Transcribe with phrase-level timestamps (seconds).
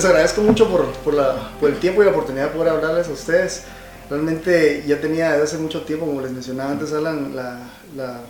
[0.00, 3.64] Les agradezco mucho por, el tiempo y la oportunidad de poder hablarles a ustedes.
[4.08, 8.20] Realmente ya tenía desde hace mucho tiempo, como les mencionaba antes, Alan, la,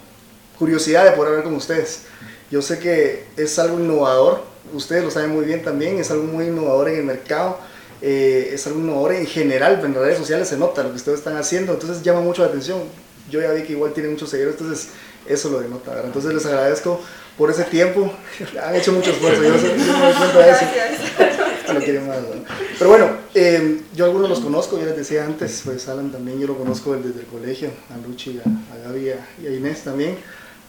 [0.59, 2.07] curiosidad de poder hablar con ustedes.
[2.51, 4.43] Yo sé que es algo innovador,
[4.75, 7.59] ustedes lo saben muy bien también, es algo muy innovador en el mercado,
[8.03, 11.19] eh, es algo innovador en general, en las redes sociales se nota lo que ustedes
[11.19, 12.81] están haciendo, entonces llama mucho la atención.
[13.31, 14.89] Yo ya vi que igual tienen muchos seguidores, entonces
[15.25, 16.03] eso lo denota.
[16.05, 17.01] Entonces les agradezco
[17.39, 18.13] por ese tiempo,
[18.61, 21.30] han hecho mucho esfuerzo, yo, me cuenta eso.
[21.79, 22.43] No quieren más, ¿no?
[22.79, 26.47] Pero bueno, eh, yo algunos los conozco, ya les decía antes, pues Alan también yo
[26.47, 30.17] lo conozco desde el colegio, a Luchi, a, a Gaby a- y a Inés también,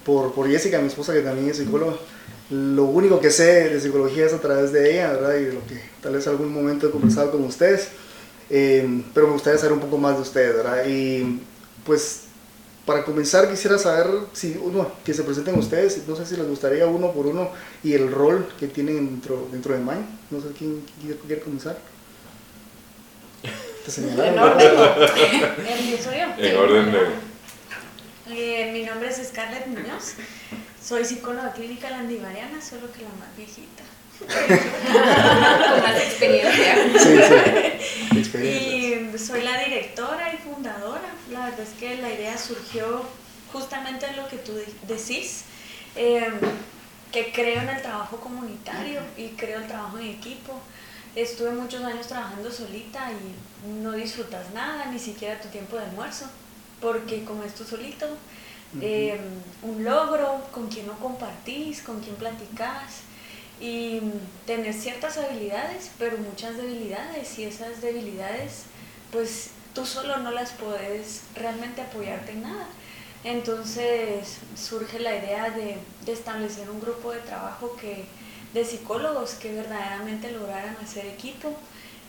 [0.06, 1.94] por, por Jessica, mi esposa que también es psicóloga.
[2.50, 5.36] Lo único que sé de psicología es a través de ella, ¿verdad?
[5.38, 7.88] Y de lo que tal vez algún momento he conversado con ustedes.
[8.50, 10.84] Eh, pero me gustaría saber un poco más de ustedes, ¿verdad?
[10.86, 11.40] Y
[11.86, 12.21] pues
[12.92, 16.86] para comenzar quisiera saber si uno, que se presenten ustedes, no sé si les gustaría
[16.88, 17.50] uno por uno
[17.84, 20.06] y el rol que tienen dentro, dentro de Mind.
[20.30, 21.78] No sé quién quiere, quiere comenzar.
[23.86, 24.72] Te señalaron, En orden.
[26.38, 27.00] En orden de...
[28.30, 30.16] Eh, mi nombre es Scarlett Muñoz.
[30.84, 33.84] Soy psicóloga clínica landivariana, solo que la más viejita.
[34.28, 36.76] Con más experiencia.
[37.00, 38.38] Sí, sí.
[39.14, 41.02] Y soy la directora y fundadora.
[41.32, 43.04] La verdad es que la idea surgió
[43.52, 45.44] justamente en lo que tú de- decís,
[45.96, 46.30] eh,
[47.12, 50.54] que creo en el trabajo comunitario y creo el trabajo en equipo.
[51.16, 56.26] Estuve muchos años trabajando solita y no disfrutas nada, ni siquiera tu tiempo de almuerzo,
[56.80, 58.08] porque como es tú solito,
[58.82, 59.20] eh,
[59.64, 63.02] un logro, con quien no compartís, con quien platicás
[63.62, 64.02] y
[64.48, 68.64] tener ciertas habilidades, pero muchas debilidades y esas debilidades
[69.12, 72.68] pues tú solo no las puedes realmente apoyarte en nada.
[73.24, 78.06] Entonces surge la idea de, de establecer un grupo de trabajo que,
[78.54, 81.54] de psicólogos que verdaderamente lograran hacer equipo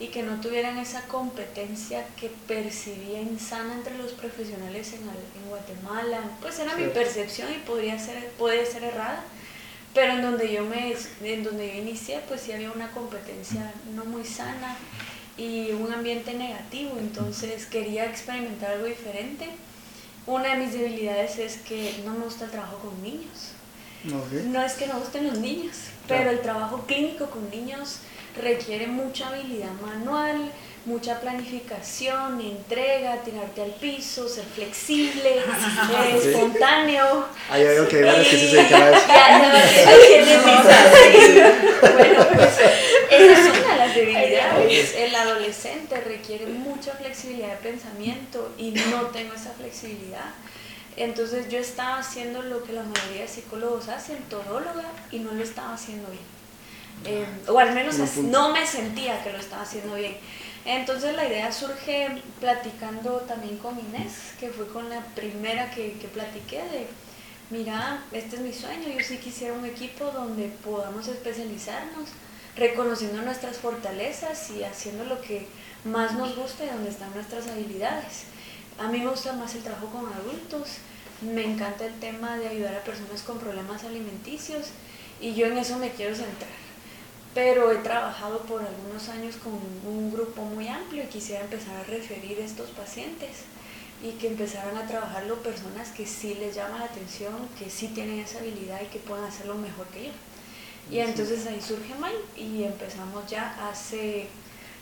[0.01, 6.21] y que no tuvieran esa competencia que percibía insana entre los profesionales en, en Guatemala.
[6.41, 9.23] Pues era mi percepción y podría ser, puede ser errada,
[9.95, 14.05] pero en donde yo me en donde yo inicié pues sí había una competencia no
[14.05, 14.77] muy sana
[15.37, 16.97] y un ambiente negativo.
[16.99, 19.49] Entonces quería experimentar algo diferente.
[20.27, 23.53] Una de mis debilidades es que no me gusta el trabajo con niños.
[24.05, 24.33] Ok.
[24.47, 25.77] no es que no gusten los niños
[26.09, 27.99] pero el trabajo clínico con niños
[28.41, 30.51] requiere mucha habilidad manual
[30.85, 37.27] mucha planificación, entrega, tirarte al piso, ser flexible, eh, espontáneo.
[37.51, 39.81] Hay que hay que se dedican a eso.
[41.81, 42.59] Bueno, pues
[43.11, 44.95] esa es una de las debilidades.
[44.97, 50.31] El adolescente requiere mucha flexibilidad de pensamiento y no tengo esa flexibilidad.
[50.97, 55.43] Entonces yo estaba haciendo lo que la mayoría de psicólogos hacen, todóloga, y no lo
[55.43, 56.23] estaba haciendo bien.
[57.05, 60.17] Eh, o al menos no me sentía que lo estaba haciendo bien.
[60.65, 66.07] Entonces la idea surge platicando también con Inés, que fue con la primera que, que
[66.07, 66.87] platiqué de,
[67.51, 72.11] mira, este es mi sueño, yo sí quisiera un equipo donde podamos especializarnos,
[72.55, 75.49] reconociendo nuestras fortalezas y haciendo lo que
[75.85, 78.25] más nos gusta y donde están nuestras habilidades.
[78.79, 80.77] A mí me gusta más el trabajo con adultos,
[81.23, 84.69] me encanta el tema de ayudar a personas con problemas alimenticios
[85.21, 86.62] y yo en eso me quiero centrar
[87.35, 89.53] pero he trabajado por algunos años con
[89.91, 93.31] un grupo muy amplio y quisiera empezar a referir a estos pacientes
[94.03, 98.19] y que empezaran a trabajarlo personas que sí les llama la atención, que sí tienen
[98.19, 100.11] esa habilidad y que puedan hacerlo mejor que yo.
[100.91, 104.27] Y entonces ahí surge May y empezamos ya hace,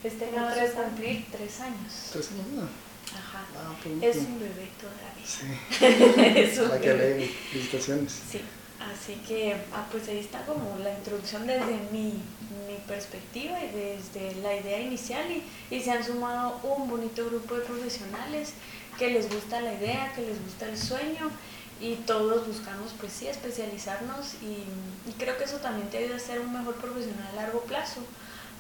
[0.03, 2.09] este año va a cumplir tres años.
[2.13, 2.71] Tres años.
[3.15, 3.45] Ajá.
[3.57, 5.27] Ah, Es un bebé todavía.
[5.27, 5.47] Sí,
[6.41, 7.05] es un que bebé.
[7.05, 7.27] alegre.
[7.53, 8.13] Felicitaciones.
[8.31, 8.41] Sí,
[8.81, 12.15] así que ah, pues ahí está como la introducción desde mi,
[12.67, 15.45] mi perspectiva y desde la idea inicial y,
[15.75, 18.55] y se han sumado un bonito grupo de profesionales
[18.99, 21.31] que les gusta la idea, que les gusta el sueño
[21.81, 24.65] y todos buscamos pues sí especializarnos y,
[25.09, 28.01] y creo que eso también te ayuda a ser un mejor profesional a largo plazo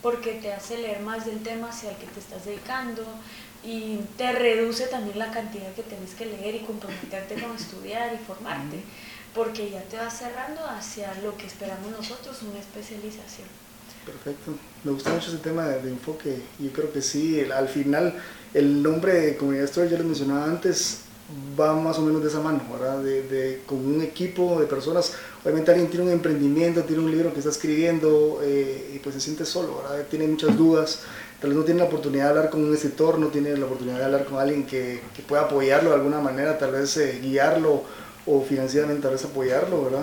[0.02, 3.04] porque te hace leer más del tema hacia el que te estás dedicando
[3.62, 8.18] y te reduce también la cantidad que tienes que leer y comprometerte con estudiar y
[8.18, 8.82] formarte,
[9.34, 13.46] porque ya te vas cerrando hacia lo que esperamos nosotros, una especialización.
[14.04, 14.52] Perfecto.
[14.82, 16.42] Me gusta mucho ese tema de, enfoque.
[16.58, 18.14] Yo creo que sí, al final
[18.54, 21.00] el nombre de Comunidad Story, yo les mencionaba antes,
[21.58, 23.02] va más o menos de esa mano, ¿verdad?
[23.02, 25.12] De, de- con un equipo de personas.
[25.44, 29.20] Obviamente alguien tiene un emprendimiento, tiene un libro que está escribiendo eh, y pues se
[29.20, 30.04] siente solo, ¿verdad?
[30.10, 31.00] Tiene muchas dudas.
[31.40, 33.98] Tal vez no tiene la oportunidad de hablar con un escritor, no tiene la oportunidad
[33.98, 37.84] de hablar con alguien que, que pueda apoyarlo de alguna manera, tal vez eh, guiarlo
[38.30, 40.02] o, financieramente a veces apoyarlo, ¿verdad?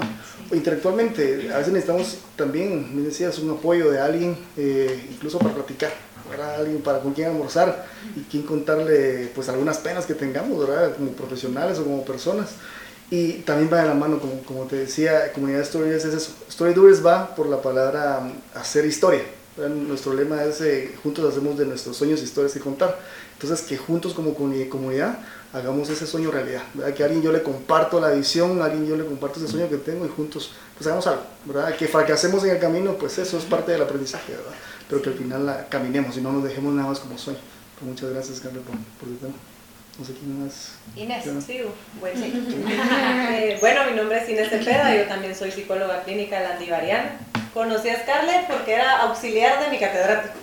[0.51, 5.53] O intelectualmente, a veces necesitamos también, me decías, un apoyo de alguien, eh, incluso para
[5.53, 5.93] platicar,
[6.29, 6.55] ¿verdad?
[6.55, 7.85] Alguien para con quien almorzar
[8.15, 10.95] y quien contarle pues algunas penas que tengamos, ¿verdad?
[10.95, 12.49] Como profesionales o como personas.
[13.09, 16.31] Y también va de la mano, como, como te decía, Comunidad Stories es eso.
[16.49, 19.21] Story Doers va por la palabra hacer historia.
[19.57, 22.99] Nuestro lema es eh, juntos hacemos de nuestros sueños historias que contar.
[23.33, 25.19] Entonces, que juntos como comunidad
[25.53, 26.63] hagamos ese sueño realidad.
[26.73, 26.93] ¿verdad?
[26.93, 29.69] Que a alguien yo le comparto la visión, a alguien yo le comparto ese sueño
[29.69, 31.23] que tengo y juntos pues hagamos algo.
[31.45, 31.75] ¿verdad?
[31.75, 34.53] Que fracasemos en el camino, pues eso es parte del aprendizaje, ¿verdad?
[34.89, 37.39] Pero que al final la caminemos y no nos dejemos nada más como sueño.
[37.79, 39.33] Pues muchas gracias, Carlos, por, por el tema.
[39.99, 40.73] No sé quién más.
[40.95, 41.61] Inés, sí,
[41.99, 42.31] bueno, sí.
[43.31, 47.19] eh, bueno, mi nombre es Inés Cepeda, yo también soy psicóloga clínica landivariana.
[47.57, 50.35] Conocí a Scarlett porque era auxiliar de mi catedrático.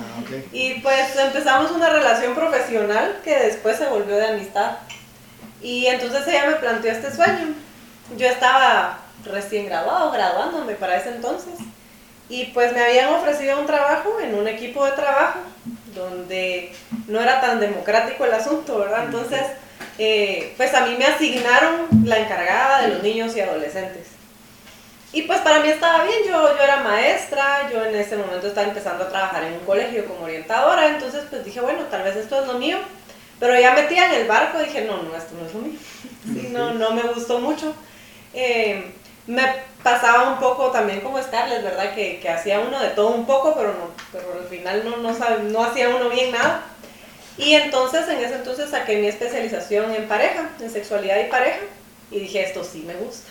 [0.00, 0.48] Ah, okay.
[0.50, 4.78] Y pues empezamos una relación profesional que después se volvió de amistad.
[5.62, 7.54] Y entonces ella me planteó este sueño.
[8.16, 11.54] Yo estaba recién graduado, graduándome para ese entonces.
[12.28, 15.38] Y pues me habían ofrecido un trabajo en un equipo de trabajo
[15.94, 16.74] donde
[17.06, 19.04] no era tan democrático el asunto, ¿verdad?
[19.04, 19.42] Entonces,
[19.98, 24.15] eh, pues a mí me asignaron la encargada de los niños y adolescentes.
[25.12, 28.66] Y pues para mí estaba bien, yo, yo era maestra, yo en ese momento estaba
[28.66, 32.40] empezando a trabajar en un colegio como orientadora, entonces pues dije, bueno, tal vez esto
[32.40, 32.78] es lo mío,
[33.38, 35.78] pero ya metía en el barco, dije, no, no, esto no es lo mío,
[36.24, 37.74] sí, no, no me gustó mucho.
[38.34, 38.92] Eh,
[39.26, 39.42] me
[39.82, 41.94] pasaba un poco también como Scarlett, ¿verdad?
[41.94, 45.16] Que, que, hacía uno de todo un poco, pero, no, pero al final no, no,
[45.16, 46.62] sabe, no hacía uno bien nada.
[47.38, 51.60] Y entonces, en ese entonces saqué mi especialización en pareja, en sexualidad y pareja,
[52.10, 53.30] y dije, esto sí me gusta.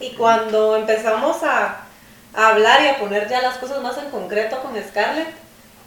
[0.00, 1.86] Y cuando empezamos a,
[2.34, 5.28] a hablar y a poner ya las cosas más en concreto con Scarlett,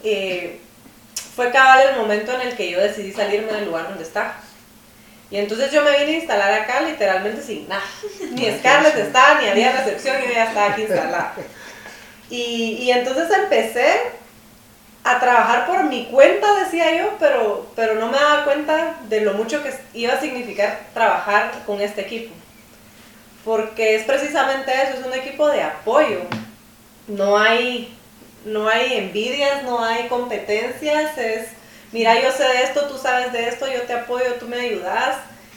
[0.02, 0.60] eh,
[1.34, 4.34] fue cabal el momento en el que yo decidí salirme del lugar donde estaba.
[5.30, 7.84] Y entonces yo me vine a instalar acá literalmente sin nada.
[8.32, 11.34] Ni Scarlett estaba, ni había recepción, y yo ya estaba aquí instalada.
[12.28, 14.00] Y, y, entonces empecé
[15.02, 19.34] a trabajar por mi cuenta, decía yo, pero, pero no me daba cuenta de lo
[19.34, 22.34] mucho que iba a significar trabajar con este equipo.
[23.44, 26.20] Porque es precisamente eso, es un equipo de apoyo.
[27.06, 27.96] No hay,
[28.44, 31.48] no hay envidias, no hay competencias, es
[31.92, 35.16] mira, yo sé de esto, tú sabes de esto, yo te apoyo, tú me ayudas,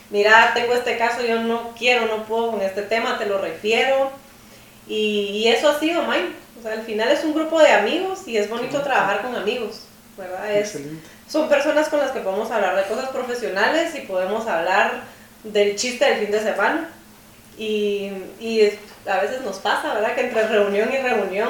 [0.10, 4.12] mira, tengo este caso, yo no quiero, no puedo con este tema, te lo refiero.
[4.88, 6.34] Y, y eso ha sido mine.
[6.60, 9.82] O sea, al final es un grupo de amigos y es bonito trabajar con amigos,
[10.18, 10.52] ¿verdad?
[10.52, 10.78] Es,
[11.28, 15.02] son personas con las que podemos hablar de cosas profesionales y podemos hablar
[15.44, 16.90] del chiste del fin de semana.
[17.58, 18.72] Y, y
[19.06, 20.16] a veces nos pasa, ¿verdad?
[20.16, 21.50] Que entre reunión y reunión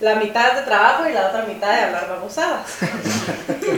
[0.00, 2.66] la mitad de trabajo y la otra mitad de hablar babosadas.
[3.60, 3.70] pero,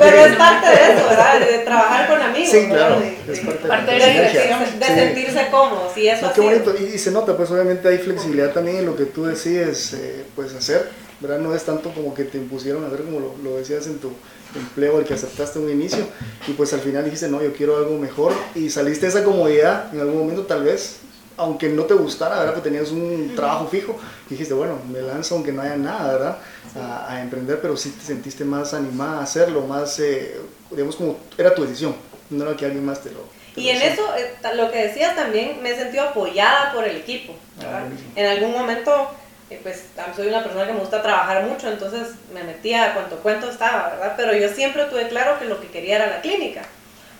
[0.00, 1.40] pero es parte de eso, ¿verdad?
[1.40, 2.50] De trabajar con amigos.
[2.50, 2.98] Sí, claro.
[2.98, 5.94] De, es parte, parte de, de, la de, de sentirse cómodos.
[5.96, 6.74] Y eso no, qué bonito.
[6.80, 10.24] Y, y, se nota, pues obviamente hay flexibilidad también en lo que tú decides eh,
[10.34, 10.88] pues, hacer.
[11.20, 11.38] ¿verdad?
[11.38, 14.10] No es tanto como que te impusieron a hacer como lo, lo decías en tu
[14.54, 16.06] empleo, el que aceptaste un inicio,
[16.46, 19.92] y pues al final dijiste, no, yo quiero algo mejor, y saliste de esa comodidad
[19.94, 20.98] en algún momento tal vez,
[21.36, 22.54] aunque no te gustara, ¿verdad?
[22.54, 26.38] Porque tenías un trabajo fijo, y dijiste, bueno, me lanzo aunque no haya nada, ¿verdad?
[26.76, 30.36] A, a emprender, pero sí te sentiste más animada a hacerlo, más, eh,
[30.70, 31.94] digamos, como era tu decisión,
[32.30, 33.20] no era que alguien más te lo...
[33.54, 36.96] Te y en eso, eh, lo que decías también, me he sentido apoyada por el
[36.96, 37.84] equipo, ¿verdad?
[37.84, 39.10] Ah, en algún momento,
[39.56, 43.50] pues soy una persona que me gusta trabajar mucho, entonces me metía a cuanto cuento
[43.50, 44.14] estaba, ¿verdad?
[44.16, 46.62] Pero yo siempre tuve claro que lo que quería era la clínica.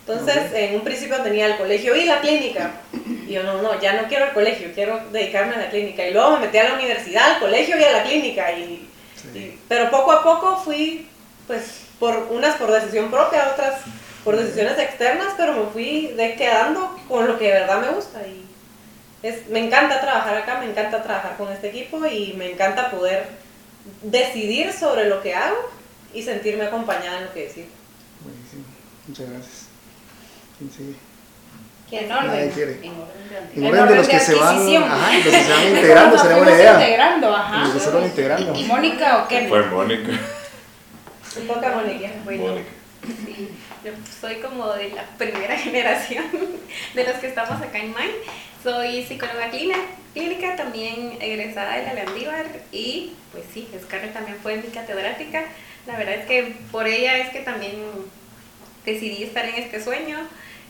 [0.07, 2.73] Entonces, en un principio tenía el colegio y la clínica.
[3.27, 6.07] Y yo, no, no, ya no quiero el colegio, quiero dedicarme a la clínica.
[6.07, 8.51] Y luego me metí a la universidad, al colegio y a la clínica.
[8.53, 9.39] Y, sí.
[9.39, 11.09] y, pero poco a poco fui,
[11.47, 13.83] pues, por unas por decisión propia, otras
[14.25, 18.21] por decisiones externas, pero me fui de quedando con lo que de verdad me gusta.
[18.27, 18.45] Y
[19.23, 23.27] es, me encanta trabajar acá, me encanta trabajar con este equipo y me encanta poder
[24.03, 25.57] decidir sobre lo que hago
[26.15, 27.67] y sentirme acompañada en lo que decido.
[28.23, 28.65] Buenísimo,
[29.07, 29.67] muchas gracias.
[30.59, 30.95] ¿Quién sigue?
[31.89, 32.27] ¿Quién orden?
[32.29, 32.73] Nadie quiere.
[32.83, 34.83] En orden de, En orden de los de que se van, adquisición.
[34.85, 36.73] ajá, los que se van integrando, sería buena idea.
[36.75, 37.59] integrando, ajá.
[37.65, 38.55] Los que se van integrando.
[38.55, 39.49] ¿Y Mónica o qué?
[39.49, 40.09] Fue Mónica.
[41.37, 42.09] Me toca Mónica.
[42.25, 42.69] Bueno, Mónica.
[43.25, 43.49] Sí,
[43.85, 46.25] yo soy como de la primera generación
[46.95, 48.11] de los que estamos acá en Main.
[48.63, 49.79] Soy psicóloga clínica,
[50.13, 55.45] clínica también egresada de la Landívar y pues sí, Scarlett también fue mi catedrática.
[55.87, 57.73] La verdad es que por ella es que también
[58.85, 60.19] decidí estar en este sueño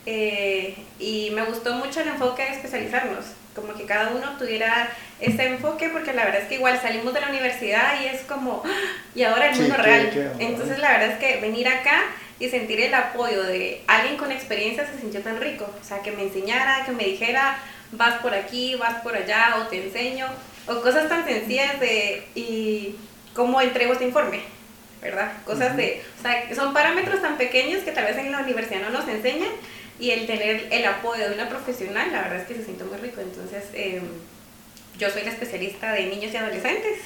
[0.07, 3.25] eh, y me gustó mucho el enfoque de especializarnos.
[3.55, 4.89] como que cada uno tuviera
[5.19, 8.63] ese enfoque, porque la verdad es que igual salimos de la universidad y es como,
[8.65, 8.71] ¡ah!
[9.15, 10.11] y ahora el Sí, mundo ¿qué- real.
[10.13, 10.37] qué ahora?
[10.39, 12.03] Entonces la verdad es que venir acá
[12.41, 16.11] y sentir el apoyo de alguien con experiencia se sintió tan rico, o sea, que
[16.11, 17.59] me enseñara, que me dijera,
[17.93, 20.27] vas por aquí, vas por allá, o te enseño,
[20.67, 22.97] o cosas tan sencillas de, y
[23.35, 24.41] cómo entrego este informe.
[25.03, 25.33] ¿Verdad?
[25.47, 28.91] Cosas de, o sea, son parámetros tan pequeños que tal vez en la universidad no
[28.91, 29.49] nos enseñan
[29.99, 32.99] y el tener el apoyo de una profesional, la verdad es que se siente muy
[32.99, 33.23] rico.
[33.23, 34.03] Entonces, eh,
[34.99, 36.99] yo soy la especialista de niños y adolescentes.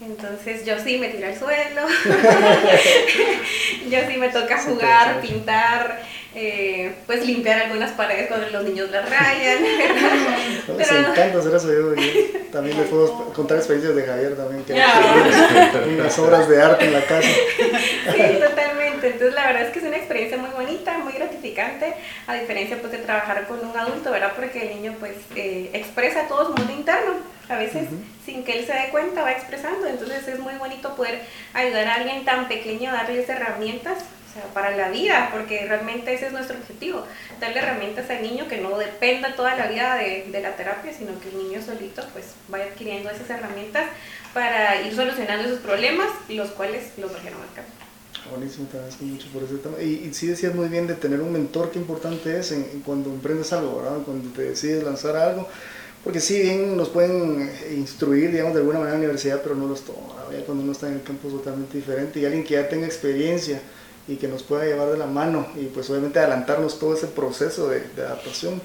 [0.00, 1.82] Entonces, yo sí me tiro al suelo.
[3.90, 6.00] yo sí me toca jugar, pintar,
[6.34, 9.62] eh, pues limpiar algunas paredes cuando los niños las rayan.
[9.62, 11.72] Me Pero- encanta hacer eso.
[11.72, 16.62] Yo, yo también les puedo contar experiencias de Javier también, que hace unas obras de
[16.62, 17.28] arte en la casa.
[17.28, 19.06] Sí, totalmente.
[19.08, 21.94] Entonces la verdad es que es una experiencia muy bonita, muy gratificante,
[22.26, 24.32] a diferencia pues de trabajar con un adulto, ¿verdad?
[24.36, 27.14] Porque el niño pues eh, expresa todo su mundo interno,
[27.48, 27.88] a veces
[28.24, 31.22] sin que él se dé cuenta va expresando, entonces es muy bonito poder
[31.54, 33.98] ayudar a alguien tan pequeño a darles herramientas.
[33.98, 37.04] o sea, para la vida, porque realmente ese es nuestro objetivo,
[37.40, 41.18] darle herramientas al niño que no dependa toda la vida de, de la terapia, sino
[41.20, 43.84] que el niño solito pues vaya adquiriendo esas herramientas
[44.34, 47.62] para ir solucionando esos problemas, los cuales los trajeron acá.
[48.30, 49.80] Buenísimo, te agradezco mucho por ese tema.
[49.80, 52.80] Y, y sí decías muy bien de tener un mentor, qué importante es en, en
[52.80, 53.98] cuando emprendes algo, ¿verdad?
[54.04, 55.48] Cuando te decides lanzar algo.
[56.06, 59.56] Porque sí, bien nos pueden eh, instruir, digamos, de alguna manera en la universidad, pero
[59.56, 60.14] no los toma.
[60.28, 60.38] ¿verdad?
[60.38, 62.20] Ya cuando uno está en el campo es totalmente diferente.
[62.20, 63.60] Y alguien que ya tenga experiencia
[64.06, 67.68] y que nos pueda llevar de la mano y pues obviamente adelantarnos todo ese proceso
[67.68, 68.62] de, de adaptación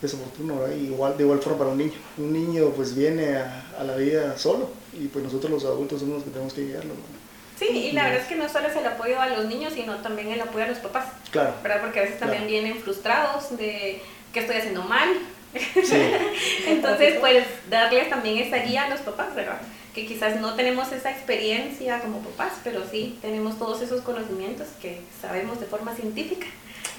[0.00, 0.76] es oportuno, ¿verdad?
[0.76, 1.94] Y igual, de igual forma para un niño.
[2.16, 6.14] Un niño pues viene a, a la vida solo y pues nosotros los adultos somos
[6.18, 6.90] los que tenemos que guiarlo.
[6.90, 7.18] ¿verdad?
[7.58, 9.96] Sí, y la verdad es que no solo es el apoyo a los niños, sino
[9.96, 11.54] también el apoyo a los papás, Claro.
[11.60, 11.80] ¿verdad?
[11.82, 12.52] Porque a veces también Claro.
[12.52, 14.00] vienen frustrados de
[14.32, 15.08] que estoy haciendo mal.
[15.54, 15.96] Sí.
[16.66, 19.60] Entonces, pues darles también esa guía a los papás, ¿verdad?
[19.94, 25.00] Que quizás no tenemos esa experiencia como papás, pero sí tenemos todos esos conocimientos que
[25.20, 26.46] sabemos de forma científica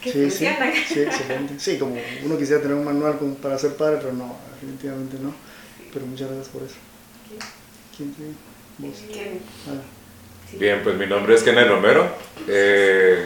[0.02, 0.74] que Sí, sí, funcionan.
[0.88, 1.54] sí, excelente.
[1.60, 5.34] Sí, como uno quisiera tener un manual como para ser padre, pero no, definitivamente no.
[5.94, 6.76] Pero muchas gracias por eso.
[7.96, 8.32] ¿Quién sigue?
[8.78, 9.08] Vos.
[9.08, 9.40] Bien.
[9.68, 9.82] Ah,
[10.60, 12.08] Bien, pues mi nombre es Kenneth Romero.
[12.48, 13.26] Eh,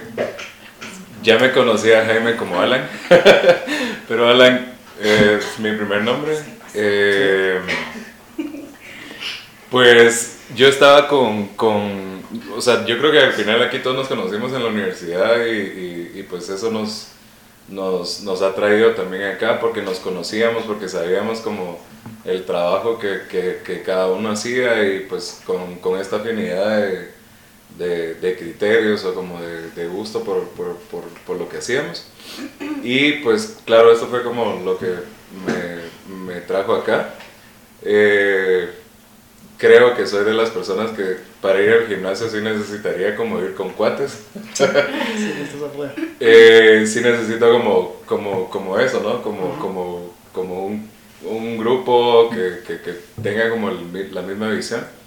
[1.21, 2.87] ya me conocía Jaime como Alan,
[4.07, 6.37] pero Alan es mi primer nombre.
[6.73, 7.59] Eh,
[9.69, 12.23] pues yo estaba con, con,
[12.55, 15.51] o sea, yo creo que al final aquí todos nos conocimos en la universidad y,
[15.51, 17.09] y- y pues eso nos,
[17.67, 21.79] nos, nos ha traído también acá porque nos conocíamos, porque sabíamos como
[22.25, 27.11] el trabajo que, que, que cada uno hacía y pues con, con esta afinidad de,
[27.79, 32.05] de, de criterios o como de, de gusto por, por, por, por lo que hacíamos.
[32.83, 34.93] Y pues claro, esto fue como lo que
[35.45, 37.15] me, me trajo acá.
[37.81, 38.69] Eh,
[39.57, 43.55] creo que soy de las personas que para ir al gimnasio sí necesitaría como ir
[43.55, 44.19] con cuates.
[44.53, 44.65] sí.
[46.19, 49.21] Eh, sí necesito como, como, como eso, ¿no?
[49.21, 50.89] Como, como, como un,
[51.23, 52.93] un grupo que, que, que
[53.23, 54.98] tenga como el la misma visión.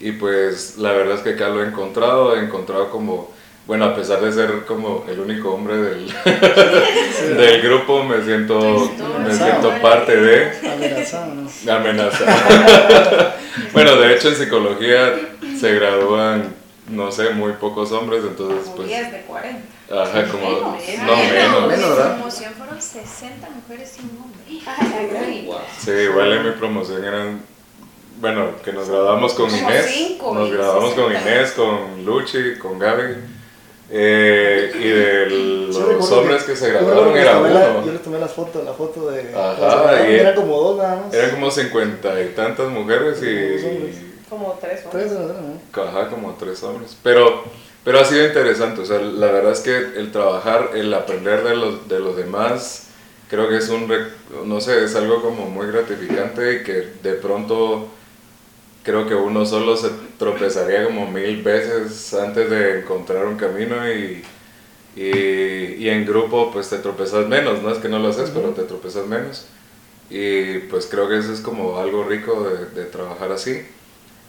[0.00, 3.32] Y pues la verdad es que acá lo he encontrado, he encontrado como,
[3.66, 6.14] bueno, a pesar de ser como el único hombre del,
[7.36, 8.92] del grupo, me siento,
[9.26, 11.72] me siento parte de Amenazado, ¿no?
[11.72, 12.24] amenaza.
[13.72, 15.14] bueno, de hecho en psicología
[15.58, 16.54] se gradúan,
[16.88, 18.88] no sé, muy pocos hombres, entonces Como pues...
[18.88, 19.58] 10 de 40.
[19.90, 20.48] Ajá, como...
[20.48, 20.62] Menos.
[21.06, 21.68] No, Menos, menos.
[21.68, 22.14] Menos, mi ¿verdad?
[22.16, 24.38] promoción fueron 60 mujeres y un hombre.
[25.78, 27.40] Sí, igual en mi promoción eran,
[28.20, 31.30] bueno, que nos graduamos con Como Inés, cinco nos graduamos con 60.
[31.30, 33.14] Inés, con Luchi, con Gaby,
[33.90, 37.78] eh, y de Sí, los hombres que se yo graduaron que era tomé la- yo
[37.82, 37.92] uno.
[37.92, 39.34] les tomé las fotos, la foto de...
[39.34, 41.14] Ajá, y- eran como dos nada más.
[41.14, 45.36] Eran como cincuenta y tantas mujeres y, Como tres Tres, hombres.
[45.74, 45.82] ¿no?
[45.82, 46.96] Ajá, como tres hombres.
[47.02, 47.44] Pero,
[47.82, 48.82] pero ha sido interesante.
[48.82, 52.88] O sea, la verdad es que el trabajar, el aprender de los, de los demás,
[53.30, 53.90] creo que es un,
[54.44, 57.88] no sé, es algo como muy gratificante y que de pronto
[58.88, 64.24] creo que uno solo se tropezaría como mil veces antes de encontrar un camino y,
[64.96, 68.52] y, y en grupo pues te tropezas menos, no es que no lo haces, pero
[68.52, 69.44] te tropezas menos.
[70.08, 73.60] Y pues creo que eso es como algo rico de, de trabajar así.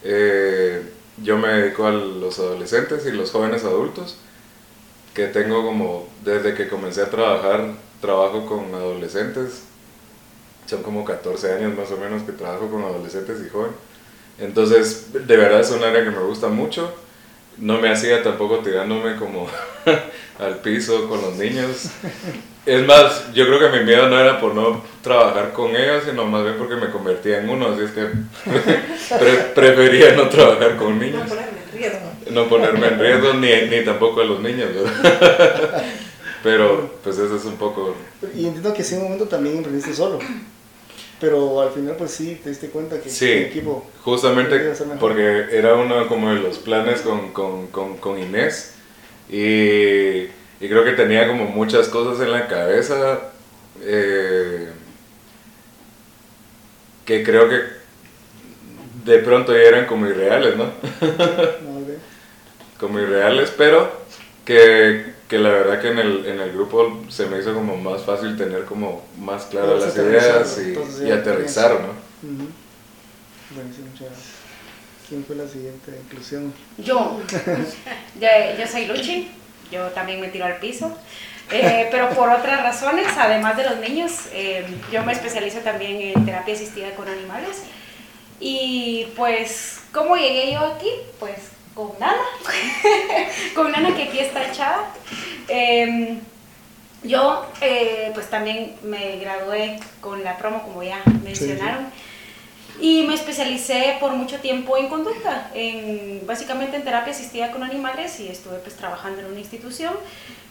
[0.04, 0.84] Eh,
[1.24, 4.18] yo me dedico a los adolescentes y los jóvenes adultos,
[5.14, 9.64] que tengo como, desde que comencé a trabajar, trabajo con adolescentes,
[10.66, 13.89] son como 14 años más o menos que trabajo con adolescentes y jóvenes.
[14.42, 16.94] Entonces, de verdad es un área que me gusta mucho.
[17.58, 19.48] no me hacía tampoco tirándome como
[20.40, 21.90] al piso con los niños.
[22.66, 26.26] Es más, yo creo que mi miedo no era por no trabajar con ellos, sino
[26.26, 28.06] más bien porque me convertía en uno, así es que
[29.20, 32.00] pre- prefería no trabajar con No niños, ponerme en riesgo.
[32.32, 35.84] no ponerme en riesgo ni, ni tampoco a los niños, ¿verdad?
[36.44, 37.96] Pero pues eso es un poco...
[38.36, 40.20] Y entiendo que en un momento también emprendiste solo.
[41.20, 43.30] Pero al final, pues sí, te diste cuenta que Sí.
[43.30, 43.86] el equipo.
[44.04, 48.74] Justamente porque era uno como de los planes con, con, con, con Inés
[49.30, 50.30] y, y
[50.68, 53.20] creo que tenía como muchas cosas en la cabeza
[53.82, 54.70] eh,
[57.06, 57.62] que creo que
[59.06, 60.66] de pronto ya eran como irreales, ¿no?
[62.80, 63.92] Como irreales, pero
[64.46, 68.02] que, que la verdad que en el, en el grupo se me hizo como más
[68.02, 71.94] fácil tener como más claras las ideas y, entonces y aterrizar, ¿no?
[73.56, 74.28] Buenísimo, muchas gracias.
[75.08, 76.52] ¿Quién fue la siguiente inclusión?
[76.80, 77.22] Yo,
[78.20, 79.30] yo, yo soy Luchi,
[79.72, 80.98] yo también me tiro al piso,
[81.52, 86.26] eh, pero por otras razones, además de los niños, eh, yo me especializo también en
[86.26, 87.64] terapia asistida con animales.
[88.40, 90.90] Y pues, ¿cómo llegué yo aquí?
[91.20, 91.36] Pues
[91.80, 92.26] con Nana,
[93.56, 94.92] con Nana que aquí está echada.
[95.48, 96.20] Em,
[97.04, 101.88] yo eh, pues también me gradué con la promo, como ya mencionaron.
[102.82, 108.20] Y me especialicé por mucho tiempo en conducta, en, básicamente en terapia asistida con animales
[108.20, 109.94] y estuve pues trabajando en una institución.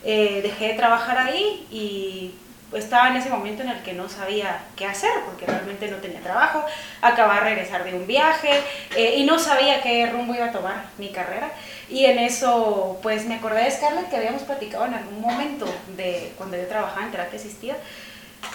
[0.04, 2.32] Eh, dejé de trabajar ahí y
[2.72, 6.20] estaba en ese momento en el que no sabía qué hacer porque realmente no tenía
[6.20, 6.64] trabajo,
[7.00, 8.50] acababa de regresar de un viaje
[8.96, 11.50] eh, y no sabía qué rumbo iba a tomar mi carrera.
[11.88, 16.32] Y en eso pues me acordé de Scarlett que habíamos platicado en algún momento de
[16.36, 17.76] cuando yo trabajaba en terapia asistida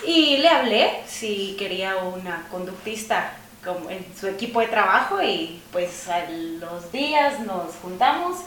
[0.05, 3.32] y le hablé si quería una conductista
[3.63, 8.39] como en su equipo de trabajo y pues a los días nos juntamos,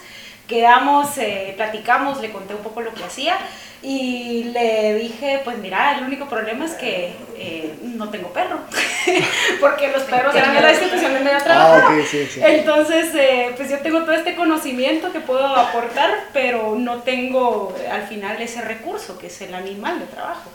[0.46, 3.36] quedamos, eh, platicamos, le conté un poco lo que hacía
[3.82, 8.58] y le dije, pues mira, el único problema es que eh, no tengo perro,
[9.60, 11.88] porque los perros eran de la institución donde yo trabajaba.
[11.88, 12.40] Ah, ok, sí, sí.
[12.42, 18.06] Entonces, eh, pues yo tengo todo este conocimiento que puedo aportar, pero no tengo al
[18.06, 20.50] final ese recurso que es el animal de trabajo.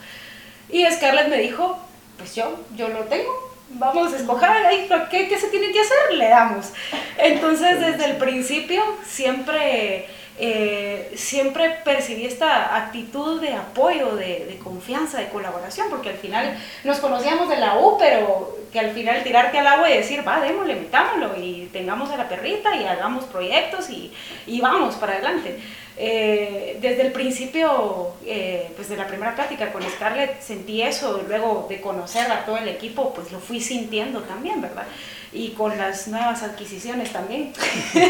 [0.70, 1.80] Y Scarlett me dijo,
[2.18, 6.18] pues yo, yo lo tengo, vamos a escoger, ahí, ¿qué, ¿qué se tiene que hacer?
[6.18, 6.72] Le damos.
[7.18, 10.08] Entonces, desde el principio, siempre,
[10.40, 16.58] eh, siempre percibí esta actitud de apoyo, de, de confianza, de colaboración, porque al final
[16.84, 20.40] nos conocíamos de la U, pero que al final tirarte al agua y decir, va,
[20.40, 24.14] démosle, metámoslo y tengamos a la perrita y hagamos proyectos y,
[24.48, 25.60] y vamos para adelante.
[26.04, 31.68] Eh, desde el principio, eh, pues de la primera plática con Scarlett, sentí eso, luego
[31.70, 34.88] de conocer a todo el equipo, pues lo fui sintiendo también, ¿verdad?
[35.32, 37.54] Y con las nuevas adquisiciones también.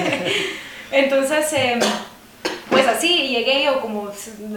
[0.92, 1.80] Entonces, eh,
[2.70, 4.10] pues así llegué yo como,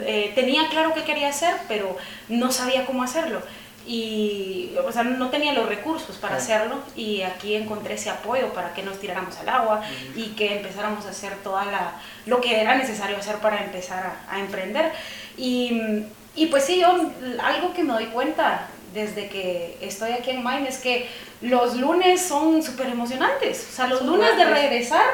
[0.06, 1.96] eh, tenía claro qué quería hacer, pero
[2.28, 3.42] no sabía cómo hacerlo.
[3.86, 8.72] Y, o sea, no tenía los recursos para hacerlo y aquí encontré ese apoyo para
[8.72, 9.82] que nos tiráramos al agua
[10.16, 11.92] y que empezáramos a hacer toda la,
[12.24, 14.90] lo que era necesario hacer para empezar a, a emprender.
[15.36, 17.10] Y, y pues sí, yo
[17.42, 21.08] algo que me doy cuenta desde que estoy aquí en Maine es que
[21.42, 23.68] los lunes son súper emocionantes.
[23.70, 25.04] O sea, los Son lunes de regresar.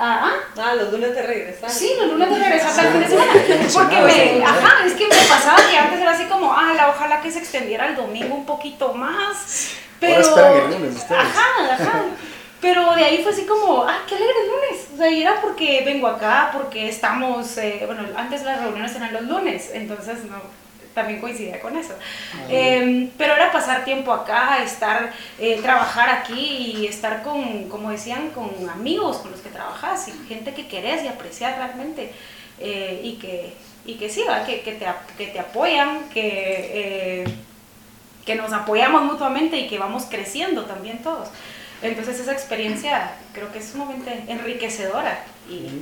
[0.00, 1.70] Ah, Ah, los lunes de regresar.
[1.70, 3.32] Sí, los lunes de regresar al fin de semana.
[3.72, 7.20] Porque me, ajá, es que me pasaba que antes era así como, ah, la- ojalá
[7.20, 9.70] que se extendiera el domingo un poquito más.
[10.00, 11.20] Pero, Ahora esperan el lunes ustedes.
[11.20, 12.02] Ajá, ajá.
[12.60, 14.86] Pero de ahí fue así como, ah, qué alegre el lunes.
[14.94, 19.12] O sea, y era porque vengo acá, porque estamos, eh, bueno, antes las reuniones eran
[19.14, 20.36] los lunes, entonces no,
[20.94, 21.94] también coincidía con eso.
[22.48, 28.30] Eh, pero era pasar tiempo acá, estar, eh, trabajar aquí y estar con, como decían,
[28.30, 32.12] con amigos con los que trabajas y gente que querés y apreciar realmente
[32.58, 34.24] eh, y, que, y que sí.
[34.46, 37.24] Que, que, te, que te apoyan, que, eh,
[38.26, 41.28] que nos apoyamos mutuamente y que vamos creciendo también todos.
[41.82, 45.80] Entonces esa experiencia creo que es sumamente enriquecedora y,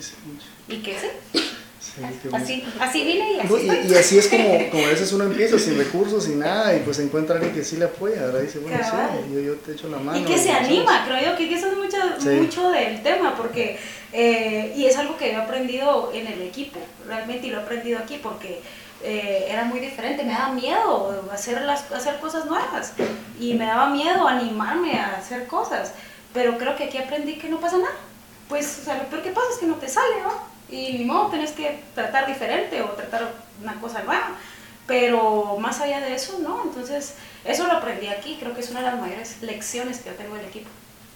[0.72, 1.40] y que sí,
[1.80, 3.92] Sí, así, así vine y así Y, estoy.
[3.92, 6.98] y así es como, como a veces uno empieza sin recursos, sin nada, y pues
[6.98, 8.40] encuentra alguien que sí le apoya, ¿verdad?
[8.40, 9.10] Dice, bueno, Cabal.
[9.28, 10.18] sí, yo, yo te echo la mano.
[10.18, 12.28] Y que se anima, creo yo que eso es mucho, Sí.
[12.30, 13.78] mucho del tema, porque,
[14.12, 17.62] eh, y es algo que yo he aprendido en el equipo, realmente, y lo he
[17.62, 18.60] aprendido aquí, porque
[19.04, 22.92] eh, era muy diferente, me daba miedo hacer, las, hacer cosas nuevas,
[23.38, 25.92] y me daba miedo animarme a hacer cosas,
[26.34, 27.94] pero creo que aquí aprendí que no pasa nada,
[28.48, 30.57] pues, o sea, lo peor que pasa es que no te sale, ¿no?
[30.70, 34.36] Y ni modo, tenés que tratar diferente o tratar una cosa nueva.
[34.86, 36.62] Pero más allá de eso, no.
[36.64, 38.36] Entonces, eso lo aprendí aquí.
[38.40, 40.68] Creo que es una de las mayores lecciones que yo tengo del equipo.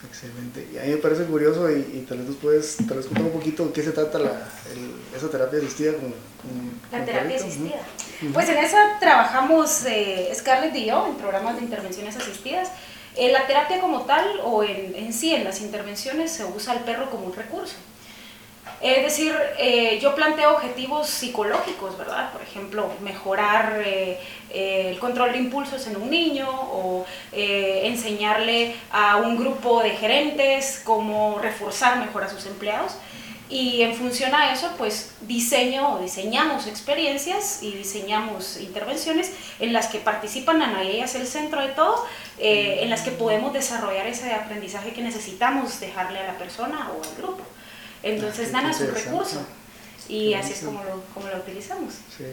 [0.07, 0.69] Excelente.
[0.73, 3.25] Y a mí me parece curioso y, y tal vez nos puedes tal vez contar
[3.25, 4.31] un poquito de qué se trata la,
[4.73, 7.81] el- esa terapia asistida con, con- La con terapia asistida.
[8.23, 8.33] Ujú.
[8.33, 12.69] Pues en esa trabajamos eh, Scarlett y yo en programas de intervenciones asistidas.
[13.15, 16.81] En la terapia como tal o en, en sí, en las intervenciones, se usa el
[16.81, 17.75] perro como un recurso.
[18.83, 22.33] Es decir, eh, yo planteo objetivos psicológicos, ¿verdad?
[22.33, 24.19] Por ejemplo, mejorar eh,
[24.51, 30.83] eh, el control de impulsos en un niño o enseñarle a un grupo de gerentes
[30.85, 32.97] cómo reforzar mejor a sus empleados.
[33.49, 39.89] Y en función a eso, pues diseño o diseñamos experiencias y diseñamos intervenciones en las
[39.89, 42.05] que participan Ana y es el centro de todo,
[42.39, 47.17] en las que podemos desarrollar ese aprendizaje que necesitamos dejarle a la persona o al
[47.17, 47.45] grupo.
[48.03, 49.11] Entonces, Ah, qué Nana es un interesante.
[49.19, 49.47] recurso
[50.09, 51.95] y así es como lo, como lo utilizamos.
[52.17, 52.25] Sí.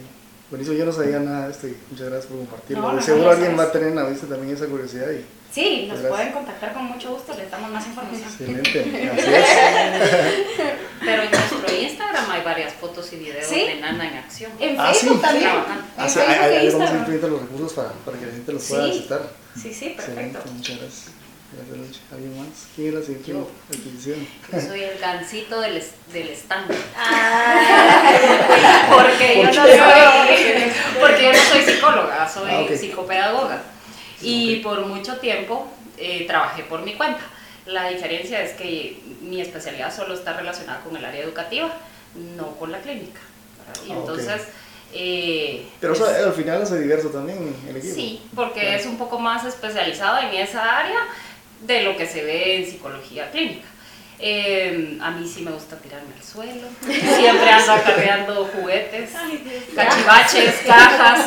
[0.50, 2.82] Buenísimo, yo no sabía nada de esto y muchas gracias por compartirlo.
[2.82, 5.24] No, no, Seguro no, alguien va a tener en la vista también esa curiosidad y
[5.52, 6.10] Sí, nos Gracias.
[6.12, 8.30] pueden contactar con mucho gusto, les damos más información.
[8.30, 9.10] excelente.
[9.12, 9.46] Así es.
[11.00, 13.62] Pero en nuestro Instagram hay varias fotos y videos ¿Sí?
[13.62, 14.52] de Nana en acción.
[14.60, 15.22] En Ah, Facebook sí.
[15.24, 15.50] también.
[15.98, 18.64] Ah, sí, ahí- e vamos a incluir los recursos para, para que la gente los
[18.64, 18.92] pueda Sí.
[18.92, 19.22] visitar.
[19.56, 20.12] Sí, sí, perfecto.
[20.38, 21.06] Excelente, muchas gracias.
[22.12, 22.68] ¿Alguien más?
[22.76, 23.50] ¿Quién es la siguiente Yo.
[24.54, 25.84] Yo soy el gancito del,
[26.14, 26.72] del stand.
[26.96, 29.78] Ah, Porque yo, ¿Por no qué?
[29.78, 32.72] soy, porque yo no soy psicóloga, soy Ah, ok.
[32.76, 33.62] psicopedagoga.
[34.22, 34.64] Y Ok.
[34.64, 37.22] por mucho tiempo eh, trabajé por mi cuenta.
[37.66, 41.72] La diferencia es que mi especialidad solo está relacionada con el área educativa,
[42.36, 43.20] no con la clínica.
[43.68, 43.82] ¿verdad?
[43.88, 44.42] Y Ah, entonces...
[44.94, 47.94] eh, Pero pues, eso, al final hace diverso también el equipo.
[47.96, 48.78] Sí, porque Claro.
[48.80, 51.00] es un poco más especializado en esa área
[51.62, 53.68] de lo que se ve en psicología clínica.
[54.22, 56.68] Eh, a mí sí me gusta tirarme al suelo.
[56.82, 59.12] Siempre ando acarreando juguetes,
[59.74, 61.26] cachivaches, cajas,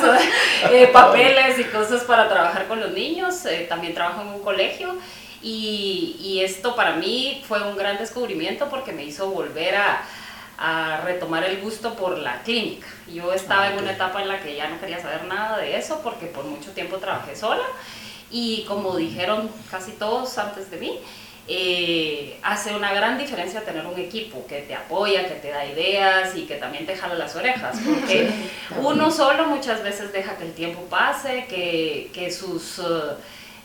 [0.70, 3.46] eh, papeles y cosas para trabajar con los niños.
[3.46, 4.94] Eh, también trabajo en un colegio
[5.42, 10.02] y, y esto para mí fue un gran descubrimiento porque me hizo volver a,
[10.58, 12.86] a retomar el gusto por la clínica.
[13.12, 13.82] Yo estaba Ah, en ok.
[13.82, 16.70] una etapa en la que ya no quería saber nada de eso porque por mucho
[16.72, 17.62] tiempo trabajé sola
[18.32, 20.98] y como dijeron casi todos antes de mí,
[21.48, 26.36] eh, hace una gran diferencia tener un equipo que te apoya, que te da ideas
[26.36, 28.30] y que también te jala las orejas, porque
[28.80, 33.16] uno solo muchas veces deja que el tiempo pase, que, que sus eh,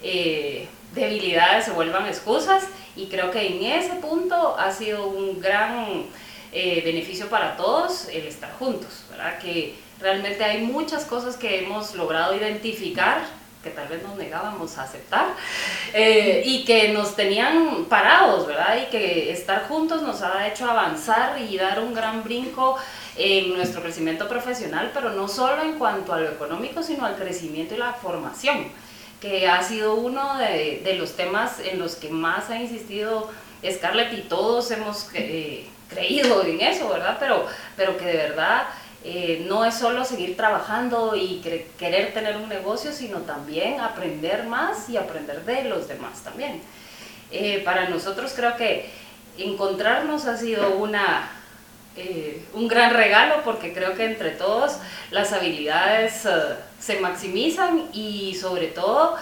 [0.02, 2.64] eh, debilidades se vuelvan excusas
[2.96, 6.06] y creo que en ese punto ha sido un gran
[6.52, 9.38] eh, beneficio para todos el estar juntos, ¿verdad?
[9.38, 13.22] Que realmente hay muchas cosas que hemos logrado identificar
[13.68, 15.28] que tal vez nos negábamos a aceptar
[15.94, 18.78] eh, y que nos tenían parados, ¿verdad?
[18.82, 22.78] Y que estar juntos nos ha hecho avanzar y dar un gran brinco
[23.18, 27.76] en nuestro crecimiento profesional, pero no solo en cuanto a lo económico, sino al crecimiento
[27.76, 28.68] y la formación,
[29.20, 33.30] que ha sido uno de, de los temas en los que más ha insistido
[33.70, 37.18] Scarlett y todos hemos eh, creído en eso, ¿verdad?
[37.20, 38.68] Pero, pero que de verdad
[39.04, 41.42] eh, no es solo seguir trabajando y
[41.78, 46.62] querer tener un negocio, sino también aprender más y aprender de los demás también.
[47.32, 48.90] Eh, para nosotros creo que
[49.38, 51.32] encontrarnos ha sido una,
[51.96, 54.78] eh, un gran regalo porque creo que entre todos
[55.12, 56.28] las habilidades
[56.80, 59.16] se maximizan y sobre todo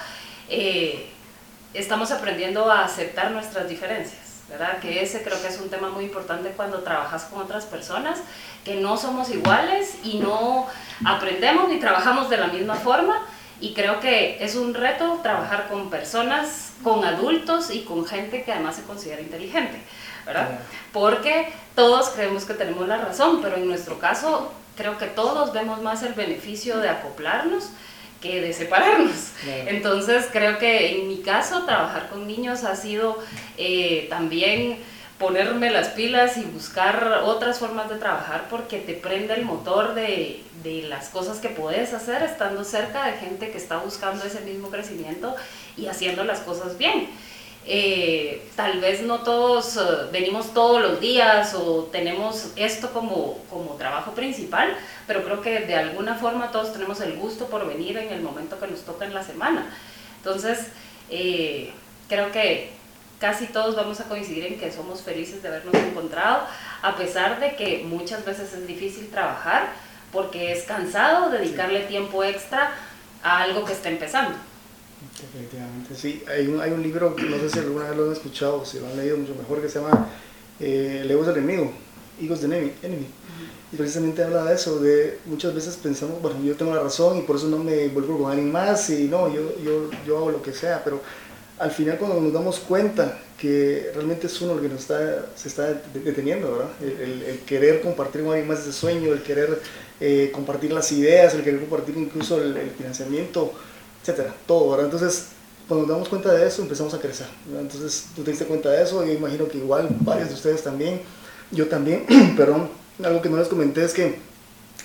[1.74, 4.25] estamos aprendiendo a aceptar nuestras diferencias.
[4.50, 4.80] ¿Verdad?
[4.80, 8.20] Que ese creo que es un tema muy importante cuando trabajas con otras personas,
[8.64, 10.68] que no somos iguales y no
[11.06, 13.26] aprendemos ni trabajamos de la misma forma.
[13.62, 18.52] Y creo que es un reto trabajar con personas, con adultos y con gente que
[18.52, 19.82] además se considera inteligente,
[20.26, 20.60] ¿verdad?
[20.92, 25.82] Porque todos creemos que tenemos la razón, pero en nuestro caso creo que todos vemos
[25.82, 27.70] más el beneficio de acoplarnos
[28.26, 29.32] que de separarnos.
[29.68, 33.20] Entonces creo que en mi caso trabajar con niños ha sido
[33.58, 34.80] eh, también
[35.20, 40.44] ponerme las pilas y buscar otras formas de trabajar porque te prende el motor de,
[40.64, 44.70] de las cosas que puedes hacer estando cerca de gente que está buscando ese mismo
[44.70, 45.36] crecimiento
[45.78, 47.10] y haciendo las cosas bien.
[47.68, 49.80] Eh, tal vez no todos eh,
[50.12, 54.76] venimos todos los días o tenemos esto como, como trabajo principal,
[55.08, 58.60] pero creo que de alguna forma todos tenemos el gusto por venir en el momento
[58.60, 59.76] que nos toca en la semana.
[60.18, 60.68] Entonces,
[61.10, 61.74] eh,
[62.08, 62.70] creo que
[63.20, 66.44] casi todos vamos a coincidir en que somos felices de habernos encontrado,
[66.84, 69.70] a pesar de que muchas veces es difícil trabajar
[70.12, 72.76] porque es cansado dedicarle tiempo extra
[73.24, 74.38] a algo que está empezando.
[75.22, 76.24] Definitivamente, sí.
[76.28, 78.88] Hay un, hay un libro, no sé si alguna vez lo han escuchado, si lo
[78.88, 80.08] han leído mucho mejor, que se llama
[80.60, 81.72] eh, El ego es el enemigo,
[82.22, 83.08] Egos the enemy, enemy.
[83.72, 87.22] Y precisamente habla de eso, de muchas veces pensamos, bueno, yo tengo la razón y
[87.22, 90.42] por eso no me vuelvo con alguien más y no, yo, yo, yo hago lo
[90.42, 91.02] que sea, pero
[91.58, 95.50] al final cuando nos damos cuenta que realmente es uno el que nos está, se
[95.50, 96.70] está deteniendo, ¿verdad?
[96.82, 99.60] El, el, querer compartir con alguien más ese sueño, el querer
[100.00, 103.54] eh, compartir las ideas, el querer compartir incluso el, financiamiento,
[104.06, 104.86] etcétera, todo, ¿verdad?
[104.86, 105.28] Entonces,
[105.68, 107.28] cuando nos damos cuenta de eso, empezamos a crecer,
[107.60, 111.02] Entonces, tú te diste cuenta de eso, yo imagino que igual varios de ustedes también,
[111.52, 112.06] yo también,
[112.38, 112.70] perdón,
[113.04, 114.20] algo que no les comenté es que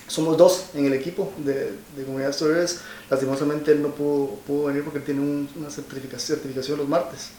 [0.07, 2.81] somos dos en el equipo de, de Comunidad Stories.
[3.09, 7.29] Lastimosamente él no pudo, pudo venir porque tiene una certificación, certificación los martes.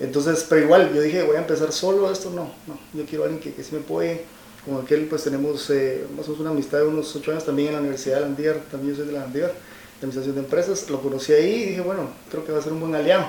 [0.00, 3.40] Entonces, pero igual, yo dije, voy a empezar solo esto, no, no, yo quiero alguien
[3.40, 4.24] que, que sí me apoye.
[4.64, 7.68] Con aquel, pues tenemos eh, más o menos una amistad de unos ocho años también
[7.68, 9.58] en la Universidad de Landívar, también yo soy de la Landívar, de
[9.98, 10.88] Administración de Empresas.
[10.90, 13.26] Lo conocí ahí y dije, bueno, creo que va a ser un buen aliado.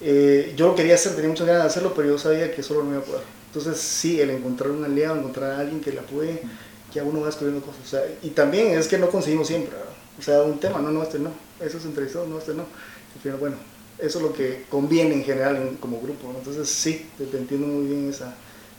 [0.00, 2.84] Eh, yo lo quería hacer, tenía muchas ganas de hacerlo, pero yo sabía que solo
[2.84, 3.22] no iba a poder.
[3.46, 6.42] Entonces, sí, el encontrar un aliado, encontrar a alguien que le apoye,
[6.92, 8.02] ya uno va descubriendo cosas.
[8.22, 9.74] Y también es que no conseguimos siempre,
[10.18, 12.64] o sea, un tema, no, no, este no, eso es entrevistado, no, este no.
[13.38, 13.56] bueno,
[13.98, 16.32] eso es lo que conviene en general como grupo.
[16.36, 18.34] Entonces, sí, te, entiendo muy bien esa,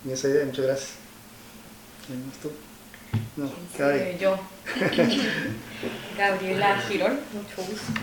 [0.10, 0.92] esa idea, muchas gracias.
[3.36, 3.50] No,
[4.20, 4.38] yo.
[6.18, 7.94] Gabriela Girón, mucho gusto.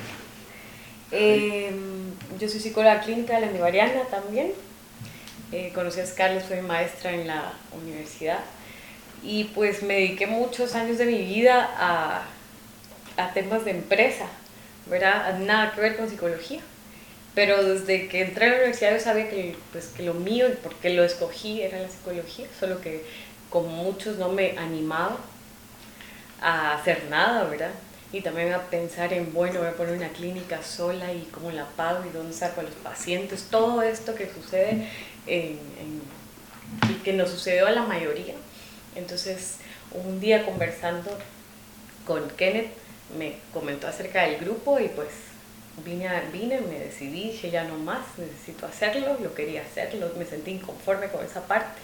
[1.12, 1.70] Eh,
[2.38, 4.52] yo soy psicóloga clínica de la Andivariana también.
[5.52, 8.40] Eh, conocí a Scarlett, soy maestra en la universidad
[9.22, 12.22] y pues me dediqué muchos años de mi vida a,
[13.16, 14.26] a temas de empresa,
[14.86, 15.38] ¿verdad?
[15.38, 16.60] Nada que ver con psicología.
[17.34, 20.56] Pero desde que entré a la universidad yo sabía que, pues, que lo mío y
[20.56, 23.04] porque lo escogí era la psicología, solo que
[23.50, 25.16] como muchos no me animaba
[26.40, 27.70] a hacer nada, ¿verdad?
[28.12, 31.64] Y también a pensar en, bueno, voy a poner una clínica sola y cómo la
[31.64, 34.88] pago y dónde saco a los pacientes, todo esto que sucede
[35.26, 35.58] en,
[36.88, 38.34] y que nos sucedió a la mayoría
[38.96, 39.58] entonces,
[39.92, 41.10] un día conversando
[42.06, 42.70] con Kenneth,
[43.16, 45.08] me comentó acerca del grupo y pues
[45.84, 50.52] vine, vine me decidí, dije ya no más, necesito hacerlo, lo quería hacerlo, me sentí
[50.52, 51.80] inconforme con esa parte.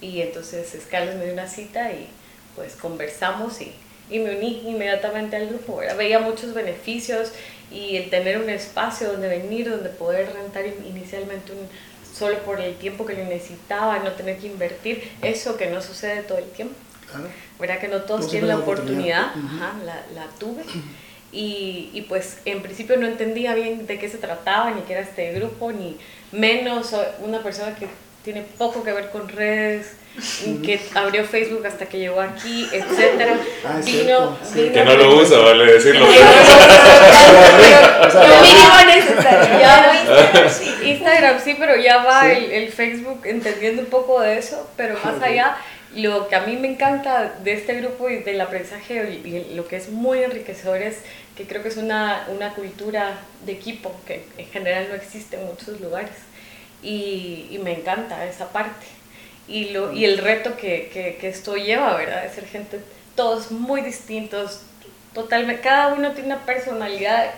[0.00, 2.08] Y entonces Scarlett me dio una cita y
[2.54, 3.72] pues conversamos y,
[4.10, 5.80] y me uní inmediatamente al grupo.
[5.96, 7.32] Veía muchos beneficios
[7.70, 11.68] y el tener un espacio donde venir, donde poder rentar inicialmente un,
[12.18, 16.22] solo por el tiempo que lo necesitaba, no tener que invertir, eso que no sucede
[16.22, 16.74] todo el tiempo.
[17.10, 17.28] Claro.
[17.58, 19.26] ¿Verdad que no todos tienen la oportunidad?
[19.26, 20.62] Ajá, la, la, tuve.
[21.32, 25.02] Y, y, pues en principio no entendía bien de qué se trataba, ni qué era
[25.02, 25.96] este grupo, ni
[26.32, 27.86] menos una persona que
[28.28, 29.94] tiene poco que ver con redes,
[30.62, 33.38] que abrió Facebook hasta que llegó aquí, etcétera.
[33.64, 36.04] Ah, vino, que no lo usa, vale decirlo.
[38.14, 39.66] lo mínimo necesario.
[40.90, 41.56] Instagram, sí.
[41.58, 45.56] pero ya va el, el, Facebook entendiendo un poco de eso, pero más allá,
[45.96, 49.76] lo que a mí me encanta de este grupo y del aprendizaje y lo que
[49.76, 50.98] es muy enriquecedor es
[51.34, 55.46] que creo que es una, una cultura de equipo que en general no existe en
[55.46, 56.27] muchos lugares
[56.82, 58.86] y, y me encanta esa parte
[59.48, 62.22] y, lo, y el reto que, que, que, esto lleva, ¿verdad?
[62.22, 62.80] De ser gente,
[63.16, 64.60] todos muy distintos,
[65.14, 67.30] totalmente, cada uno tiene una personalidad,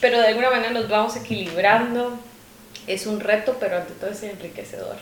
[0.00, 2.18] pero de alguna manera nos vamos equilibrando.
[2.86, 4.96] Es un reto, pero ante todo es enriquecedor.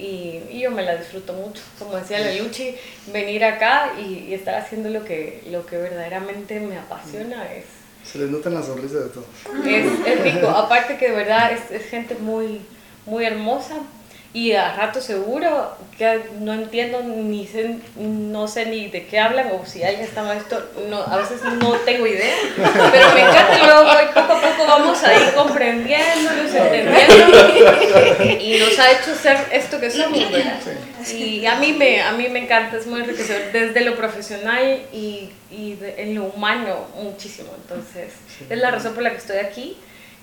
[0.00, 1.62] Y, y yo me la disfruto mucho.
[1.78, 2.74] Como decía la Luchi,
[3.12, 7.64] venir acá y, y, estar haciendo lo que, lo que verdaderamente me apasiona es...
[8.10, 9.26] Se les nota en la sonrisa de todos.
[9.66, 10.48] Es, es rico.
[10.48, 12.60] Aparte que de verdad es, es gente muy,
[13.06, 13.74] muy hermosa,
[14.34, 19.48] y a rato seguro que no entiendo ni sé, no sé ni de qué hablan
[19.52, 23.58] o si alguien está mal esto, no, a veces no tengo idea, pero me encanta
[23.58, 29.38] y luego voy, poco a poco vamos ahí comprendiéndonos, entendiendo y nos ha hecho ser
[29.50, 30.60] esto que somos, ¿verdad?
[31.12, 35.30] Y a mí me, a mí me encanta, es muy enriquecedor desde lo profesional y,
[35.50, 38.12] y en lo humano muchísimo, entonces
[38.48, 39.76] es la razón por la que estoy aquí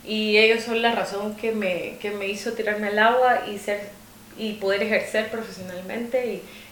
[0.03, 3.89] y ellos son la razón que me, que me hizo tirarme al agua y, ser,
[4.37, 6.25] y poder ejercer profesionalmente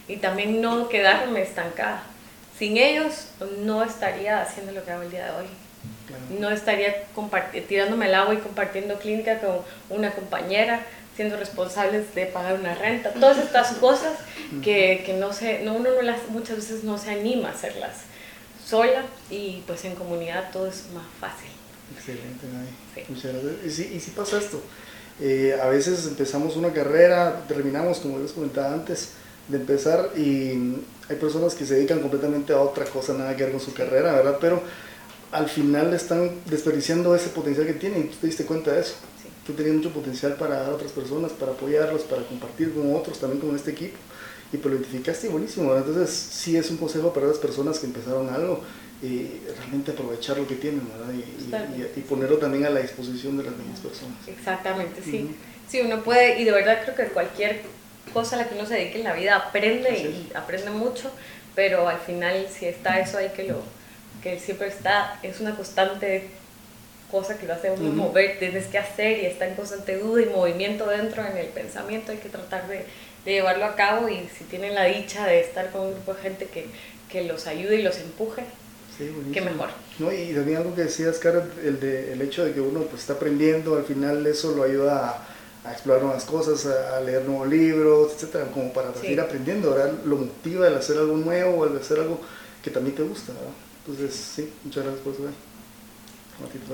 [0.07, 2.03] y, y también no quedarme estancada.
[2.57, 5.45] Sin ellos no estaría haciendo lo que hago el día de hoy.
[6.39, 7.05] No estaría
[7.67, 10.81] tirándome al agua y compartiendo clínica con una compañera,
[11.15, 13.11] siendo responsables de pagar una renta.
[13.13, 14.13] Todas estas cosas
[14.63, 17.91] que, que no se, no, uno no las, muchas veces no se anima a hacerlas
[18.65, 21.49] sola y pues en comunidad todo es más fácil.
[21.95, 22.47] Excelente,
[23.09, 23.53] Muchas gracias.
[23.65, 24.61] Y sí, y sí pasa esto.
[25.21, 29.09] Eh, a veces empezamos una carrera, terminamos, como les comentaba antes,
[29.47, 30.75] de empezar y
[31.09, 34.13] hay personas que se dedican completamente a otra cosa, nada que ver con su carrera,
[34.13, 34.37] ¿verdad?
[34.39, 34.63] Pero
[35.31, 38.09] al final están desperdiciando ese potencial que tienen.
[38.09, 38.95] ¿Tú te diste cuenta de eso?
[39.45, 43.19] Tú tenías mucho potencial para dar a otras personas, para apoyarlos, para compartir con otros,
[43.19, 43.97] también con este equipo.
[44.51, 45.75] Y pues lo identificaste buenísimo.
[45.75, 48.61] Entonces, sí es un consejo para las personas que empezaron algo
[49.01, 51.13] y realmente aprovechar lo que tienen ¿verdad?
[51.13, 54.15] Y, y, y, ponerlo también a la disposición de las mismas personas.
[54.27, 55.35] Exactamente, sí.
[55.67, 57.61] Sí, uno puede, y de verdad creo que cualquier
[58.13, 61.11] cosa a la que uno se dedique en la vida aprende y aprende mucho,
[61.55, 63.61] pero al final si está eso ahí que lo
[64.21, 66.29] que siempre está, es una constante
[67.13, 70.25] cosa que lo hace uno mover, tienes que hacer y está en constante duda y
[70.25, 72.85] movimiento dentro en el pensamiento, hay que tratar de,
[73.23, 76.21] de llevarlo a cabo y si tienen la dicha de estar con un grupo de
[76.21, 76.65] gente que,
[77.11, 78.43] que los ayude y los empuje,
[78.97, 79.69] Sí, Qué mejor.
[79.97, 83.01] No, y también algo que decías, Cara, el, de, el hecho de que uno pues,
[83.01, 87.47] está aprendiendo, al final eso lo ayuda a, a explorar nuevas cosas, a, leer nuevos
[87.47, 89.93] libros, etcétera, como para seguir aprendiendo, ¿verdad?
[90.05, 92.19] Lo motiva el hacer algo nuevo o el hacer algo
[92.63, 93.49] que también te gusta, ¿verdad?
[93.85, 95.23] Entonces, sí, muchas gracias por eso.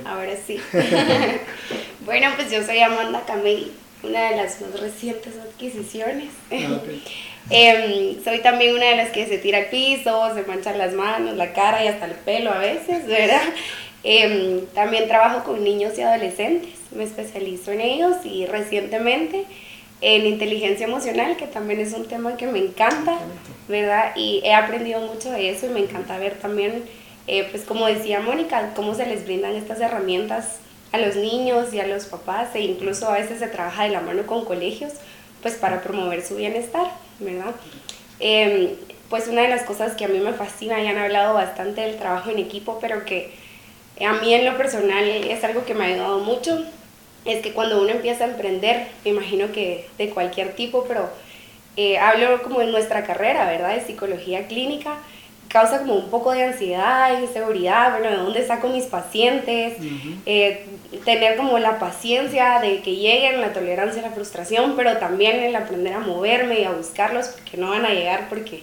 [0.06, 0.60] Ahora sí.
[2.06, 3.72] bueno, pues yo soy Amanda Camey,
[4.04, 6.30] una de las más recientes adquisiciones.
[6.52, 6.80] Ah,
[7.52, 11.36] Em, soy también una de las que se tira al piso, se manchan las manos,
[11.36, 13.42] la cara y hasta el pelo a veces, ¿verdad?
[14.04, 19.46] Em, también trabajo con niños y adolescentes, me especializo en ellos y recientemente
[20.02, 23.18] en inteligencia emocional, que también es un tema que me encanta,
[23.68, 24.14] ¿verdad?
[24.16, 26.84] Y he aprendido mucho de eso y me encanta ver también,
[27.30, 30.58] eh, pues como decía Mónica, cómo se les brindan estas herramientas
[30.92, 34.02] a los niños y a los papás e incluso a veces se trabaja de la
[34.02, 34.94] mano con colegios,
[35.42, 36.88] pues para promover su bienestar.
[37.20, 37.54] ¿verdad?
[38.20, 38.70] Em,
[39.10, 41.98] pues una de las cosas que a mí me fascina, ya han hablado bastante del
[41.98, 43.32] trabajo en equipo, pero que
[44.04, 46.64] a mí en lo personal es algo que me ha ayudado mucho,
[47.26, 51.10] es que cuando uno empieza a emprender, me imagino que de cualquier tipo, pero
[51.76, 53.76] eh, hablo como en nuestra carrera, ¿verdad?
[53.76, 54.98] De psicología clínica,
[55.50, 59.78] causa como un poco de ansiedad, inseguridad, bueno, ¿de dónde saco mis pacientes?
[60.26, 60.66] Eh,
[61.04, 65.94] tener como la paciencia de que lleguen, la tolerancia la frustración, pero también el aprender
[65.94, 68.62] a moverme y a buscarlos, porque no van a llegar porque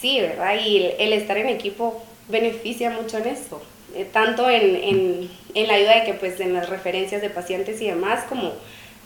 [0.00, 0.54] sí, ¿verdad?
[0.64, 3.60] Y el, estar en equipo beneficia mucho en eso,
[3.96, 7.80] eh, tanto en, en, en, la ayuda de que pues en las referencias de pacientes
[7.80, 8.52] y demás, como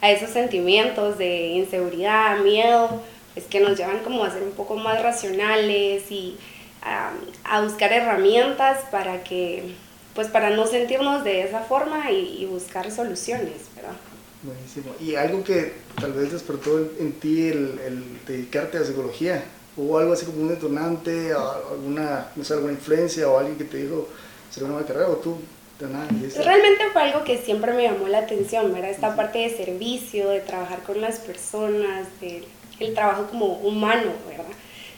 [0.02, 4.76] a esos sentimientos de inseguridad, miedo, pues que nos llevan como a ser un poco
[4.76, 6.36] más racionales y
[6.82, 9.74] a, buscar herramientas para que,
[10.14, 13.96] pues para no sentirnos de esa forma y, buscar soluciones, ¿verdad?
[14.42, 14.94] Buenísimo.
[15.00, 19.44] Y algo que tal vez despertó en, ti el, el, dedicarte a psicología,
[19.76, 23.78] ¿hubo algo así como un detonante, alguna, no sé, alguna influencia o alguien que te
[23.78, 24.08] dijo,
[24.50, 25.38] será una carrera o tú
[25.86, 26.08] Nada,
[26.44, 28.90] Realmente fue algo que siempre me llamó la atención, ¿verdad?
[28.90, 32.44] Esta parte de servicio, de trabajar con las personas, del
[32.80, 34.44] el trabajo como humano, ¿verdad?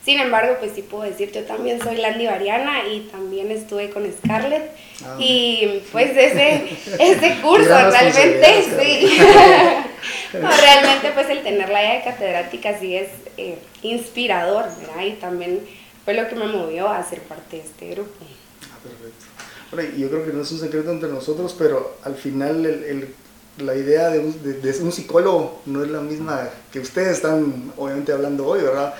[0.05, 4.11] Sin embargo, pues sí puedo decir, yo también soy Landy Variana y también estuve con
[4.11, 4.71] Scarlett.
[5.05, 9.19] Ah, y pues ese, ese curso realmente, sí.
[10.33, 15.05] realmente pues el tener la idea de catedrática sí es eh, inspirador, ¿verdad?
[15.05, 15.61] Y también
[16.05, 18.25] fue lo que me movió a ser parte de este grupo.
[18.73, 19.27] Ah, perfecto.
[19.71, 23.15] Bueno, yo creo que no es un secreto entre nosotros, pero al final el, el
[23.59, 27.73] la idea de un, de, de un psicólogo no es la misma que ustedes están
[27.77, 28.95] obviamente hablando hoy, ¿verdad?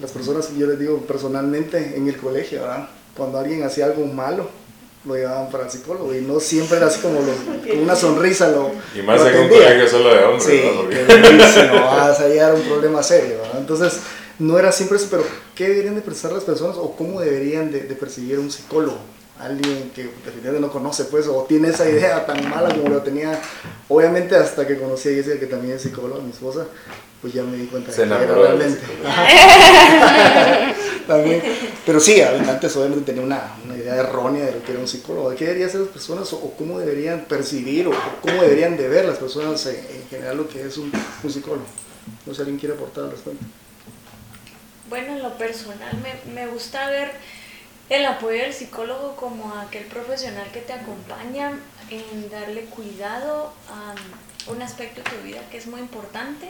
[0.00, 2.88] Las personas, yo les digo personalmente en el colegio, ¿verdad?
[3.16, 4.48] Cuando alguien hacía algo malo,
[5.04, 8.70] lo llevaban para el psicólogo y no siempre era así como con una sonrisa lo
[8.94, 10.62] y más en un colegio solo de hombres sí,
[11.72, 11.86] ¿no?
[11.86, 13.60] vas a llegar a un problema serio ¿verdad?
[13.60, 13.98] entonces
[14.38, 17.80] no era siempre eso pero ¿qué deberían de pensar las personas o cómo deberían de,
[17.84, 18.98] de percibir un psicólogo?
[19.38, 23.40] alguien que definitivamente no conoce pues o tiene esa idea tan mala como lo tenía
[23.88, 26.66] obviamente hasta que conocí a Jessica que también es psicóloga mi esposa
[27.20, 28.80] pues ya me di cuenta de que era realmente.
[31.06, 31.42] También.
[31.84, 35.30] Pero sí, antes obviamente tenía una, una, idea errónea de lo que era un psicólogo,
[35.30, 39.04] de qué deberían ser las personas o, cómo deberían percibir o, cómo deberían de ver
[39.04, 41.66] las personas en, general lo que es un, un, psicólogo.
[42.26, 43.44] No sé si alguien quiere aportar al respecto.
[44.88, 47.12] Bueno, en lo personal me, me gusta ver
[47.90, 51.52] el apoyo del psicólogo como aquel profesional que te acompaña
[51.90, 53.94] en darle cuidado a
[54.50, 56.48] un aspecto de tu vida que es muy importante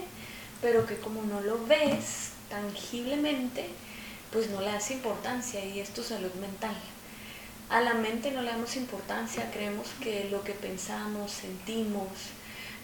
[0.60, 3.66] pero que como no lo ves tangiblemente,
[4.32, 6.74] pues no le das importancia y es tu salud mental.
[7.68, 12.08] A la mente no le damos importancia, creemos que lo que pensamos, sentimos,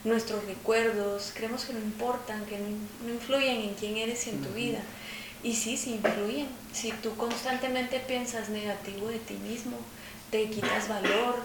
[0.05, 4.51] nuestros recuerdos, creemos que no importan, que no, influyen en quién eres y en tu
[4.51, 4.79] vida.
[5.43, 6.47] Y sí, sí influyen.
[6.73, 9.77] Si tú constantemente piensas negativo de ti mismo,
[10.31, 11.37] te quitas valor,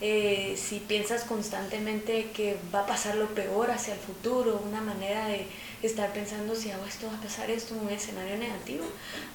[0.00, 5.26] eh, si piensas constantemente que va a pasar lo peor hacia el futuro, una manera
[5.28, 5.46] de
[5.82, 8.84] estar pensando si hago esto, va a pasar esto, un escenario negativo,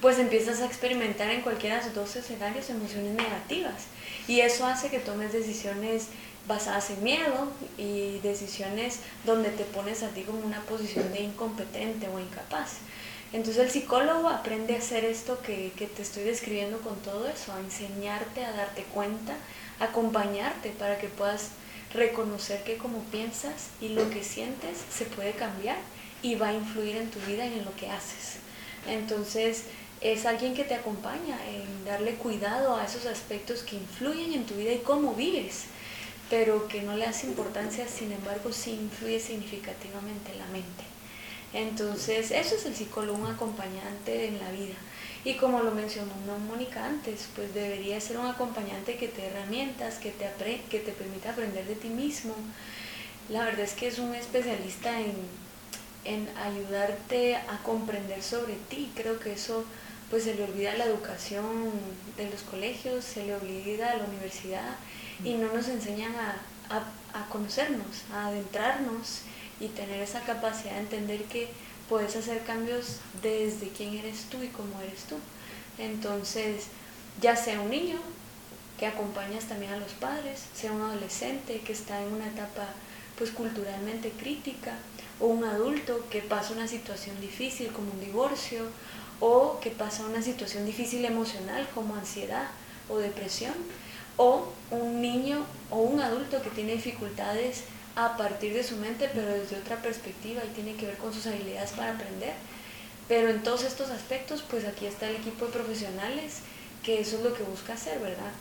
[0.00, 3.84] pues empiezas a experimentar en cualquiera de los dos escenarios emociones negativas.
[4.26, 6.08] Y eso hace que tomes decisiones
[6.46, 12.08] basadas en miedo y decisiones donde te pones a ti como una posición de incompetente
[12.08, 12.78] o incapaz.
[13.32, 17.52] Entonces el psicólogo aprende a hacer esto que, que te estoy describiendo con todo eso,
[17.52, 19.34] a enseñarte, a darte cuenta,
[19.80, 21.50] a acompañarte para que puedas
[21.94, 25.76] reconocer que como piensas y lo que sientes se puede cambiar
[26.22, 28.36] y va a influir en tu vida y en lo que haces.
[28.86, 29.64] Entonces
[30.00, 34.54] es alguien que te acompaña en darle cuidado a esos aspectos que influyen en tu
[34.54, 35.64] vida y cómo vives,
[36.28, 40.84] pero que no le das importancia, sin embargo sí influye significativamente en la mente.
[41.52, 44.74] Entonces eso es el psicólogo, un acompañante en la vida.
[45.24, 46.12] Y como lo mencionó
[46.48, 50.26] Mónica antes, pues debería ser un acompañante que te herramientas, que te,
[50.68, 52.34] que te permita aprender de ti mismo.
[53.28, 55.14] La verdad es que es un especialista en,
[56.04, 58.90] en ayudarte a comprender sobre ti.
[58.94, 59.64] Creo que eso
[60.10, 61.44] pues se le olvida la educación
[62.16, 64.76] de los colegios, se le olvida la universidad
[65.24, 66.36] y no nos enseñan a,
[66.68, 69.22] a, a conocernos, a adentrarnos
[69.60, 71.48] y tener esa capacidad de entender que
[71.88, 75.16] puedes hacer cambios desde quién eres tú y cómo eres tú.
[75.78, 76.66] Entonces,
[77.20, 77.98] ya sea un niño
[78.78, 82.66] que acompañas también a los padres, sea un adolescente que está en una etapa
[83.16, 84.76] pues culturalmente crítica,
[85.22, 88.66] o un adulto que pasa una situación difícil como un divorcio,
[89.20, 92.48] o que pasa una situación difícil emocional como ansiedad
[92.88, 93.54] o depresión,
[94.16, 97.62] o un niño o un adulto que tiene dificultades
[97.94, 101.26] a partir de su mente, pero desde otra perspectiva y tiene que ver con sus
[101.28, 102.34] habilidades para aprender.
[103.06, 106.40] Pero en todos estos aspectos, pues aquí está el equipo de profesionales,
[106.82, 108.32] que eso es lo que busca hacer, ¿verdad?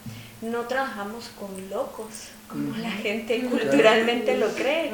[0.41, 4.91] No trabajamos con locos, como la gente culturalmente lo cree.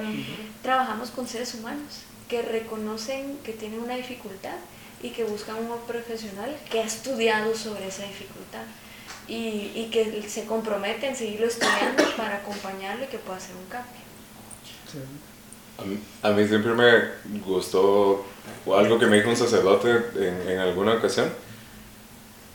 [0.61, 4.55] Trabajamos con seres humanos que reconocen que tienen una dificultad
[5.01, 8.63] y que buscan un profesional que ha estudiado sobre esa dificultad
[9.27, 13.69] y, y que se compromete en seguirlo estudiando para acompañarlo y que pueda hacer un
[13.69, 14.07] cambio.
[16.23, 18.25] A, mí, siempre me gustó
[18.75, 21.29] algo que me dijo un sacerdote en, alguna ocasión.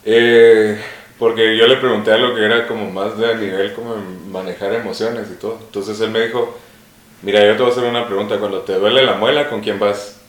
[0.03, 0.77] Eh,
[1.19, 3.95] porque yo le pregunté algo que era como más de a nivel como
[4.29, 5.59] manejar emociones y todo.
[5.61, 6.57] Entonces él me dijo,
[7.21, 8.39] mira, yo te voy a hacer una pregunta.
[8.39, 10.19] Cuando te duele la muela, ¿con quién vas?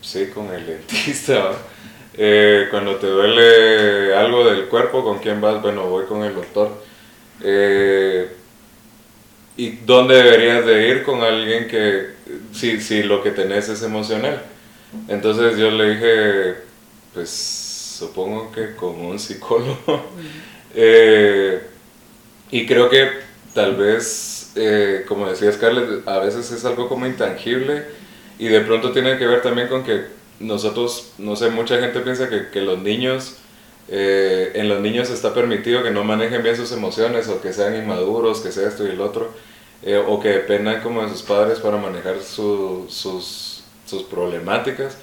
[0.00, 1.52] sí, con el dentista.
[2.14, 5.62] Eh, cuando te duele algo del cuerpo, ¿con quién vas?
[5.62, 6.70] Bueno, voy con el doctor.
[7.42, 8.28] Eh,
[9.56, 12.10] ¿Y dónde deberías de ir con alguien que,
[12.52, 14.42] si, si lo que tenés es emocional?
[15.08, 16.54] Entonces yo le dije,
[17.14, 17.59] pues
[18.00, 19.76] supongo que con un psicólogo.
[20.72, 21.60] Eh,
[22.52, 23.08] y creo que
[23.54, 27.86] tal vez, eh, como decía Scarlett, a veces es algo como intangible
[28.38, 30.04] y de pronto tiene que ver también con que
[30.38, 33.38] nosotros, no sé, mucha gente piensa que, los niños,
[33.88, 37.74] eh, en los niños está permitido que no manejen bien sus emociones o que sean
[37.74, 39.32] inmaduros, que sea esto y el otro.
[39.82, 43.62] Eh, o que dependan como de sus padres para manejar sus, sus,
[44.10, 44.98] problemáticas.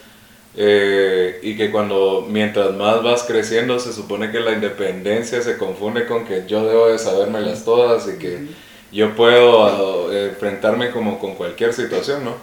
[0.60, 6.08] Eh, y que cuando mientras más vas creciendo se supone que la independencia se confunde
[6.08, 8.48] con que yo debo de sabérmelas todas y que
[8.92, 12.36] yo puedo eh, enfrentarme como con cualquier situación, ¿no?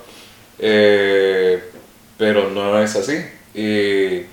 [2.17, 3.17] pero no es así.
[3.55, 4.27] Y,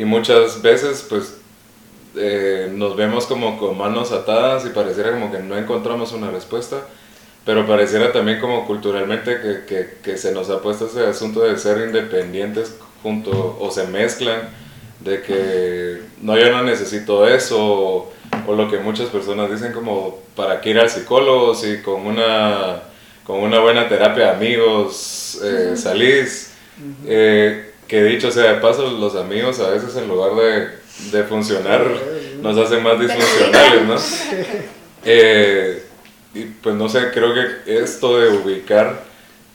[0.00, 1.36] y muchas veces pues
[2.72, 6.86] nos vemos como con manos atadas y pareciera como que no encontramos una respuesta
[7.46, 11.56] pero pareciera también como culturalmente que, que, que, se nos ha puesto ese asunto de
[11.56, 12.74] ser independientes
[13.06, 14.48] junto o se mezclan,
[14.98, 18.10] de que no, yo no necesito eso,
[18.48, 22.82] o, lo que muchas personas dicen como, ¿para qué ir al psicólogo si con una,
[23.22, 26.50] con una buena terapia de amigos eh, salís?
[27.06, 31.86] Eh, que dicho sea de paso, los amigos a veces en lugar de, de funcionar
[32.42, 33.96] nos hacen más disfuncionales, ¿no?
[35.08, 35.84] Eh,
[36.34, 39.04] y pues no sé, creo que esto de ubicar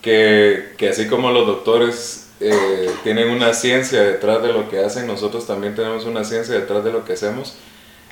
[0.02, 5.06] que, que así como los doctores eh, tienen una ciencia detrás de lo que hacen,
[5.06, 7.54] nosotros también tenemos una ciencia detrás de lo que hacemos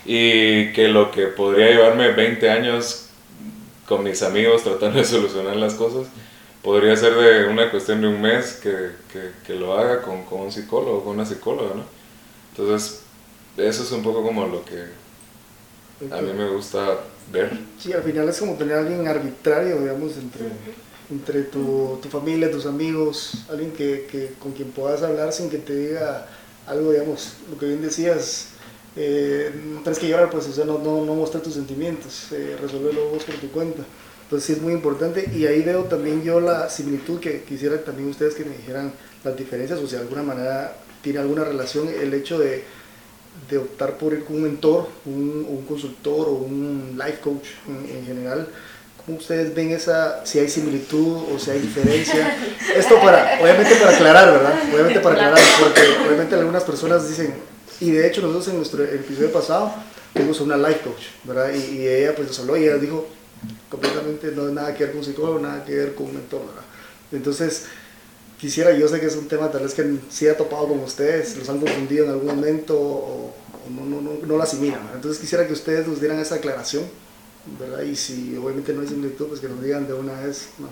[0.05, 3.07] y que lo que podría llevarme 20 años
[3.88, 6.07] con mis amigos tratando de solucionar las cosas,
[6.61, 10.41] podría ser de una cuestión de un mes que, que, que lo haga con, con,
[10.41, 11.84] un psicólogo, con una psicóloga, ¿no?
[12.51, 13.01] Entonces,
[13.57, 14.86] eso es un poco como lo que
[16.11, 16.99] a mí me gusta
[17.32, 17.57] ver.
[17.80, 20.45] Sí, al final es como tener a alguien arbitrario, digamos, entre,
[21.10, 25.57] entre tu, tu, familia, tus amigos, alguien que, que, con quien puedas hablar sin que
[25.57, 26.28] te diga
[26.68, 28.49] algo, digamos, lo que bien decías,
[28.95, 32.57] eh, no tienes que llorar, pues, o sea, no, no, no mostrar tus sentimientos, eh,
[32.62, 33.84] resolverlo vos por tu cuenta.
[34.24, 38.10] Entonces sí es muy importante y ahí veo también yo la similitud que quisiera también
[38.10, 38.93] ustedes que me dijeran
[39.24, 42.64] las diferencias o si de alguna manera tiene alguna relación el hecho de
[43.47, 48.05] de optar por ir con un mentor, un, un consultor o un life coach en,
[48.05, 48.47] general,
[49.16, 52.38] ustedes ven esa, si hay similitud o si hay diferencia.
[52.76, 54.53] Esto para, obviamente para aclarar, ¿verdad?
[54.74, 57.34] Obviamente para aclarar, porque obviamente algunas personas dicen,
[57.80, 59.74] y de hecho nosotros en nuestro episodio pasado
[60.14, 61.53] tuvimos una life coach, ¿verdad?
[61.53, 63.07] Y, ella pues nos habló y ella dijo
[63.70, 66.64] completamente no nada que ver con un psicólogo, nada que ver con un mentor, ¿verdad?
[67.12, 67.66] Entonces,
[68.39, 71.38] quisiera, yo sé que es un tema tal vez que sí ha topado con ustedes,
[71.38, 73.34] los han confundido en algún momento o,
[73.70, 74.82] no, no, no, no, lo asimilan.
[74.93, 76.84] Entonces quisiera que ustedes nos dieran esa aclaración,
[77.45, 77.83] ¿verdad?
[77.83, 80.69] Y si obviamente no es similitud, pues que nos digan de una vez, no,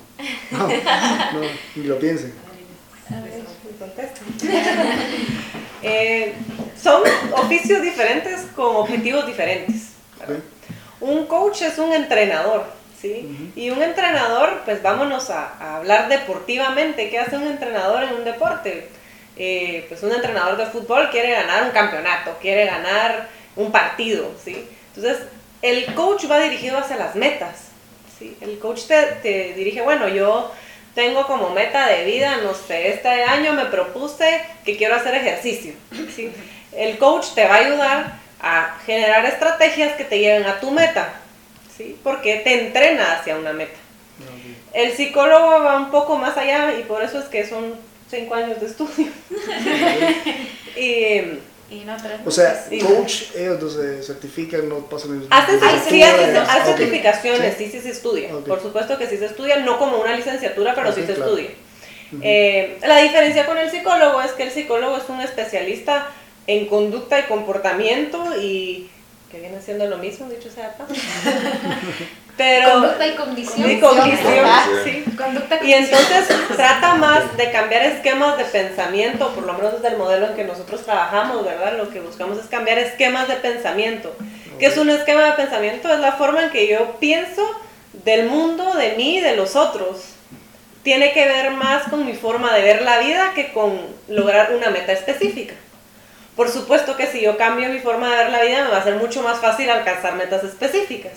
[0.57, 2.33] no, no ni lo piensen.
[3.09, 3.43] A ver,
[5.81, 6.33] eh,
[6.81, 7.03] son
[7.33, 9.91] oficios diferentes con objetivos diferentes.
[10.99, 12.65] Un coach es un entrenador,
[12.99, 13.51] ¿sí?
[13.55, 17.09] Y un entrenador, pues vámonos a, hablar deportivamente.
[17.09, 18.89] ¿Qué hace un entrenador en un deporte?
[19.37, 24.67] Eh, pues un entrenador de fútbol quiere ganar un campeonato, quiere ganar un partido, ¿sí?
[24.95, 25.27] Entonces,
[25.61, 27.69] el coach va dirigido hacia las metas,
[28.17, 28.37] ¿sí?
[28.41, 30.51] El coach te, te dirige, bueno, yo
[30.93, 35.73] tengo como meta de vida, no sé, este año me propuse que quiero hacer ejercicio,
[36.15, 36.31] ¿sí?
[36.71, 41.13] El coach te va a ayudar a generar estrategias que te lleven a tu meta,
[41.75, 41.97] ¿sí?
[42.03, 43.77] Porque te entrena hacia una meta.
[44.73, 47.75] El psicólogo va un poco más allá y por eso es que son
[48.09, 49.07] cinco años de estudio.
[50.75, 51.39] y,
[51.69, 55.59] y no O sea, coach, ellos se certifican, no pasan el Hacen,
[55.89, 58.29] sí, hay certificaciones, sí, sí, se estudia.
[58.45, 61.49] Por supuesto que sí se estudia, no como una licenciatura, pero sí se estudia.
[62.21, 66.07] Eh, la diferencia con el psicólogo es que el psicólogo es un especialista
[66.47, 68.89] en conducta y comportamiento y
[69.29, 70.73] que viene siendo lo mismo, dicho sea
[72.37, 73.71] Pero, conducta y condición.
[73.71, 74.47] Y condición,
[74.83, 75.03] sí.
[75.17, 79.97] Conducta y entonces trata más de cambiar esquemas de pensamiento, por lo menos desde el
[79.97, 81.75] modelo en que nosotros trabajamos, ¿verdad?
[81.77, 84.15] Lo que buscamos es cambiar esquemas de pensamiento.
[84.59, 85.91] ¿Qué es un esquema de pensamiento?
[85.91, 87.43] Es la forma en que yo pienso
[88.05, 90.13] del mundo, de mí, de los otros.
[90.83, 94.69] Tiene que ver más con mi forma de ver la vida que con lograr una
[94.69, 95.55] meta específica.
[96.35, 98.83] Por supuesto que si yo cambio mi forma de ver la vida me va a
[98.83, 101.13] ser mucho más fácil alcanzar metas específicas,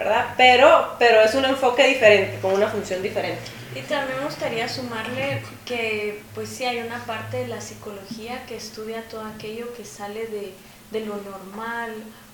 [0.00, 0.32] ¿verdad?
[0.38, 3.42] Pero, pero es un enfoque diferente, con una función diferente.
[3.74, 8.56] Y también me gustaría sumarle que pues sí hay una parte de la psicología que
[8.56, 10.54] estudia todo aquello que sale de,
[10.90, 11.92] de lo normal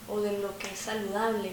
[0.08, 1.52] o de lo que es saludable.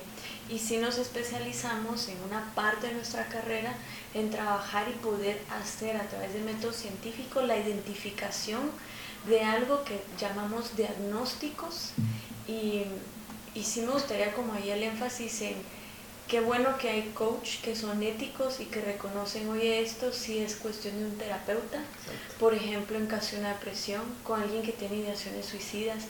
[0.50, 3.74] Y si nos especializamos en una parte de nuestra carrera
[4.14, 8.70] en trabajar y poder hacer a través de métodos científicos la identificación
[9.28, 11.94] de algo que llamamos diagnósticos
[12.48, 12.84] y,
[13.56, 15.56] y sí me gustaría como ahí el énfasis en
[16.28, 20.56] qué bueno que hay coach que son éticos y que reconocen, oye, esto sí es
[20.56, 21.80] cuestión de un terapeuta,
[22.40, 26.06] por ejemplo, en caso de una depresión, con alguien que tiene ideaciones suicidas.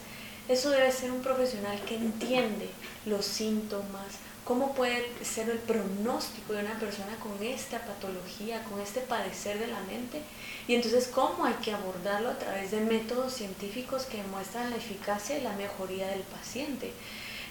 [0.48, 2.68] Eso debe ser un profesional que entiende
[3.06, 9.00] los síntomas, cómo puede ser el pronóstico de una persona con esta patología, con este
[9.00, 10.20] padecer de la mente,
[10.68, 15.38] y entonces cómo hay que abordarlo a través de métodos científicos que demuestran la eficacia
[15.38, 16.92] y la mejoría del paciente.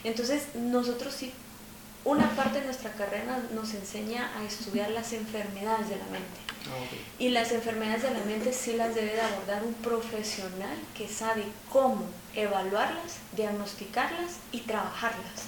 [0.03, 1.31] Entonces nosotros sí,
[2.05, 6.39] una parte de nuestra carrera nos enseña a estudiar las enfermedades de la mente.
[6.65, 11.07] Ah, y las enfermedades de la mente sí las debe de abordar un profesional que
[11.07, 15.43] sabe cómo evaluarlas, diagnosticarlas y trabajarlas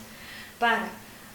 [0.59, 0.87] para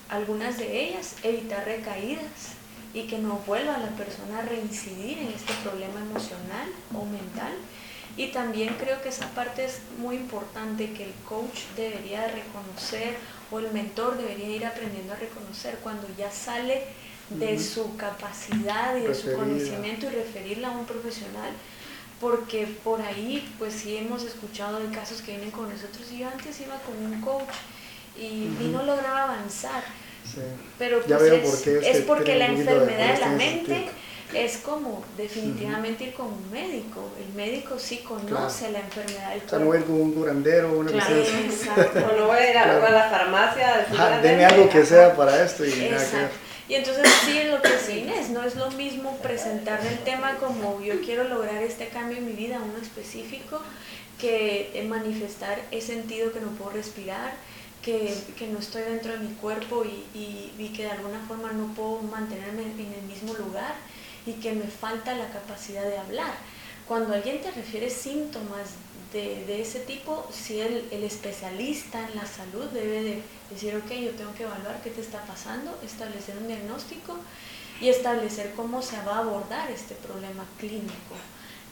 [0.09, 2.55] algunas de ellas, evitar recaídas
[2.93, 7.53] y que no vuelva la persona a reincidir en este problema emocional o mental.
[8.21, 13.17] Y también creo que esa parte es muy importante que el coach debería reconocer
[13.51, 16.83] o el mentor debería ir aprendiendo a reconocer cuando ya sale
[17.31, 21.51] de su capacidad y de su conocimiento y referirla a un profesional.
[22.21, 26.13] Porque por ahí pues sí hemos escuchado de casos que vienen con nosotros.
[26.13, 27.55] Y yo antes iba con un coach
[28.21, 29.83] y, no lograba avanzar.
[30.79, 33.89] Pero pues es, porque la enfermedad de, la mente
[34.33, 37.11] es como definitivamente ir con un médico.
[37.19, 39.57] El médico sí conoce la enfermedad del cuerpo.
[39.57, 41.99] O sea, no ir con un curandero o una cosa Exacto.
[41.99, 43.87] o no voy a ir a, la farmacia.
[43.99, 46.05] Ah, deme algo que sea para esto y nada
[46.69, 49.99] que Y entonces sí es lo que es Inés, no es lo mismo presentar el
[50.01, 53.61] tema como yo quiero lograr este cambio en mi vida, uno específico,
[54.21, 57.33] que manifestar he sentido que no puedo respirar,
[57.83, 60.05] que, que, no estoy dentro de mi cuerpo y,
[60.59, 63.73] y, que de alguna forma no puedo mantenerme en el mismo lugar
[64.31, 66.35] y que me falta la capacidad de hablar.
[66.87, 68.71] Cuando alguien te refiere síntomas
[69.13, 73.91] de, de ese tipo, si el, el, especialista en la salud debe de decir, ok,
[73.93, 77.17] yo tengo que evaluar qué te está pasando, establecer un diagnóstico
[77.81, 81.17] y establecer cómo se va a abordar este problema clínico.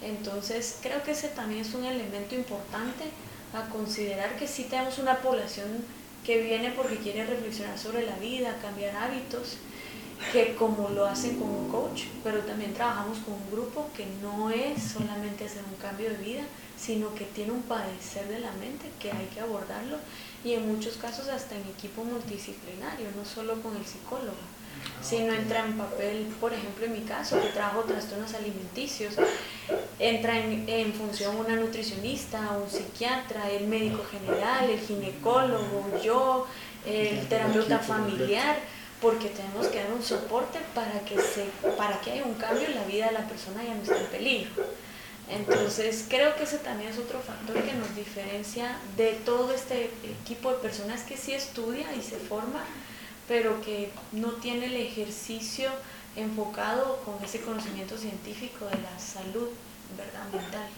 [0.02, 3.04] Entonces, creo que ese también es un elemento importante
[3.52, 5.84] a considerar que sí tenemos una población
[6.24, 9.56] que viene porque quiere reflexionar sobre la vida, cambiar hábitos
[10.32, 14.50] que como lo hacen con un coach, pero también trabajamos con un grupo que no
[14.50, 16.42] es solamente hacer un cambio de vida,
[16.78, 19.96] sino que tiene un padecer de la mente que hay que abordarlo
[20.44, 24.36] y en muchos casos hasta en equipo multidisciplinario, no solo con el psicólogo,
[25.02, 29.14] sino entra en papel, por ejemplo en mi caso, que trabajo trastornos alimenticios,
[29.98, 36.46] entra en, en función una nutricionista, un psiquiatra, el médico general, el ginecólogo, yo,
[36.86, 38.56] el terapeuta familiar
[39.00, 41.44] porque tenemos que dar un soporte para que, se,
[41.76, 44.06] para que haya un cambio en la vida de la persona y no esté en
[44.06, 44.64] peligro.
[45.30, 49.90] Entonces creo que ese también es otro factor que nos diferencia de todo este
[50.22, 52.64] equipo de personas que sí estudia y se forma,
[53.28, 55.70] pero que no tiene el ejercicio
[56.16, 59.48] enfocado con ese conocimiento científico de la salud
[59.96, 60.24] ¿verdad?
[60.32, 60.68] mental.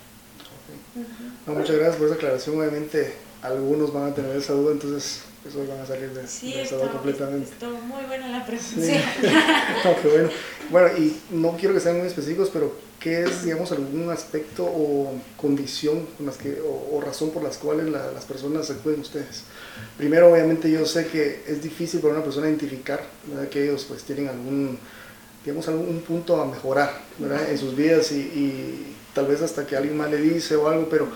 [1.47, 2.59] muchas gracias por esa aclaración.
[2.59, 6.76] Obviamente algunos van a tener esa duda, entonces eso van a salir de, sí, esa
[6.76, 7.51] duda completamente.
[7.51, 8.76] Estuvo muy buena la pregunta.
[10.05, 10.30] bueno.
[10.70, 15.14] bueno, y no quiero que sean muy específicos, pero ¿qué es, digamos, algún aspecto o
[15.38, 19.45] condición con las que, o, razón por las cuales las personas acuden a ustedes?
[19.97, 23.03] Primero, obviamente, yo sé que es difícil para una persona identificar
[23.51, 24.78] que ellos pues tienen algún,
[25.43, 27.01] digamos, algún punto a mejorar
[27.49, 30.86] en sus vidas y, y tal vez hasta que alguien más le dice o algo,
[30.91, 31.09] pero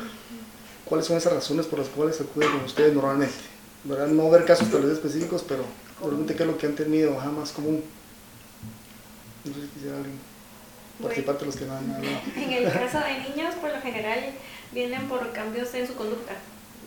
[0.87, 3.54] ¿cuáles son esas razones por las cuales acuden con ustedes normalmente?
[3.85, 4.09] ¿Verdad?
[4.09, 5.65] No ver casos tal vez específicos, pero
[6.01, 7.83] realmente qué es lo que han tenido jamás común.
[9.45, 10.19] No sé si quisiera alguien
[11.01, 12.21] participar de los que no han hablado.
[12.37, 14.21] En el caso de niños, por lo general
[14.73, 16.33] vienen por cambios en su conducta.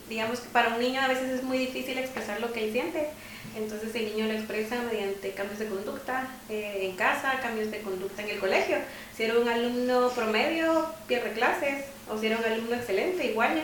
[0.10, 3.10] Digamos que para un niño a veces es muy difícil expresar lo que él siente,
[3.58, 8.24] entonces el niño lo expresa mediante cambios de conducta eh, en casa, cambios de conducta
[8.24, 8.78] en el colegio.
[9.16, 13.62] Si era un alumno promedio, pierde clases, o si era un alumno excelente, igual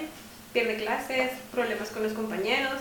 [0.52, 2.80] pierde clases, problemas con los compañeros,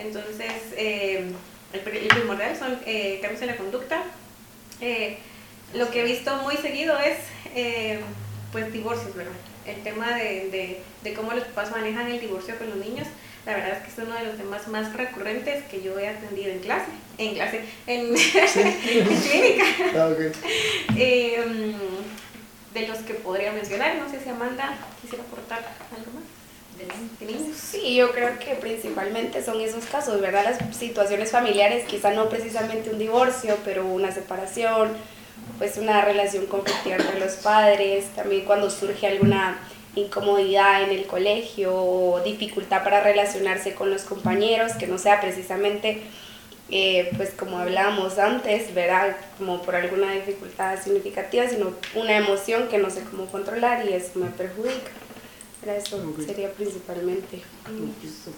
[0.00, 1.24] entonces, eh,
[1.72, 4.02] el, primordial son eh, cambios en la conducta.
[4.80, 5.18] Eh,
[5.74, 7.16] lo que he visto muy seguido es
[8.52, 9.32] pues divorcios, ¿verdad?
[9.66, 13.06] El tema de, de, cómo los papás manejan el divorcio con los niños,
[13.44, 16.50] la verdad es que es uno de los temas más recurrentes que yo he atendido
[16.50, 18.14] en clase, en clase, en,
[19.22, 19.64] clínica.
[19.94, 20.10] Ah,
[20.96, 21.74] em,
[22.72, 26.37] de los que podría mencionar, no sé si Amanda quisiera aportar algo más.
[27.54, 30.44] Sí, yo creo que principalmente son esos casos, ¿verdad?
[30.44, 34.90] Las situaciones familiares, quizá no precisamente un divorcio, pero una separación,
[35.58, 39.58] pues una relación conflictiva entre los padres, también cuando surge alguna
[39.94, 46.02] incomodidad en el colegio o dificultad para relacionarse con los compañeros, que no sea precisamente,
[46.70, 49.16] eh, pues como hablábamos antes, ¿verdad?
[49.38, 54.18] Como por alguna dificultad significativa, sino una emoción que no sé cómo controlar y eso
[54.18, 54.90] me perjudica
[55.66, 57.42] eso sería principalmente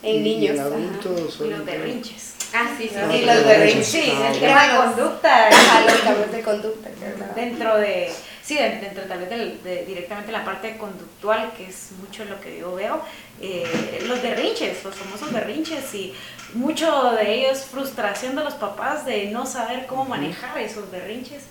[0.02, 0.54] en niños.
[0.54, 1.40] En adultos.
[1.40, 2.34] Y los berrinches.
[2.52, 3.16] Ah, sí, sí.
[3.16, 3.86] Y los berrinches.
[3.86, 5.48] Sí, el tema de conducta.
[5.48, 6.90] Ajá, los cambios de conducta.
[7.36, 8.10] Dentro de,
[8.42, 12.74] sí, dentro tal vez de, directamente la parte conductual, que es mucho lo que yo
[12.74, 13.02] veo,
[13.40, 16.14] eh, los berrinches, los famosos berrinches y
[16.54, 21.44] mucho de ellos frustración de los papás de no saber cómo manejar esos berrinches,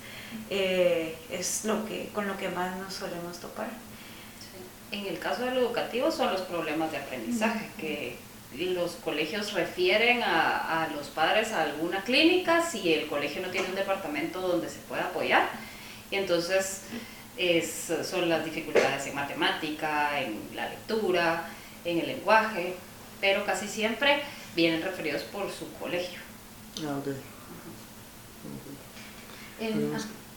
[0.49, 3.69] eh, es lo que, con lo que más nos solemos topar.
[4.91, 8.15] En el caso del educativo son los problemas de aprendizaje, que
[8.57, 13.69] los colegios refieren a, a, los padres a alguna clínica si el colegio no tiene
[13.69, 15.49] un departamento donde se pueda apoyar.
[16.09, 16.81] Y entonces
[17.37, 21.47] es, son las dificultades en matemática, en la lectura,
[21.85, 22.75] en el lenguaje,
[23.21, 24.23] pero casi siempre
[24.55, 26.19] vienen referidos por su colegio.
[26.85, 27.07] Ah, ok.
[29.59, 29.91] En,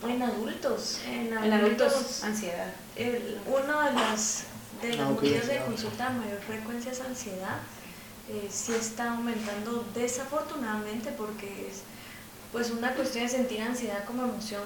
[0.09, 0.99] en adultos.
[1.07, 2.71] En adultos, ansiedad.
[2.95, 4.43] El, uno de los
[4.83, 7.59] de los motivos de consulta de mayor frecuencia es ansiedad.
[8.29, 11.83] Eh, sí está aumentando desafortunadamente porque es
[12.51, 14.63] pues una cuestión de sentir ansiedad como emoción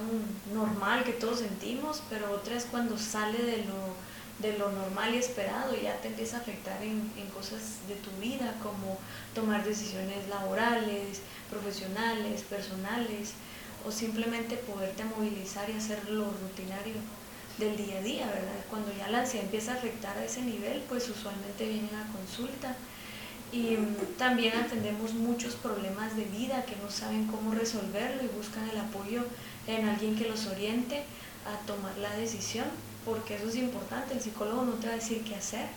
[0.54, 3.96] normal que todos sentimos, pero otra es cuando sale de lo,
[4.40, 7.96] de lo normal y esperado y ya te empieza a afectar en, en cosas de
[7.96, 8.98] tu vida como
[9.34, 13.32] tomar decisiones laborales, profesionales, personales
[13.88, 16.96] o simplemente poderte movilizar y hacer lo rutinario
[17.58, 18.66] del día a día, ¿verdad?
[18.70, 22.76] Cuando ya la ansiedad empieza a afectar a ese nivel, pues usualmente vienen a consulta.
[23.52, 23.78] Y
[24.18, 29.24] también atendemos muchos problemas de vida que no saben cómo resolverlo y buscan el apoyo
[29.68, 31.04] en alguien que los oriente
[31.46, 32.66] a tomar la decisión,
[33.06, 35.68] porque eso es importante, el psicólogo no te va a decir qué hacer,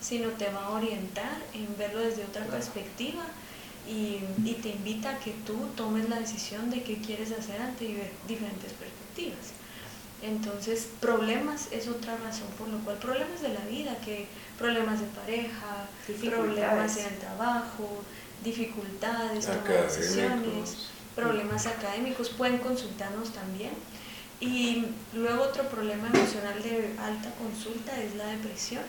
[0.00, 3.24] sino te va a orientar en verlo desde otra perspectiva
[3.86, 8.10] y, y, te invita a que tú tomes la decisión de qué quieres hacer ante
[8.26, 9.57] diferentes perspectivas.
[10.22, 14.26] Entonces, problemas es otra razón por lo cual problemas de la vida, que
[14.58, 15.88] problemas de pareja,
[16.28, 18.02] problemas en el trabajo,
[18.42, 23.70] dificultades, tomar decisiones, problemas académicos, pueden consultarnos también.
[24.40, 28.84] Y luego otro problema emocional de alta consulta es la depresión.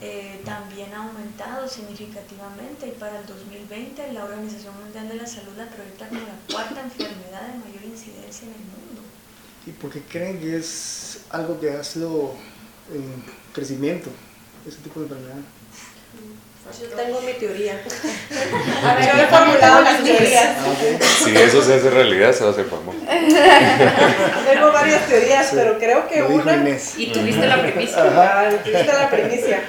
[0.00, 5.52] Eh, también ha aumentado significativamente y para el 2020 la Organización Mundial de la Salud
[5.56, 8.81] la proyecta como la cuarta enfermedad de mayor incidencia en el mundo.
[9.66, 12.34] ¿Y por qué creen que es algo que ha sido
[12.92, 14.10] en crecimiento,
[14.66, 15.42] ese tipo de enfermedad?
[16.80, 17.80] Yo tengo mi teoría.
[18.84, 20.56] A ver, yo he formulado las teorías.
[20.58, 22.98] Ah, si eso se hace realidad, se va a hacer famoso.
[24.50, 26.64] tengo varias teorías, pero creo que una.
[26.96, 27.96] Y tuviste la primicia.
[27.98, 29.60] Ah, tuviste la primicia.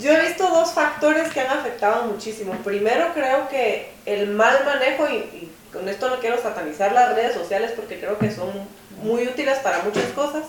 [0.00, 2.54] Yo he visto dos factores que han afectado muchísimo.
[2.64, 7.34] Primero, creo que el mal manejo, y, y con esto no quiero satanizar las redes
[7.34, 8.50] sociales porque creo que son
[9.02, 10.44] muy útiles para muchas cosas,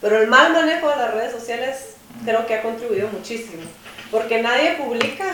[0.00, 1.94] pero el mal manejo de las redes sociales
[2.24, 3.62] creo que ha contribuido muchísimo
[4.10, 5.24] porque nadie publica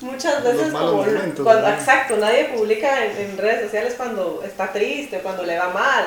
[0.00, 1.04] muchas veces como
[1.42, 6.04] cuando, exacto nadie publica en, redes sociales cuando está triste cuando le va mal.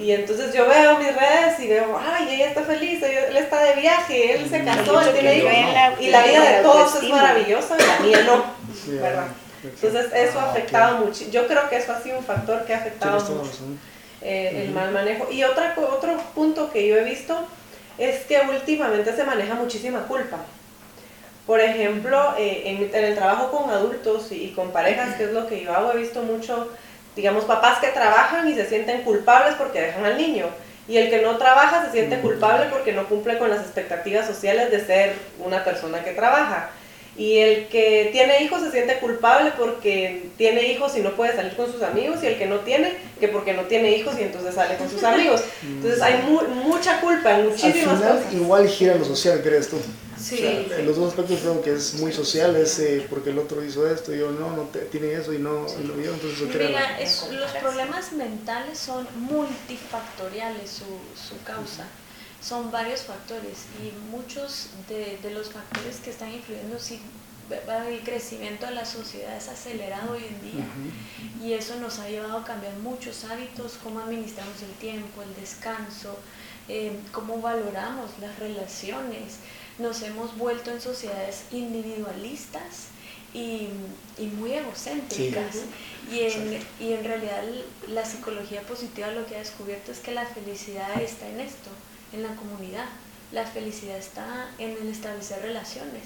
[0.00, 3.80] Y entonces yo veo mis redes y veo ay ella está feliz él está de
[3.80, 5.52] viaje él se casó él tiene hijos
[6.00, 8.44] y la vida de todos es maravillosa y la mía no
[9.00, 9.28] verdad
[9.62, 12.78] entonces eso ha afectado mucho yo creo que eso ha sido un factor que ha
[12.78, 13.52] afectado mucho
[14.22, 17.46] eh, el mal manejo y otra otro punto que yo he visto
[17.98, 20.38] es que últimamente se maneja muchísima culpa
[21.48, 25.64] por ejemplo, eh, en, el trabajo con adultos y, con parejas, que es lo que
[25.64, 26.68] yo hago, he visto mucho,
[27.16, 30.44] digamos, papás que trabajan y se sienten culpables porque dejan al niño.
[30.86, 34.70] Y el que no trabaja se siente culpable porque no cumple con las expectativas sociales
[34.70, 36.68] de ser una persona que trabaja.
[37.18, 41.56] Y el que tiene hijos se siente culpable porque tiene hijos y no puede salir
[41.56, 42.22] con sus amigos.
[42.22, 45.02] Y el que no tiene, que porque no tiene hijos y entonces sale con sus
[45.02, 45.42] amigos.
[45.62, 46.22] Entonces hay
[46.64, 49.78] mucha culpa en muchísimas Al final, Igual gira lo social, ¿crees tú?
[50.16, 53.64] Sí, En los dos aspectos creo que es muy social, es eh, porque el otro
[53.64, 56.98] hizo esto y yo no, no tiene eso y no lo vio, entonces Mira,
[57.40, 60.84] los problemas mentales son multifactoriales su,
[61.16, 61.86] su causa
[62.40, 67.00] son varios factores y muchos de, de, los factores que están influyendo, sí,
[67.50, 70.66] el crecimiento de la sociedad es acelerado hoy en día
[71.42, 76.18] y eso nos ha llevado a cambiar muchos hábitos, cómo administramos el tiempo, el descanso,
[76.68, 79.38] eh, cómo valoramos las relaciones.
[79.78, 82.88] Nos hemos vuelto en sociedades individualistas
[83.32, 83.68] y,
[84.18, 85.56] y muy egocéntricas.
[86.10, 87.42] Y, en, y en realidad
[87.88, 91.70] la psicología positiva lo que ha descubierto es que la felicidad está en esto,
[92.12, 92.86] en la comunidad.
[93.32, 96.04] La felicidad está en el establecer relaciones.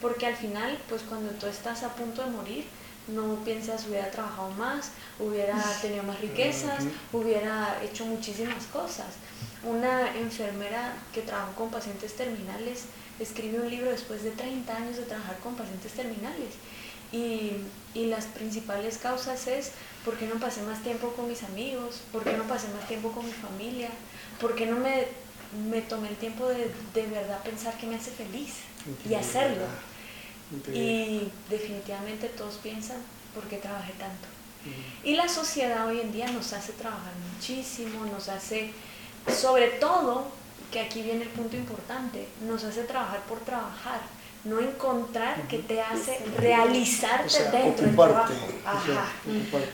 [0.00, 2.64] Porque al final, pues cuando tú estás a punto de morir,
[3.08, 9.06] no piensas hubiera trabajado más, hubiera tenido más riquezas, hubiera hecho muchísimas cosas.
[9.62, 12.84] Una enfermera que trabajó con pacientes terminales
[13.18, 16.54] escribe un libro después de 30 años de trabajar con pacientes terminales.
[17.12, 17.56] Y,
[17.92, 19.72] y las principales causas es
[20.04, 23.10] por qué no pasé más tiempo con mis amigos, por qué no pasé más tiempo
[23.10, 23.90] con mi familia,
[24.40, 25.08] por qué no me
[25.70, 28.54] me tomé el tiempo de, de verdad pensar que me hace feliz
[29.08, 29.64] y hacerlo.
[30.72, 32.98] Y definitivamente todos piensan,
[33.34, 34.26] ¿por qué trabajé tanto?
[35.04, 38.72] Y la sociedad hoy en día nos hace trabajar muchísimo, nos hace,
[39.32, 40.26] sobre todo,
[40.70, 44.00] que aquí viene el punto importante, nos hace trabajar por trabajar,
[44.44, 48.34] no encontrar que te hace realizarte dentro del trabajo.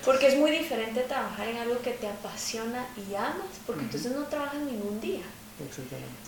[0.05, 4.25] Porque es muy diferente trabajar en algo que te apasiona y amas, porque entonces no
[4.25, 5.23] trabajas ningún día.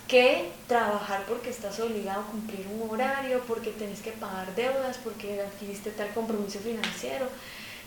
[0.07, 5.43] Que trabajar porque estás obligado a cumplir un horario, porque tenés que pagar deudas, porque
[5.43, 7.29] adquiriste tal compromiso financiero.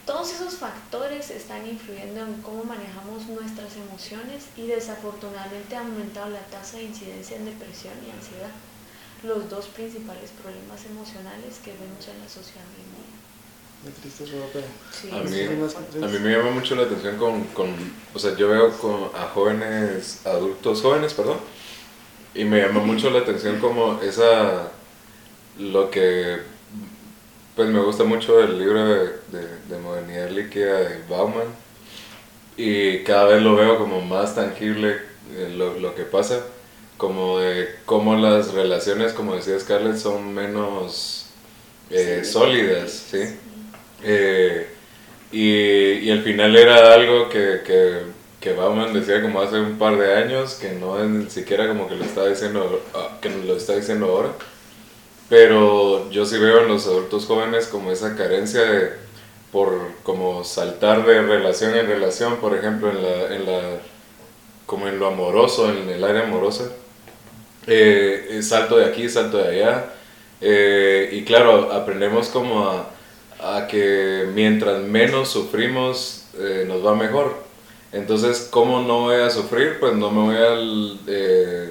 [0.05, 6.45] Todos esos factores están influyendo en cómo manejamos nuestras emociones y desafortunadamente ha aumentado la
[6.45, 8.49] tasa de incidencia en depresión y ansiedad,
[9.23, 13.10] los dos principales problemas emocionales que vemos en la sociedad hoy
[15.11, 17.69] a, mí, a mí me llama mucho la atención con, con
[18.13, 21.37] o sea, yo veo con, a jóvenes, adultos jóvenes, perdón,
[22.35, 24.71] y me llama mucho la atención como esa,
[25.57, 26.37] lo que,
[27.55, 28.99] pues me gusta mucho el libro de,
[29.31, 31.47] de, de modernidad líquida de Bauman,
[32.57, 34.97] y cada vez lo veo como más tangible
[35.33, 36.43] eh, lo, lo que pasa,
[36.97, 41.25] como de cómo las relaciones, como decía Scarlett, son menos
[41.89, 43.17] eh, sólidas, ¿sí?
[44.03, 44.67] Eh,
[45.31, 47.99] y, y, al final era algo que, que,
[48.39, 51.95] que Bauman decía como hace un par de años, que no ni siquiera como que
[51.95, 54.29] lo está diciendo, ah, que lo está diciendo ahora.
[55.29, 58.89] Pero yo sí veo en los adultos jóvenes como esa carencia de,
[59.51, 59.73] por
[60.03, 63.61] como saltar de relación en relación, por ejemplo, en la, en la
[64.65, 66.71] como en lo amoroso, en el área amorosa.
[67.67, 69.93] Eh, salto de aquí, salto de allá.
[70.41, 72.89] Eh, y claro, aprendemos como a
[73.41, 77.35] a que mientras menos sufrimos eh, nos va mejor.
[77.91, 79.77] Entonces, ¿cómo no voy a sufrir?
[79.79, 81.69] Pues no me voy a, eh,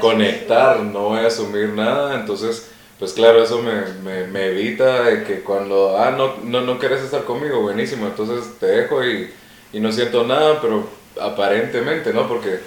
[0.00, 2.18] conectar, no voy a asumir nada.
[2.18, 7.02] Entonces, pues claro, eso me, me, evita de que cuando, ah, no, no, no quieres
[7.02, 9.30] estar conmigo, buenísimo, entonces te dejo y,
[9.72, 10.88] y no siento nada, pero
[11.20, 12.26] aparentemente, ¿no?
[12.28, 12.58] Porque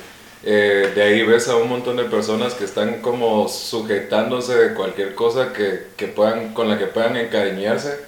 [0.44, 5.16] eh, de ahí ves a un montón de personas que están como sujetándose de cualquier
[5.16, 8.07] cosa que, que, puedan, con la que puedan encariñarse,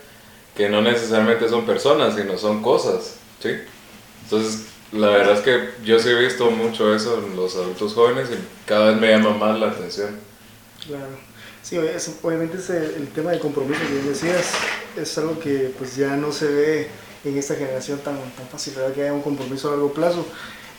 [0.59, 3.51] que no necesariamente son personas, sino son cosas, ¿sí?
[4.23, 8.27] Entonces, la verdad es que yo sí he visto mucho eso en los adultos jóvenes
[8.29, 10.17] y cada vez me llama más la atención.
[10.85, 11.17] Claro.
[11.63, 14.51] Sí, obviamente ese, el tema de compromiso que decías
[14.97, 16.87] es algo que pues ya no se ve
[17.23, 18.93] en esta generación tan, tan fácil, ¿verdad?
[18.93, 20.25] Que haya un compromiso a largo plazo.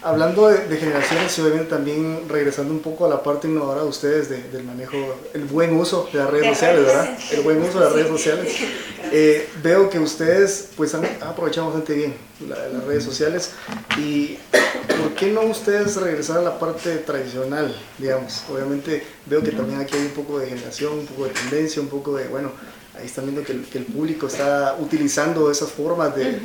[0.03, 4.31] Hablando de, generaciones y obviamente también regresando un poco a la parte innovadora de ustedes
[4.31, 4.97] del manejo,
[5.35, 7.19] el buen uso de las redes sociales, ¿verdad?
[7.33, 8.57] El buen uso de las redes sociales.
[9.13, 12.15] Eh, veo que ustedes pues han, aprovechado bastante bien
[12.49, 13.51] las redes sociales
[13.99, 14.39] y
[14.87, 18.45] ¿por qué no ustedes regresar a la parte tradicional, digamos?
[18.49, 21.89] Obviamente veo que también aquí hay un poco de generación, un poco de tendencia, un
[21.89, 22.53] poco de, bueno,
[22.97, 26.39] ahí están viendo que el, que el público está utilizando esas formas de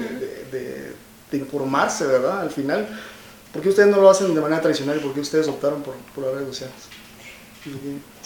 [1.33, 2.41] informarse, ¿verdad?
[2.41, 2.87] Al final
[3.55, 4.99] ¿Por qué ustedes no lo hacen de manera tradicional?
[4.99, 6.75] ¿Por qué ustedes optaron por, por las redes sociales?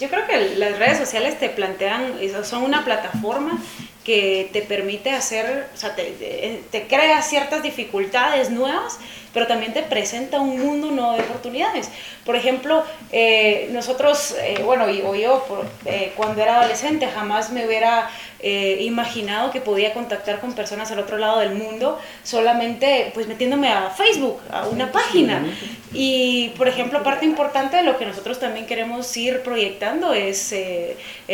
[0.00, 3.56] Yo creo que las redes sociales te plantean, son una plataforma
[4.04, 8.98] que te permite hacer, o sea, te, te, crea ciertas dificultades nuevas,
[9.32, 11.90] pero también te presenta un mundo nuevo de oportunidades.
[12.24, 15.44] Por ejemplo, eh, nosotros, eh, bueno, o yo
[15.84, 18.10] eh, cuando era adolescente jamás me hubiera
[18.42, 23.90] imaginado que podía contactar con personas al otro lado del mundo solamente pues metiéndome a
[23.90, 25.44] Facebook, a una página.
[25.92, 30.54] Y, por ejemplo, parte importante de lo que nosotros también queremos ir proyectando es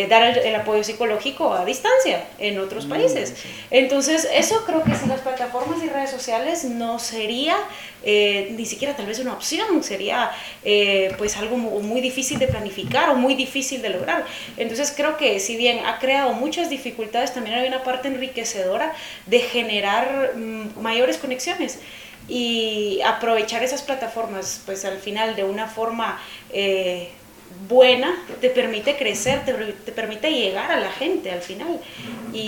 [0.08, 3.34] dar el, el, apoyo psicológico a distancia en otros países.
[3.70, 7.56] Entonces, eso creo que sin las plataformas y redes sociales no sería
[8.08, 10.30] eh, ni siquiera tal vez una opción, sería
[10.64, 14.24] eh, pues algo muy difícil de planificar o muy difícil de lograr.
[14.56, 18.94] Entonces creo que si bien ha creado muchas dificultades, también hay una parte enriquecedora
[19.26, 21.80] de generar mm, mayores conexiones
[22.28, 27.10] y aprovechar esas plataformas pues al final de una forma eh,
[27.68, 31.80] buena te permite crecer, te, te, permite llegar a la gente al final.
[32.32, 32.38] Y,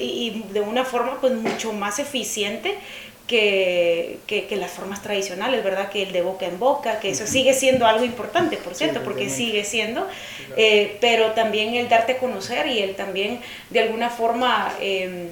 [0.00, 2.76] y, de una forma pues mucho más eficiente
[3.26, 5.88] que, que, las formas tradicionales, ¿verdad?
[5.88, 9.30] Que el de boca en boca, que eso sigue siendo algo importante, por cierto, porque
[9.30, 10.06] sigue siendo,
[10.56, 13.40] eh, pero también el darte a conocer y el también
[13.70, 15.28] de alguna forma em,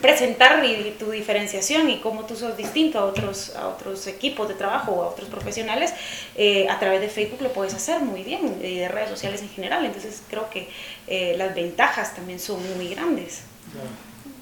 [0.00, 0.62] presentar
[0.98, 5.02] tu diferenciación y cómo tú sos distinto a otros, a otros equipos de trabajo o
[5.02, 5.92] a otros profesionales,
[6.36, 9.50] eh, a través de Facebook lo puedes hacer muy bien y de redes sociales en
[9.50, 9.84] general.
[9.84, 10.68] Entonces creo que
[11.06, 13.42] eh, las ventajas también son muy grandes.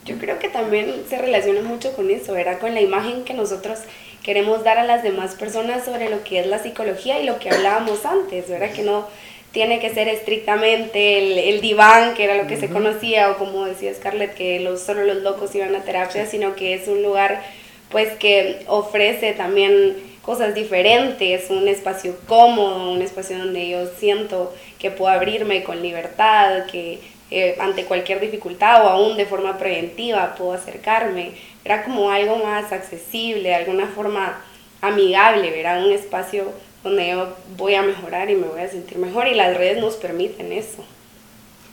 [0.04, 2.58] Yo creo que también se relaciona mucho con eso, ¿verdad?
[2.58, 3.80] Con la imagen que nosotros
[4.22, 7.50] queremos dar a las demás personas sobre lo que es la psicología y lo que
[7.50, 8.72] hablábamos antes, ¿verdad?
[8.72, 9.08] Que no
[9.52, 13.64] tiene que ser estrictamente el, el diván, que era lo que se conocía, o como
[13.64, 17.42] decía Scarlett, que los, solo los locos iban a terapia, sino que es un lugar
[17.90, 24.90] pues que ofrece también cosas diferentes, un espacio cómodo, un espacio donde yo siento que
[24.90, 27.00] puedo abrirme con libertad, que
[27.32, 31.32] eh, ante cualquier dificultad o aún de forma preventiva puedo acercarme.
[31.64, 34.40] Era como algo más accesible, de alguna forma
[34.80, 35.84] amigable, ¿verdad?
[35.84, 36.52] Un espacio
[36.82, 39.96] donde yo voy a mejorar y me voy a sentir mejor y las redes nos
[39.96, 40.84] permiten eso.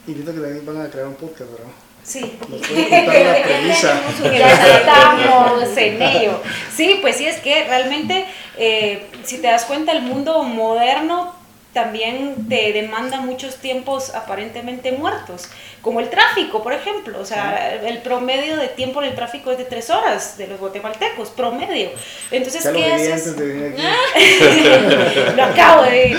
[0.05, 1.71] Y que también van a crear un podcast, ¿verdad?
[2.03, 2.21] Sí.
[2.49, 4.01] ¿Nos contar la premisa?
[4.79, 6.39] estamos en ello.
[6.73, 8.25] Sí, pues sí, es que realmente,
[8.57, 11.33] eh, si te das cuenta, el mundo moderno
[11.73, 15.47] también te demanda muchos tiempos aparentemente muertos,
[15.81, 17.19] como el tráfico, por ejemplo.
[17.19, 20.59] O sea, el promedio de tiempo en el tráfico es de tres horas de los
[20.59, 21.91] guatemaltecos, promedio.
[22.31, 23.35] Entonces, ¿qué haces?
[25.35, 26.17] lo acabo de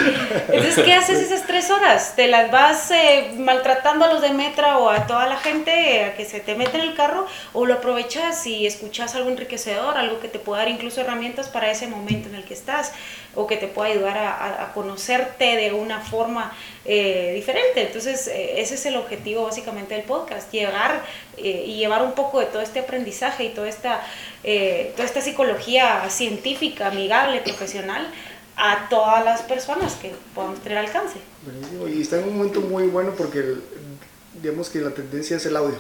[0.49, 2.15] Entonces, ¿qué haces esas tres horas?
[2.15, 6.15] ¿Te las vas eh, maltratando a los de Metra o a toda la gente a
[6.15, 7.27] que se te mete en el carro?
[7.53, 11.71] ¿O lo aprovechas y escuchas algo enriquecedor, algo que te pueda dar incluso herramientas para
[11.71, 12.93] ese momento en el que estás?
[13.39, 16.53] O que te pueda ayudar a, conocerte de una forma
[16.85, 17.83] eh, diferente.
[17.87, 21.05] Entonces, eh, ese es el objetivo básicamente del podcast, llegar
[21.37, 24.01] eh, y llevar un poco de todo este aprendizaje y toda esta,
[24.43, 28.09] toda esta psicología científica, amigable, profesional
[28.57, 31.19] a todas las personas que podamos tener alcance.
[31.95, 33.55] Y está en un momento muy bueno porque
[34.43, 35.79] digamos que la tendencia es el audio.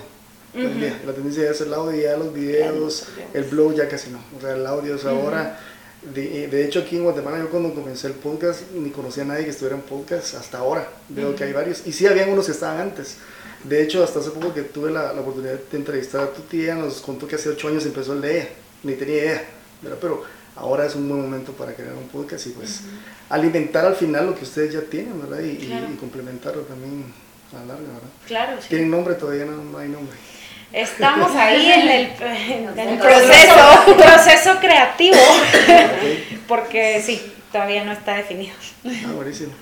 [0.54, 4.20] La tendencia es el audio, ya los videos, el blog ya casi no.
[4.36, 5.58] O sea, el audio es ahora
[6.02, 9.50] De, hecho, aquí en Guatemala, yo cuando comencé el podcast, ni conocía a nadie que
[9.50, 10.88] estuviera en podcast hasta ahora.
[11.08, 11.86] Veo que hay varios.
[11.86, 13.16] Y sí, habían unos que estaban antes.
[13.64, 16.76] De hecho, hasta hace poco que tuve la, la oportunidad de entrevistar a tu tía,
[16.76, 18.48] nos contó que hace ocho años empezó el de ella.
[18.84, 19.44] Ni tenía idea.
[20.00, 20.22] Pero
[20.58, 22.82] ahora es un buen momento para crear un podcast y pues
[23.28, 25.40] alimentar al final lo que ustedes ya tienen, ¿verdad?
[25.40, 27.04] Y, y, complementarlo también
[27.52, 28.08] a la larga, ¿verdad?
[28.26, 28.62] Claro.
[28.62, 28.68] Sí.
[28.70, 29.14] ¿Tienen nombre?
[29.14, 30.16] Todavía no, hay nombre.
[30.72, 32.08] Estamos ahí en el,
[32.98, 35.16] proceso, proceso creativo,
[36.46, 38.54] porque sí, todavía no está definido.
[38.84, 39.52] Ah, buenísimo.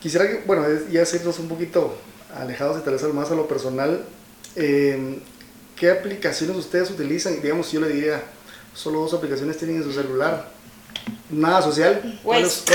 [0.00, 1.98] Quisiera que, bueno, ya hacernos un poquito
[2.38, 4.04] alejados y tal vez más a lo personal,
[4.54, 5.18] eh,
[5.76, 7.42] ¿qué aplicaciones ustedes utilizan?
[7.42, 8.22] Digamos, yo le diría,
[8.74, 10.54] solo dos aplicaciones tienen en su celular.
[11.30, 12.20] Nada social.
[12.22, 12.64] ¿Cuál es,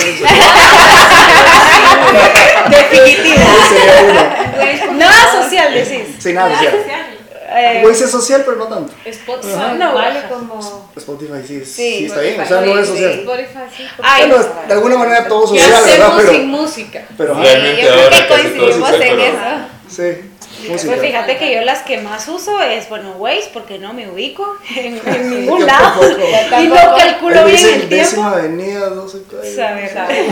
[2.70, 3.38] Definitivo.
[4.96, 6.16] Nada social, decís.
[6.20, 7.09] Sí, nada social.
[7.52, 8.94] Eh, Waze es social, pero no tanto.
[9.06, 10.92] Spotify no vale como.
[10.96, 13.12] Spotify sí, sí, está bien, o sea, no es social.
[13.12, 13.84] Spotify sí.
[13.98, 16.14] bueno, de alguna manera todo social, ¿verdad?
[16.18, 17.06] Pero, sin música.
[17.18, 17.42] Pero, sí,
[17.82, 19.38] yo creo que coincidimos en eso.
[19.90, 20.30] Sí.
[20.68, 24.58] Pues fíjate que yo las que más uso es, bueno, Waze, porque no me ubico
[24.76, 25.00] en,
[25.30, 26.02] ningún lado.
[26.62, 28.24] y no calculo bien el, tiempo.
[28.24, 29.52] avenida, no sé qué.
[29.52, 29.90] Sabe,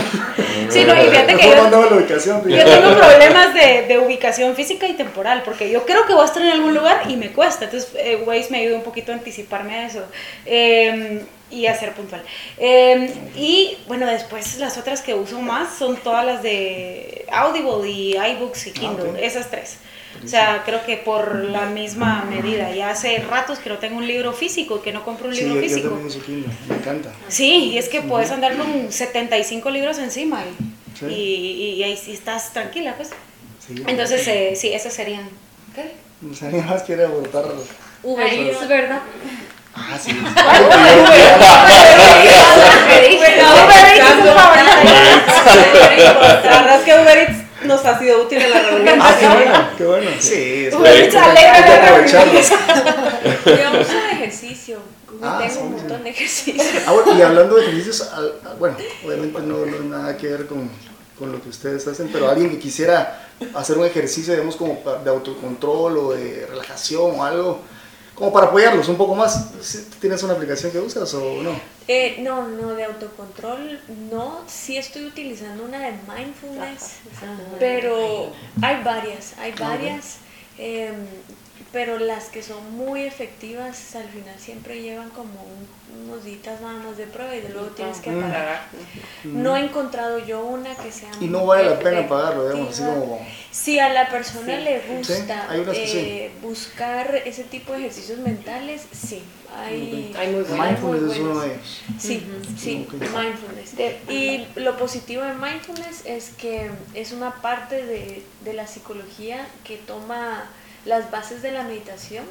[0.70, 4.88] Sí, no, y fíjate que yo, la ubicación, yo tengo problemas de, de, ubicación física
[4.88, 7.66] y temporal, porque yo creo que voy a estar en algún lugar y me cuesta.
[7.66, 10.04] Entonces, eh, Waze me ayuda un poquito a anticiparme a eso.
[10.46, 12.24] Eh, y a ser puntual.
[12.58, 18.16] Eh, y bueno, después las otras que uso más son todas las de Audible y
[18.16, 19.78] iBooks y ah, Kindle, esas tres.
[20.24, 22.74] O sea, creo que por la misma medida.
[22.74, 25.60] Ya hace ratos que no tengo un libro físico, que no compro un libro sí,
[25.62, 25.84] físico.
[25.84, 27.14] Yo también uso Kindle, me encanta.
[27.28, 30.44] Sí, y es que puedes andar con 75 libros encima
[31.02, 33.12] y, y, y, ahí sí estás tranquila, pues.
[33.86, 35.30] Entonces, eh, sí, esas serían.
[35.76, 35.94] ¿Qué?
[36.46, 37.46] Alguien más quiere abortar.
[38.04, 39.02] Uber es verdad.
[39.78, 40.12] Ah, sí.
[40.12, 40.20] La
[46.62, 49.00] verdad es que Uber Eats nos ha sido útil en la reunión.
[49.02, 50.10] Ah, qué bueno, qué bueno.
[50.20, 52.24] Sí, es Uber Eats alegra Yo
[53.80, 54.80] uso ejercicio.
[55.22, 56.66] Ah, tengo un montón de ejercicios.
[56.86, 58.10] Ah, bueno, y hablando de ejercicios,
[58.60, 58.76] bueno,
[59.06, 60.70] obviamente no, no nada que ver con,
[61.18, 65.10] con lo que ustedes hacen, pero alguien que quisiera hacer un ejercicio, digamos, como de
[65.10, 67.62] autocontrol o de relajación o algo,
[68.18, 69.52] como para apoyarlos un poco más.
[70.02, 71.52] ¿Tienes una aplicación que usas o no?
[71.88, 73.80] Eh, no, no, de autocontrol
[74.12, 74.42] no.
[74.48, 76.96] Sí estoy utilizando una de mindfulness,
[77.60, 80.18] pero hay varias, hay varias.
[80.58, 80.96] Em,
[81.72, 85.34] pero las que son muy efectivas al final siempre llevan como
[86.06, 88.62] unos días nada más de prueba y de luego tienes que pagar.
[89.24, 92.84] No he encontrado yo una que sea Y no vale la pena pagarlo, digamos, así
[92.84, 93.26] como...
[93.52, 99.24] Si a la persona le gusta eh, buscar ese tipo de ejercicios mentales, sí.
[99.56, 101.84] Hay, hay muy Mindfulness es uno de ellos.
[101.98, 102.24] Sí,
[102.58, 103.74] sí, mindfulness.
[104.10, 109.78] y lo positivo de mindfulness es que es una parte de, de la psicología que
[109.78, 110.50] toma
[110.88, 112.26] las bases de la meditación,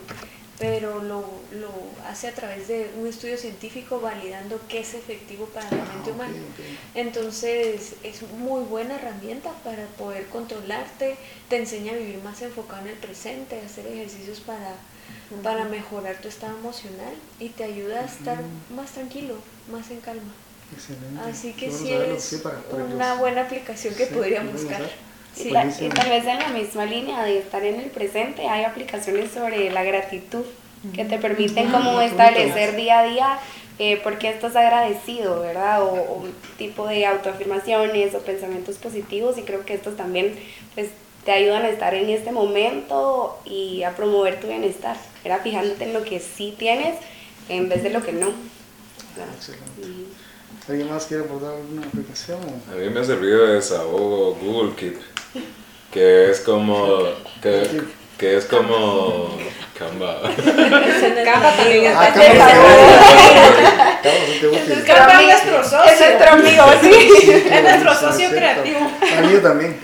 [0.58, 1.70] pero lo, lo,
[2.08, 6.14] hace a través de un estudio científico validando qué es efectivo para la mente ah,
[6.14, 6.34] humana.
[6.94, 11.16] Entonces es muy buena herramienta para poder controlarte,
[11.50, 14.76] te enseña a vivir más enfocado en el presente, a hacer ejercicios para,
[15.42, 18.38] para mejorar tu estado emocional y te ayuda a estar
[18.74, 19.34] más tranquilo,
[19.70, 20.32] más en calma.
[21.28, 22.42] Así que sí es
[22.72, 24.82] una buena aplicación que podrían buscar.
[25.36, 29.30] Sí, y tal vez en la misma línea de estar en el presente, hay aplicaciones
[29.30, 30.44] sobre la gratitud
[30.94, 33.38] que te permiten como establecer día a día
[33.78, 35.82] eh, por qué estás agradecido, ¿verdad?
[35.82, 35.90] O,
[36.22, 40.34] un tipo de autoafirmaciones o pensamientos positivos y creo que estos también
[40.74, 40.88] pues,
[41.26, 45.92] te ayudan a estar en este momento y a promover tu bienestar, era fijándote en
[45.92, 46.96] lo que sí tienes
[47.50, 48.28] en vez de lo que no.
[50.68, 52.38] ¿Alguien más quiere aportar alguna aplicación?
[52.72, 54.96] A mí me ha servido de desahogo Google Keep,
[55.96, 57.04] que es como...
[57.40, 57.80] Que,
[58.18, 59.30] que es como
[59.78, 60.20] Canva.
[61.24, 62.12] Canva también es ah,
[64.86, 65.90] Canva es nuestro socio.
[65.90, 67.30] Es nuestro amigo, sí.
[67.50, 68.78] Es nuestro socio creativo.
[69.18, 69.80] Amigo también.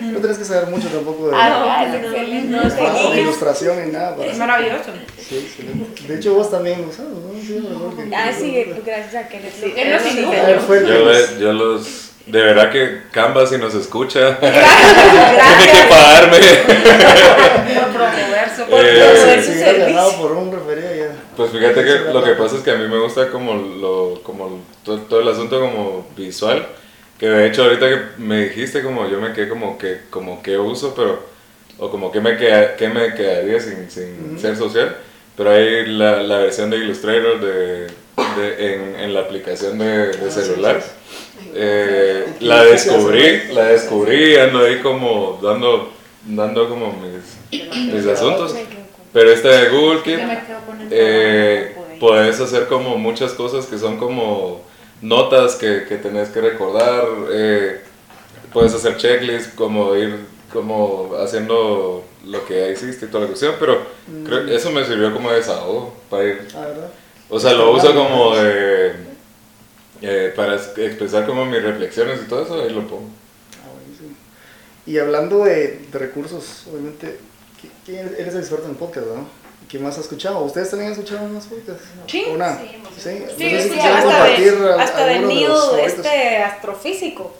[0.00, 1.86] No tienes que saber mucho tampoco de, ah,
[2.48, 4.16] no, de ilustración ni nada.
[4.24, 4.90] Es maravilloso.
[5.16, 6.08] Sí, excelente.
[6.08, 7.40] De hecho, vos también sabes, ¿no?
[7.40, 7.62] Sí,
[8.16, 9.36] ah, sí, gracias a que
[9.76, 16.38] Él nos Yo los de verdad que Canva si nos escucha tiene que pagarme.
[16.38, 20.20] Por promover su, eh, servicio.
[20.20, 23.30] por un referido Pues fíjate que lo que pasa es que a mí me gusta
[23.30, 26.66] como lo como todo, el asunto como visual,
[27.18, 30.58] que de hecho ahorita que me dijiste como yo me quedé como que como que
[30.58, 31.26] uso, pero
[31.78, 34.96] o como que me queda, que me quedaría sin, sin ser social,
[35.38, 40.30] pero hay la, la versión de Illustrator de, de en, en, la aplicación de, de
[40.32, 40.82] celular.
[41.54, 45.92] Eh, la descubrí, la descubrí, ando ahí como dando,
[46.24, 48.52] dando como mis, mis asuntos.
[49.12, 50.20] Pero esta de Google Keep,
[50.90, 54.62] eh, puedes hacer como muchas cosas que son como
[55.00, 57.04] notas que, que tenés que recordar.
[57.30, 57.80] Eh,
[58.52, 60.16] puedes hacer checklists, como ir
[60.52, 63.86] como haciendo lo que ya hiciste y toda la cuestión, pero
[64.24, 66.48] creo que eso me sirvió como desahogo para ir.
[66.54, 66.90] Ah, ¿verdad?
[67.30, 68.92] O sea, lo uso como de,
[70.02, 73.08] eh, para expresar como mis reflexiones y todo eso, ahí lo pongo.
[73.62, 74.10] Ah, buenísimo.
[74.86, 77.18] Y hablando de, de recursos, obviamente,
[77.84, 79.28] ¿quién eres experto en podcast, no?
[79.68, 80.40] ¿Qué más has escuchado?
[80.44, 81.84] ¿Ustedes también han escuchado más podcasts?
[82.06, 82.56] Sí, Una.
[82.58, 85.50] sí, sí, sí, no sé si sí, hasta, compartir de, hasta de Neil,
[85.84, 87.34] este astrofísico.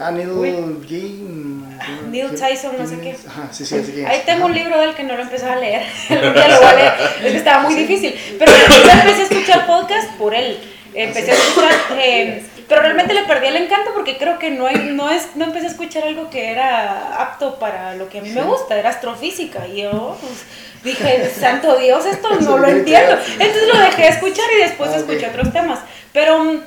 [0.00, 0.50] Ah, Neil Uy.
[0.88, 1.76] Game.
[2.10, 3.16] Neil ¿quién- Tyson, no sé qué.
[3.28, 4.06] Ajá, sí, sí, así que.
[4.06, 5.82] Ahí tengo un libro de él que no lo empecé a leer.
[6.10, 6.92] Algún día lo voy a leer.
[7.24, 8.18] Es que estaba muy difícil.
[8.38, 10.58] Pero yo empecé a escuchar podcast por él.
[10.94, 14.76] Empecé a escuchar, eh, pero realmente le perdí el encanto porque creo que no, hay,
[14.92, 18.30] no, es, no empecé a escuchar algo que era apto para lo que a mí
[18.30, 19.66] me gusta, era astrofísica.
[19.68, 20.44] Y yo pues,
[20.82, 23.16] dije, santo Dios, esto no lo entiendo.
[23.38, 25.78] Entonces lo dejé de escuchar y después Ah, escuché otros temas.
[26.12, 26.60] Pero mm,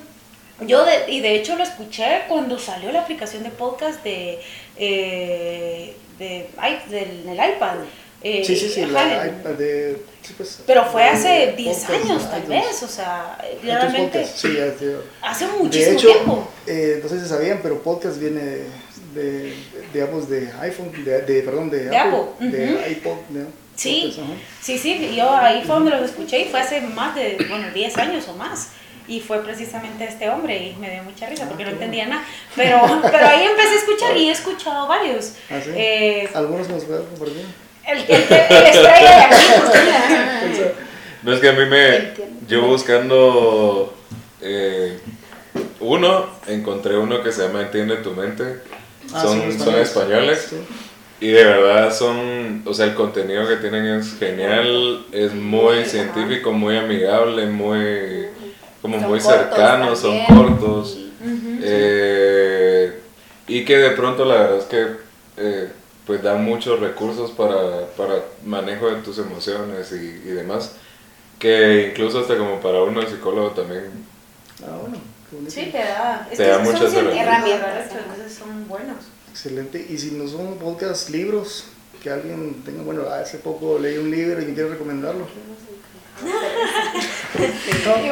[0.62, 4.40] yo, de, y de hecho lo escuché cuando salió la aplicación de podcast de,
[4.78, 7.78] eh, de, ay, del, del iPad.
[8.26, 9.98] Eh, Sí, sí, sí, la el- iPad de.
[10.22, 14.38] sí, pues, pero fue hace de 10 podcast, años tal vez, o sea, realmente Podcast,
[14.38, 14.58] Sí,
[15.22, 16.48] hace De muchísimo hecho, tiempo.
[16.66, 18.68] eh, no sé si sabían, pero podcast viene de,
[19.14, 19.54] de,
[19.94, 23.46] digamos, de iPhone, de, de- perdón, de, De Apple, Apple, de iPod, ¿no?
[23.76, 27.44] Sí, Podcast, sí, sí, yo ahí fue donde los escuché y fue hace más de,
[27.50, 28.70] bueno, 10 años o más.
[29.08, 32.24] Y fue precisamente este hombre y me dio mucha risa porque no entendía nada.
[32.56, 32.80] Pero,
[33.12, 35.34] pero ahí empecé a escuchar y he escuchado varios.
[35.50, 35.72] Ah, sí.
[35.76, 37.46] Eh, Algunos nos pueden compartir.
[37.88, 40.62] el, el, el estrella de aquí, pues,
[41.24, 42.14] No es que a mí me.
[42.48, 43.94] Yo buscando.
[44.42, 45.00] eh,
[45.80, 48.60] uno, encontré uno que se llama Entiende tu mente.
[49.14, 50.48] Ah, Son, sí, son españoles.
[50.50, 50.58] Sí.
[51.22, 52.64] Y de verdad son.
[52.66, 55.06] O sea, el contenido que tienen es genial.
[55.12, 58.28] Es muy científico, muy amigable, muy.
[58.84, 60.58] Como Son muy cortos cercano, son también.
[60.58, 60.98] cortos.
[61.64, 63.00] Eh,
[63.48, 64.88] y que de pronto la verdad es que
[65.38, 65.70] eh,
[66.06, 68.16] pues dan muchos recursos para, para
[68.46, 70.74] manejo de tus emociones y, y demás,
[71.40, 73.86] que incluso hasta como para uno el psicólogo también.
[74.64, 74.98] Ah, bueno.
[75.48, 76.28] Sí, te da.
[76.30, 77.92] Es Te que da son muchas científicos, herramientas.
[77.92, 78.98] Entonces son buenos.
[79.32, 79.84] Excelente.
[79.90, 81.66] Y si no son podcast, libros,
[82.04, 85.26] que alguien tenga, bueno, hace poco leí un libro y quiero recomendarlo.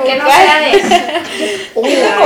[0.03, 1.81] Que no sea de O,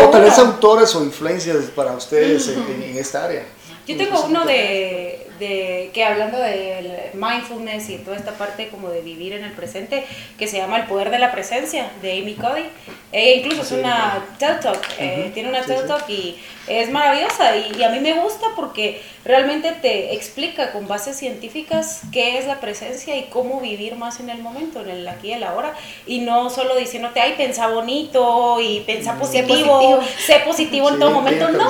[0.06, 3.44] o tal vez autores o influencias para ustedes en, en- en esta área.
[3.88, 9.02] Yo tengo uno de, de que hablando de mindfulness y toda esta parte como de
[9.02, 10.06] vivir en el presente,
[10.38, 12.66] que se llama El Poder de la Presencia, de Amy Cuddy.
[13.12, 15.88] Ella incluso es una TED Talk, eh, Ujú, tiene una sí, TED sí.
[15.88, 16.36] Talk y
[16.68, 22.02] es maravillosa y, y a mí me gusta porque realmente te explica con bases científicas
[22.12, 25.34] qué es la presencia y cómo vivir más en el momento, en el aquí y
[25.34, 25.74] el ahora,
[26.06, 30.00] y no solo diciéndote, ay, pensa bonito y pensa positivo, positivo.
[30.18, 31.70] sé positivo en Sí, todo momento, no,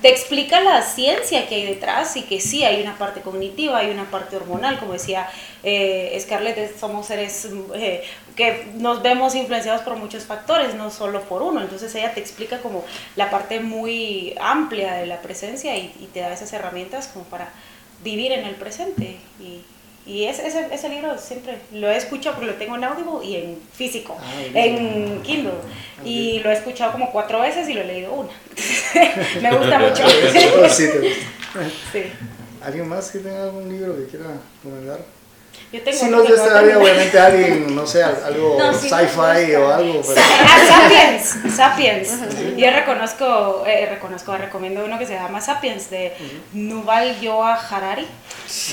[0.00, 3.90] te explica la ciencia que hay detrás y que sí hay una parte cognitiva, hay
[3.90, 5.28] una parte hormonal, como decía
[5.62, 8.02] eh, Scarlett, es- somos seres eh,
[8.36, 12.58] que nos vemos influenciados por muchos factores, no solo por uno, entonces ella te explica
[12.58, 12.84] como
[13.16, 17.48] la parte muy amplia de la presencia y, y te da esas herramientas como para
[18.02, 19.60] vivir en el presente y...
[20.06, 23.36] Y ese, ese, ese libro siempre lo he escuchado porque lo tengo en Audible y
[23.36, 25.54] en físico, Ah, en Kindle.
[26.04, 28.28] Y lo he escuchado como cuatro veces y lo he leído una.
[29.40, 30.02] Me gusta mucho.
[31.90, 32.02] Sí.
[32.64, 34.26] ¿Alguien más que tenga algún libro que quiera
[34.62, 35.00] recomendar?
[35.72, 38.88] Yo tengo Si no es de esta área, obviamente alguien, no sé, algo No, sí
[38.88, 39.60] sci-fi gusta.
[39.60, 40.02] o algo.
[40.06, 40.20] Pero...
[40.20, 42.56] Ah, Sapiens, Sapiens.
[42.56, 46.12] Yo reconozco, eh, reconozco, recomiendo uno que se llama Sapiens de
[46.52, 48.06] Yuval Noah Harari.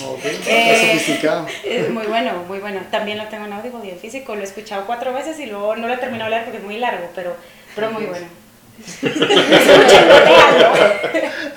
[0.05, 1.47] Ok, Eh, está sofisticado.
[1.63, 2.81] Es muy bueno, muy bueno.
[2.89, 4.35] También lo tengo en audio y en físico.
[4.35, 6.63] Lo he escuchado cuatro veces y luego no lo he terminado de leer porque es
[6.63, 7.35] muy largo, pero,
[7.75, 8.25] pero muy bueno.
[8.85, 10.71] Escúchenlo, léanlo.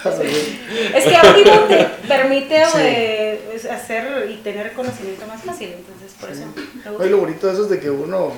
[0.94, 2.72] Es que Audible te permite Sí.
[2.78, 3.40] eh,
[3.70, 6.92] hacer y tener conocimiento más fácil, entonces por eso me gusta.
[7.02, 8.32] Oye, lo bonito de eso es de que uno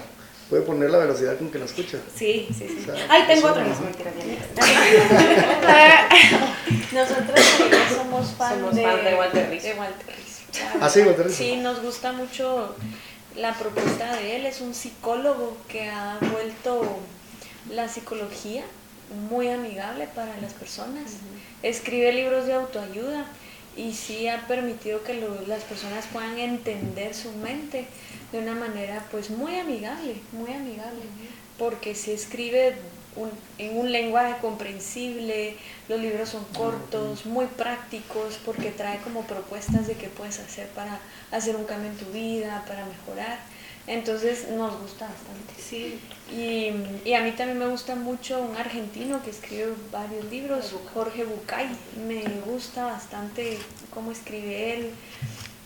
[0.48, 1.98] puede poner la velocidad con que la escucha.
[2.14, 2.86] Sí, sí, sí.
[2.88, 6.08] O sea, Ay, tengo mentira, ya.
[6.92, 7.40] Nosotros
[7.96, 9.66] somos fan Somos de, fan de Walter Rizzo.
[9.68, 10.42] de Walter Rizzo.
[10.80, 11.38] Ah, sí, Walter Rizzo.
[11.38, 12.74] Sí, nos gusta mucho
[13.36, 14.46] la propuesta de él.
[14.46, 16.98] Es un psicólogo que ha vuelto
[17.70, 18.62] la psicología
[19.28, 21.18] muy amigable para las personas.
[21.62, 23.26] Escribe libros de autoayuda
[23.76, 25.14] y sí ha permitido que
[25.46, 27.86] las personas puedan entender su mente
[28.32, 31.02] de una manera pues muy amigable, muy amigable,
[31.58, 32.76] porque si escribe
[33.58, 35.56] en un lenguaje comprensible,
[35.88, 40.98] los libros son cortos, muy prácticos, porque trae como propuestas de qué puedes hacer para
[41.30, 43.38] hacer un cambio en tu vida, para mejorar.
[43.86, 45.54] Entonces nos gusta bastante.
[45.62, 46.00] Sí.
[46.30, 51.24] Y, y, a mí también me gusta mucho un argentino que escribe varios libros, Jorge
[51.24, 51.68] Bucay.
[52.06, 53.58] Me gusta bastante
[53.94, 54.90] cómo escribe él.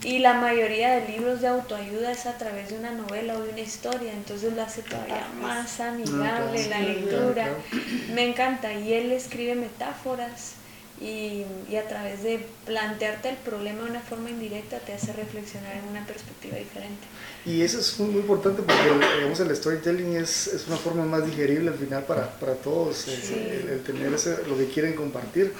[0.02, 3.50] Y la mayoría de libros de autoayuda es a través de una novela o de
[3.50, 7.48] una historia, entonces lo hace todavía más amigable la lectura.
[8.14, 8.72] Me encanta.
[8.72, 10.54] Y él escribe metáforas
[11.00, 15.74] y, y, a través de plantearte el problema de una forma indirecta te hace reflexionar
[15.76, 17.06] en una perspectiva diferente.
[17.46, 18.82] Y eso es muy, importante porque
[19.16, 23.66] digamos, el storytelling es, es, una forma más digerible al final para, para todos, eh,
[23.72, 25.54] el, tener ese, lo que quieren compartir.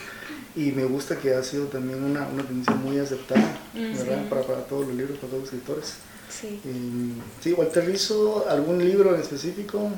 [0.54, 4.28] Y me gusta que ha sido también una, una tendencia muy aceptada ¿verdad?
[4.28, 5.94] Para, para, todos los libros, para todos los escritores.
[6.28, 6.60] Sí.
[6.64, 9.90] Y, sí, Walter hizo algún libro en específico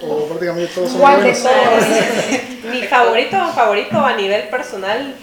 [0.00, 1.38] o prácticamente todos son buenos.
[2.70, 5.14] Mi favorito, favorito a nivel personal,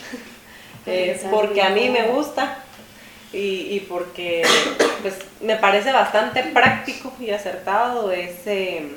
[0.85, 2.63] eh, porque a mí me gusta
[3.33, 4.43] y, y, porque
[5.01, 8.89] pues, me parece bastante práctico y acertado ese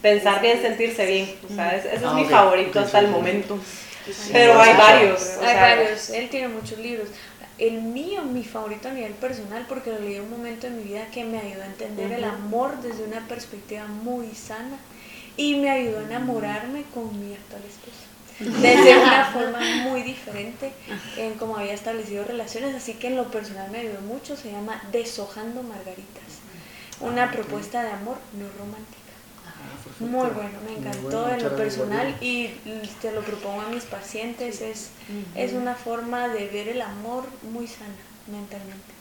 [0.00, 1.34] pensar bien, sentirse bien.
[1.50, 3.58] O sea, ese, es ah, mi favorito hasta el momento.
[4.32, 5.38] Pero hay varios.
[5.42, 6.10] Hay varios.
[6.10, 7.08] Él tiene muchos libros.
[7.56, 10.84] El mío, mi favorito a nivel personal, porque lo leí en un momento en mi
[10.84, 14.76] vida que me ayudó a entender el amor desde una perspectiva muy sana
[15.36, 18.60] y me ayudó a enamorarme con mi actual esposo.
[18.60, 20.72] Desde una forma muy diferente
[21.16, 24.82] en cómo había establecido relaciones, así que en lo personal me ayudó mucho, se llama
[24.90, 26.40] Deshojando Margaritas,
[27.00, 29.04] una propuesta de amor no romántica.
[30.00, 32.48] Muy bueno, me encantó en lo personal y
[33.00, 34.90] te lo propongo a mis pacientes, es,
[35.36, 37.94] es una forma de ver el amor muy sana
[38.26, 38.94] mentalmente.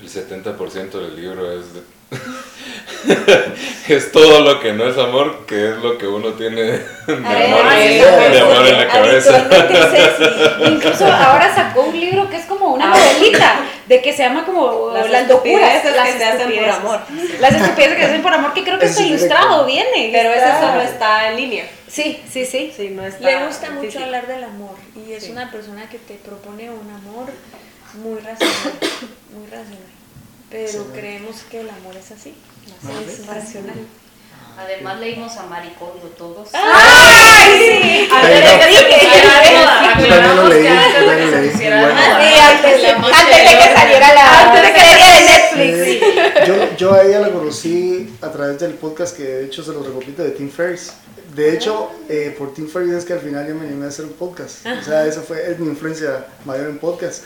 [0.00, 1.66] El 70% del libro es
[3.88, 6.80] es todo lo que no es amor, que es lo que uno tiene de
[8.40, 9.48] amor, en la cabeza.
[10.68, 14.92] Incluso ahora sacó un libro que es como una novelita, de que se llama como
[14.92, 17.00] Las, las locuras, las que se hacen por amor.
[17.40, 20.10] Las estupideces que se hacen por amor, que creo que está ilustrado, viene.
[20.12, 21.66] Pero ese solo está en línea.
[21.88, 22.72] Sí, sí, sí.
[22.74, 24.76] sí no Le gusta mucho hablar del amor
[25.06, 27.26] y es una persona que te propone un amor
[27.94, 28.72] muy racional,
[29.30, 30.01] muy racional
[30.52, 32.34] pero creemos que el amor es así,
[33.08, 33.86] es racional.
[34.58, 36.50] Además leímos a Maricondo todos.
[36.52, 38.08] ¡Ay, sí!
[38.14, 38.88] Antes de
[43.58, 46.46] que saliera la serie de Netflix.
[46.46, 49.82] Yo, yo a ella la conocí a través del podcast que de hecho se lo
[49.82, 50.92] repito de Tim Ferriss.
[51.34, 54.04] De hecho, eh, por Tim Ferriss es que al final yo me animé a hacer
[54.04, 54.66] un podcast.
[54.66, 57.22] O sea, esa fue es mi influencia mayor en podcast.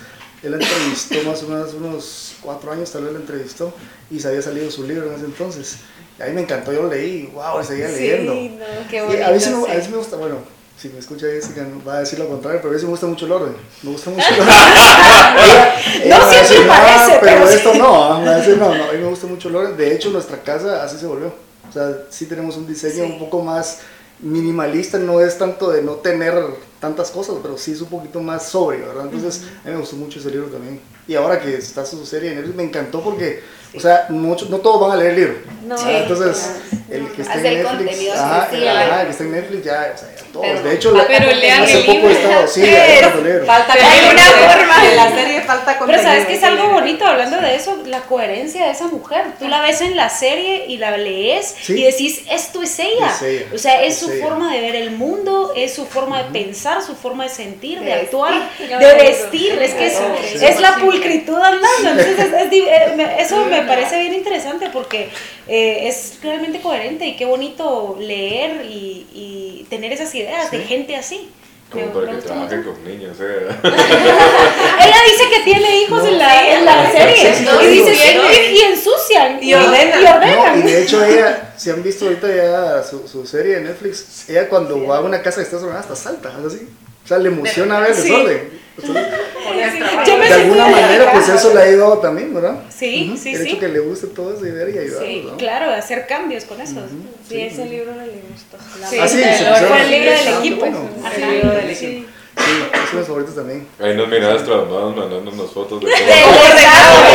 [0.47, 3.73] Él la entrevistó más o menos unos cuatro años, tal vez la entrevistó,
[4.10, 5.78] y se había salido su libro en ese entonces.
[6.18, 8.32] Y a mí me encantó, yo lo leí, wow, seguía leyendo.
[8.35, 10.36] No, qué bonito, y a, veces me, a veces me gusta, bueno,
[10.78, 13.27] si me escucha Jessica va a decir lo contrario, pero a veces me gusta mucho
[13.27, 13.56] el orden.
[13.82, 14.55] Me gusta mucho el orden.
[16.09, 19.48] no siempre parece, pero, esto no, a decir, no, no, a mí me gusta mucho
[19.48, 19.77] el orden.
[19.77, 21.35] De hecho, nuestra casa así se volvió.
[21.68, 23.81] O sea, sí tenemos un diseño un poco más
[24.21, 26.35] minimalista, no es tanto de no tener
[26.81, 29.05] tantas cosas, pero sí es un poquito más sobrio, ¿verdad?
[29.05, 30.81] Entonces, a mí me gustó mucho ese libro también.
[31.09, 33.43] Y ahora que está su serie en Netflix, me encantó porque,
[33.75, 35.35] o sea, mucho, no todos van a leer el libro.
[35.65, 36.51] No, entonces,
[36.91, 40.26] el que está en Netflix, ajá, el, que está en Netflix ya, o sea, ya
[40.37, 40.65] todos.
[40.65, 43.47] de hecho, pero la, hace poco he estado, sí, leyendo libro.
[43.47, 44.91] Falta una forma.
[44.91, 45.79] En la serie falta.
[45.87, 49.25] Pero sabes que es algo bonito hablando de eso, la coherencia de esa mujer.
[49.39, 53.09] Tú la ves en la serie y la lees y decís, esto es ella.
[53.15, 53.47] Es ella.
[53.55, 56.95] O sea, es, su forma de ver el mundo, es su forma de pensar, su
[56.95, 59.61] forma de sentir, de, actuar, de vestir.
[59.61, 62.03] Es que es, es la pulcritud andando.
[62.03, 65.09] Entonces, eh, eso me parece bien interesante porque
[65.49, 70.97] eh, es realmente coherente y qué bonito leer y, y tener esas ideas de gente
[70.97, 71.31] así.
[71.70, 73.48] Como para que trabaje con niños, ¿eh?
[73.62, 77.35] Ella dice que tiene hijos en la, en la serie.
[77.62, 78.20] y dice
[78.53, 79.43] y, ensucian.
[79.43, 80.01] Y ordenan.
[80.01, 80.59] Y, ordenan.
[80.61, 84.48] y de hecho ella, si han visto ahorita ya su, su serie de Netflix, ella
[84.48, 86.69] cuando va a una casa que está desordenada hasta salta, así.
[87.07, 88.51] O sea, le emociona ver el desorden.
[88.77, 92.65] de alguna manera, pues eso le ha ayudado también, ¿verdad?
[92.69, 93.35] Sí, sí, sí.
[93.35, 95.07] El hecho que le guste todo eso y ver y ayudar.
[95.07, 96.83] Sí, claro, hacer cambios con eso.
[97.28, 98.59] Sí, ese libro no le gustó.
[98.91, 99.23] Sí, ah, sí,
[99.69, 100.57] fue el libro del equipo.
[100.59, 100.89] Bueno.
[101.15, 102.09] el libro del equipo.
[102.47, 102.52] Sí,
[102.90, 103.66] son mis favoritos también.
[103.82, 106.39] Ahí nos mirabas traumados mandándonos fotos de cómo,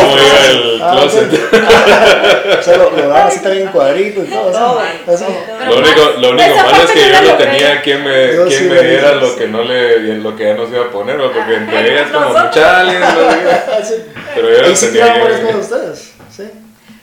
[0.01, 1.31] cómo iba el Ah, closet.
[2.59, 4.51] O sea, lo, lo daban así también en cuadritos y todo.
[4.51, 5.23] Todo, así.
[5.23, 5.25] Así.
[5.67, 8.81] Lo único, lo único malo es que yo no tenía quien me, quien sí me
[8.81, 11.91] diera lo que no le lo que ya no se iba a poner, porque entre
[11.93, 12.37] ellas como.
[12.37, 13.95] Así.
[14.35, 16.10] pero yo ¿Y no si tenía eso que de ustedes?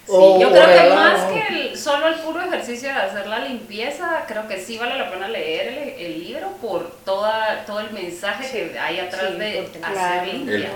[0.09, 0.15] Sí.
[0.15, 3.41] Sí, O- yo creo que más que el, solo el puro ejercicio de hacer la
[3.41, 7.91] limpieza, creo que sí vale la pena leer el, el libro por toda, todo el
[7.91, 10.71] mensaje que hay atrás Sí, de hacer claro, limpia.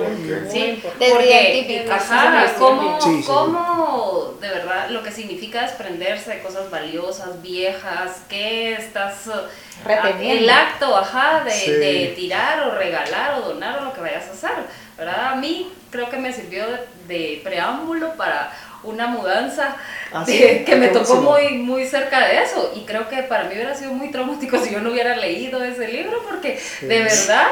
[0.50, 3.26] Sí, porque identificar ajá, cómo, Sí, sí.
[3.26, 10.42] cómo de verdad lo que significa desprenderse de cosas valiosas, viejas, que estás uh, Reteniendo.
[10.44, 11.70] el acto, ajá, de, Sí.
[11.70, 14.64] de tirar o regalar o donar o lo que vayas a hacer,
[14.98, 15.28] ¿verdad?
[15.32, 16.78] A mí creo que me sirvió de,
[17.08, 18.52] de preámbulo para
[18.84, 19.76] una mudanza
[20.12, 22.72] Ah, de- que me tocó muy, muy cerca de eso.
[22.76, 25.88] Y creo que para mí hubiera sido muy traumático si yo no hubiera leído ese
[25.88, 27.46] libro, porque de verdad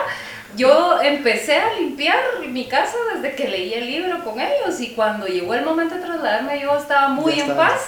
[0.57, 4.81] yo empecé a limpiar mi casa desde que leí el libro con ellos.
[4.81, 7.81] Y cuando llegó el momento de trasladarme, yo estaba muy Ya en paz.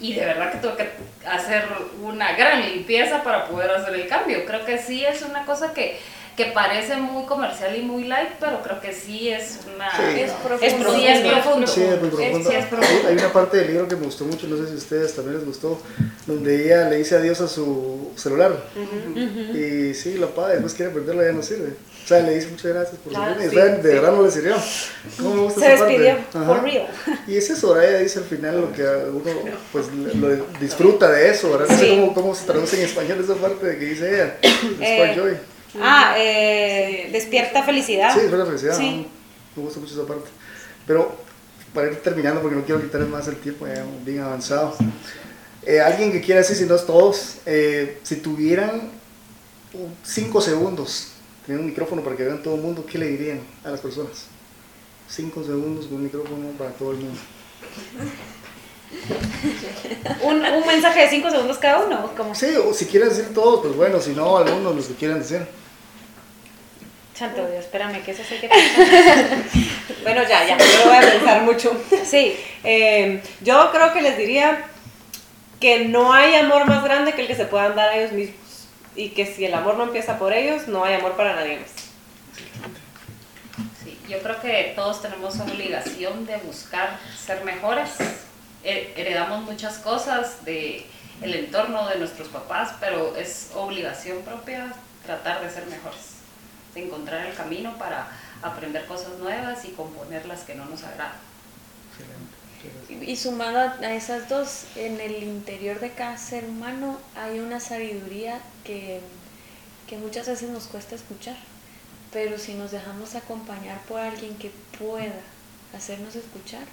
[0.00, 0.90] Y de verdad que tuve que
[1.28, 1.64] hacer
[2.02, 4.44] una gran limpieza para poder hacer el cambio.
[4.46, 5.98] Creo que sí es una cosa que,
[6.38, 9.90] que parece muy comercial y muy light, pero creo que sí es una...
[9.90, 10.20] Sí.
[10.20, 10.64] Es profundo.
[10.64, 10.96] Es profundo.
[10.96, 11.66] Sí, es profundo.
[11.66, 12.50] Sí, es muy Es- profundo.
[12.50, 13.00] sí, es profundo.
[13.02, 15.14] Hay, hay una parte del libro que me gustó mucho, no sé si a ustedes
[15.16, 15.80] también les gustó,
[16.26, 18.52] donde ella le dice adiós a su celular.
[19.54, 21.70] Y sí, lo apaga, después quiere prenderlo, ya no sirve.
[22.04, 23.44] O sea, le dice muchas gracias por su Ah, vida.
[23.46, 23.82] Y sí, de sí.
[23.82, 24.54] verdad no le sirvió.
[25.18, 26.86] ¿Cómo me gusta Se despidió, for real.
[27.26, 27.90] Y es eso, ¿verdad?
[27.90, 29.22] Ella dice al final lo que uno
[29.72, 30.28] pues, lo
[30.60, 31.66] disfruta de eso, ¿verdad?
[31.68, 34.36] No sé cómo, cómo se traduce en español esa parte de que dice ella.
[34.42, 35.36] Spark Eh, Joy.
[35.80, 38.14] Ah, eh, despierta felicidad.
[38.14, 38.78] Sí, la felicidad.
[38.78, 39.06] Me
[39.56, 40.28] gusta mucho esa parte.
[40.86, 41.16] Pero
[41.74, 44.74] para ir terminando, porque no quiero quitarles más el tiempo, ya bien avanzado.
[45.64, 48.90] Eh, alguien que quiera decir, si no es todos, eh, si tuvieran
[50.02, 51.08] 5 segundos,
[51.44, 54.26] teniendo un micrófono para que vean todo el mundo, ¿qué le dirían a las personas?
[55.08, 57.20] 5 segundos con un micrófono para todo el mundo.
[60.22, 62.10] Un, un mensaje de 5 segundos cada uno.
[62.16, 65.18] Como, Sí, o si quieren decir todos, pues bueno, si no, algunos los que quieran
[65.20, 65.46] decir.
[67.14, 68.48] Santo Dios, espérame, que eso sí que.
[70.02, 71.76] Bueno, ya, ya, yo lo voy a pensar mucho.
[72.04, 74.64] Sí, Eh, yo creo que les diría
[75.60, 78.36] que no hay amor más grande que el que se puedan dar a ellos mismos.
[78.94, 81.70] Y que si el amor no empieza por ellos, no hay amor para nadie más.
[83.82, 87.90] Sí, yo creo que todos tenemos obligación de buscar ser mejores.
[88.64, 90.86] He- Heredamos muchas cosas de
[91.22, 94.72] el entorno de nuestros papás, pero es obligación propia
[95.04, 96.16] tratar de ser mejores,
[96.74, 98.08] de encontrar el camino para
[98.42, 101.12] aprender cosas nuevas y componer las que no nos agradan.
[103.00, 107.60] Y sumando a a esas dos, en el interior de cada ser humano hay una
[107.60, 109.00] sabiduría que,
[109.88, 111.36] que muchas veces nos cuesta escuchar,
[112.12, 115.14] pero si nos dejamos acompañar por alguien que pueda
[115.76, 116.64] hacernos escuchar,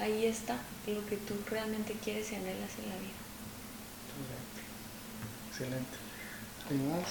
[0.00, 0.56] ahí está
[0.86, 3.16] lo que tú realmente quieres y anhelas en la vida.
[5.50, 5.96] Excelente.
[6.70, 7.06] ¿Alguien más?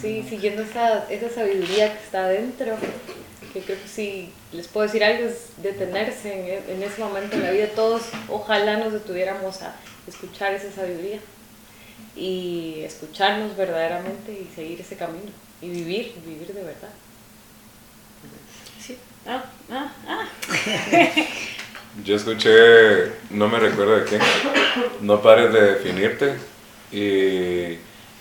[0.00, 2.76] sí, siguiendo esa, esa sabiduría que está adentro,
[3.52, 7.36] que creo que si les puedo decir algo es detenerse en, e- en ese momento
[7.36, 7.68] en la vida.
[7.74, 9.74] Todos ojalá nos detuviéramos a
[10.06, 11.18] escuchar esa sabiduría
[12.16, 15.30] y escucharnos verdaderamente y seguir ese camino
[15.60, 16.90] y vivir, vivir de verdad.
[18.80, 18.96] Sí.
[19.26, 20.28] Ah, ah, ah.
[21.94, 24.22] Yo escuché, no me recuerdo de quién,
[25.00, 26.36] no pares de definirte
[26.92, 27.78] y,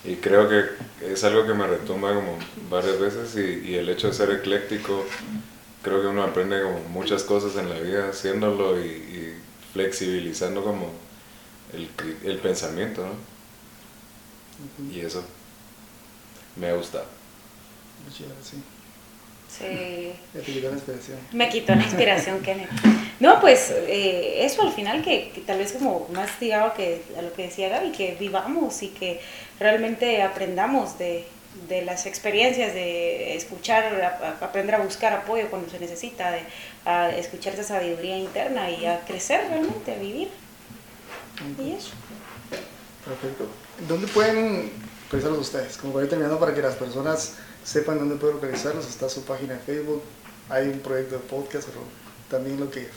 [0.10, 0.66] y creo que
[1.06, 2.38] es algo que me retumba como
[2.70, 5.06] varias veces y, y el hecho de ser ecléctico,
[5.84, 9.40] creo que uno aprende como muchas cosas en la vida haciéndolo y, y
[9.74, 10.92] flexibilizando como
[11.74, 11.90] el,
[12.24, 13.14] el pensamiento, ¿no?
[14.92, 15.24] Y eso
[16.56, 17.06] me ha gustado.
[18.42, 18.64] Sí.
[19.60, 20.12] Sí.
[20.34, 21.18] Te quitó la inspiración.
[21.34, 22.70] Me quitó la inspiración, Kenneth.
[23.20, 27.22] No, pues eh, eso al final que, que tal vez como más ligado que a
[27.22, 29.20] lo que decía Gaby, que vivamos y que
[29.60, 31.26] realmente aprendamos de,
[31.68, 36.40] de las experiencias, de escuchar, a- a- aprender a buscar apoyo cuando se necesita, de
[36.86, 40.30] a escuchar esa sabiduría interna y a crecer realmente, a vivir.
[41.62, 41.92] Y eso.
[43.06, 43.48] Perfecto.
[43.88, 44.72] ¿Dónde pueden
[45.06, 45.78] localizarlos ustedes?
[45.78, 47.34] Como ir terminando, para que las personas
[47.64, 50.04] sepan dónde pueden localizarlos, está su página de Facebook,
[50.50, 51.84] hay un proyecto de podcast, pero
[52.30, 52.90] también lo que...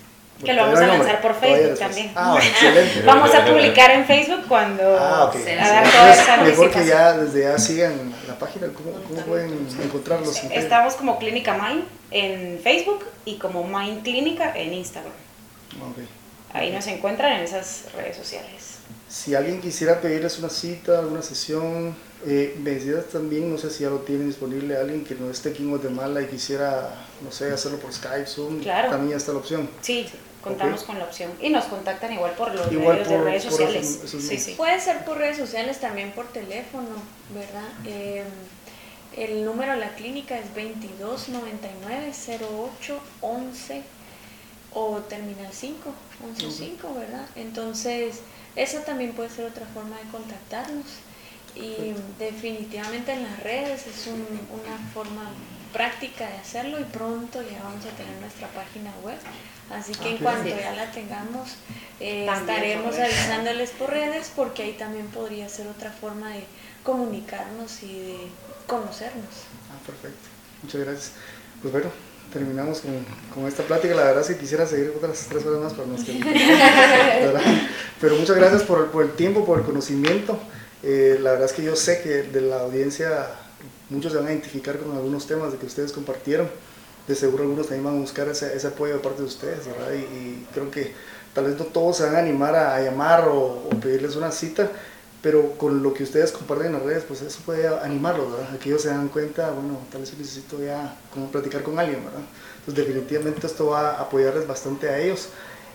[0.42, 2.10] Que lo vamos a lanzar por Facebook también.
[2.16, 3.02] Ah, excelente.
[3.06, 5.36] Vamos a publicar en Facebook cuando Ah, ok.
[5.36, 8.92] Se a dar toda Entonces, esa mejor que ya desde ya sigan la página, ¿cómo,
[9.06, 10.42] cómo pueden encontrarlos?
[10.42, 10.52] en?
[10.52, 15.12] Estamos como Clínica Mind en Facebook y como Mind Clínica en Instagram.
[15.80, 15.98] Ok.
[16.54, 18.78] Ahí nos encuentran en esas redes sociales.
[19.08, 21.94] Si alguien quisiera pedirles una cita, alguna sesión,
[22.24, 25.62] eh, decías también, no sé si ya lo tienen disponible, alguien que no esté aquí
[25.62, 28.90] en Guatemala y quisiera, no sé, hacerlo por Skype, Zoom, claro.
[28.90, 29.68] también ya está la opción.
[29.80, 30.06] Sí,
[30.42, 31.32] contamos con la opción.
[31.40, 34.00] Y nos contactan igual por los medios de redes sociales.
[34.06, 34.54] sí, sí.
[34.56, 36.88] Puede ser por redes sociales, también por teléfono,
[37.34, 37.68] ¿verdad?
[37.86, 38.24] Eh,
[39.16, 43.82] el número de la clínica es 2299 08 11
[44.74, 45.94] o terminal 5,
[46.24, 47.26] 11 ¿verdad?
[47.36, 48.20] Entonces,
[48.56, 50.86] esa también puede ser otra forma de contactarnos.
[51.54, 55.30] Y definitivamente en las redes es una forma
[55.72, 59.18] práctica de hacerlo y pronto ya vamos a tener nuestra página web.
[59.70, 61.56] Así que en cuanto ya la tengamos,
[61.98, 66.44] eh, estaremos avisándoles por redes porque ahí también podría ser otra forma de
[66.82, 68.16] comunicarnos y de
[68.66, 69.46] conocernos.
[69.70, 70.28] Ah, perfecto.
[70.62, 71.12] Muchas gracias.
[71.62, 71.88] Pues bueno,
[72.32, 73.04] terminamos con,
[73.34, 73.94] con, esta plática.
[73.94, 76.20] La verdad, si quisiera seguir otras tres horas más, pero no es que.
[78.00, 80.38] pero muchas gracias por, por, el tiempo, por el conocimiento.
[80.82, 83.28] Eh, la verdad es que yo sé que de la audiencia
[83.90, 86.48] muchos se van a identificar con algunos temas de que ustedes compartieron.
[87.06, 89.92] De seguro algunos también van a buscar ese, ese apoyo de parte de ustedes, ¿verdad?
[89.92, 90.92] Y, creo que
[91.34, 94.70] tal vez no todos se van a animar a, llamar o, o pedirles una cita,
[95.20, 98.54] pero con lo que ustedes comparten en las redes, pues eso puede animarlos, ¿verdad?
[98.54, 102.04] A que ellos se dan cuenta, bueno, tal vez necesito ya como platicar con alguien,
[102.04, 102.22] ¿verdad?
[102.58, 105.28] Entonces definitivamente esto va a apoyarles bastante a ellos.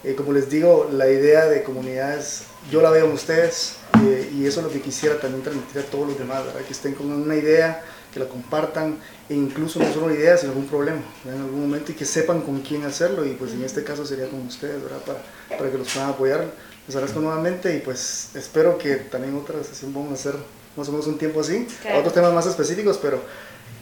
[0.04, 4.46] Eh, como les digo, la idea de comunidades, yo la veo en ustedes eh, y
[4.46, 6.62] eso es lo que quisiera también transmitir a todos los demás, ¿verdad?
[6.62, 7.84] Que estén con una idea,
[8.14, 8.98] que la compartan
[9.30, 12.62] e incluso no solo ideas, sino algún problema en algún momento y que sepan con
[12.62, 15.00] quién hacerlo y pues en este caso sería con ustedes, ¿verdad?
[15.00, 16.46] Para, para que los puedan apoyar
[16.88, 20.36] les agradezco nuevamente y pues espero que también otra sesión vamos a hacer
[20.78, 21.68] más o menos un tiempo así,
[21.98, 23.22] otros temas más específicos, pero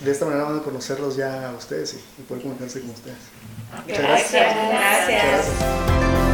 [0.04, 3.18] de esta manera van a conocerlos ya a ustedes y, poder comunicarse con ustedes.
[3.86, 4.56] Muchas gracias.
[4.72, 6.25] gracias.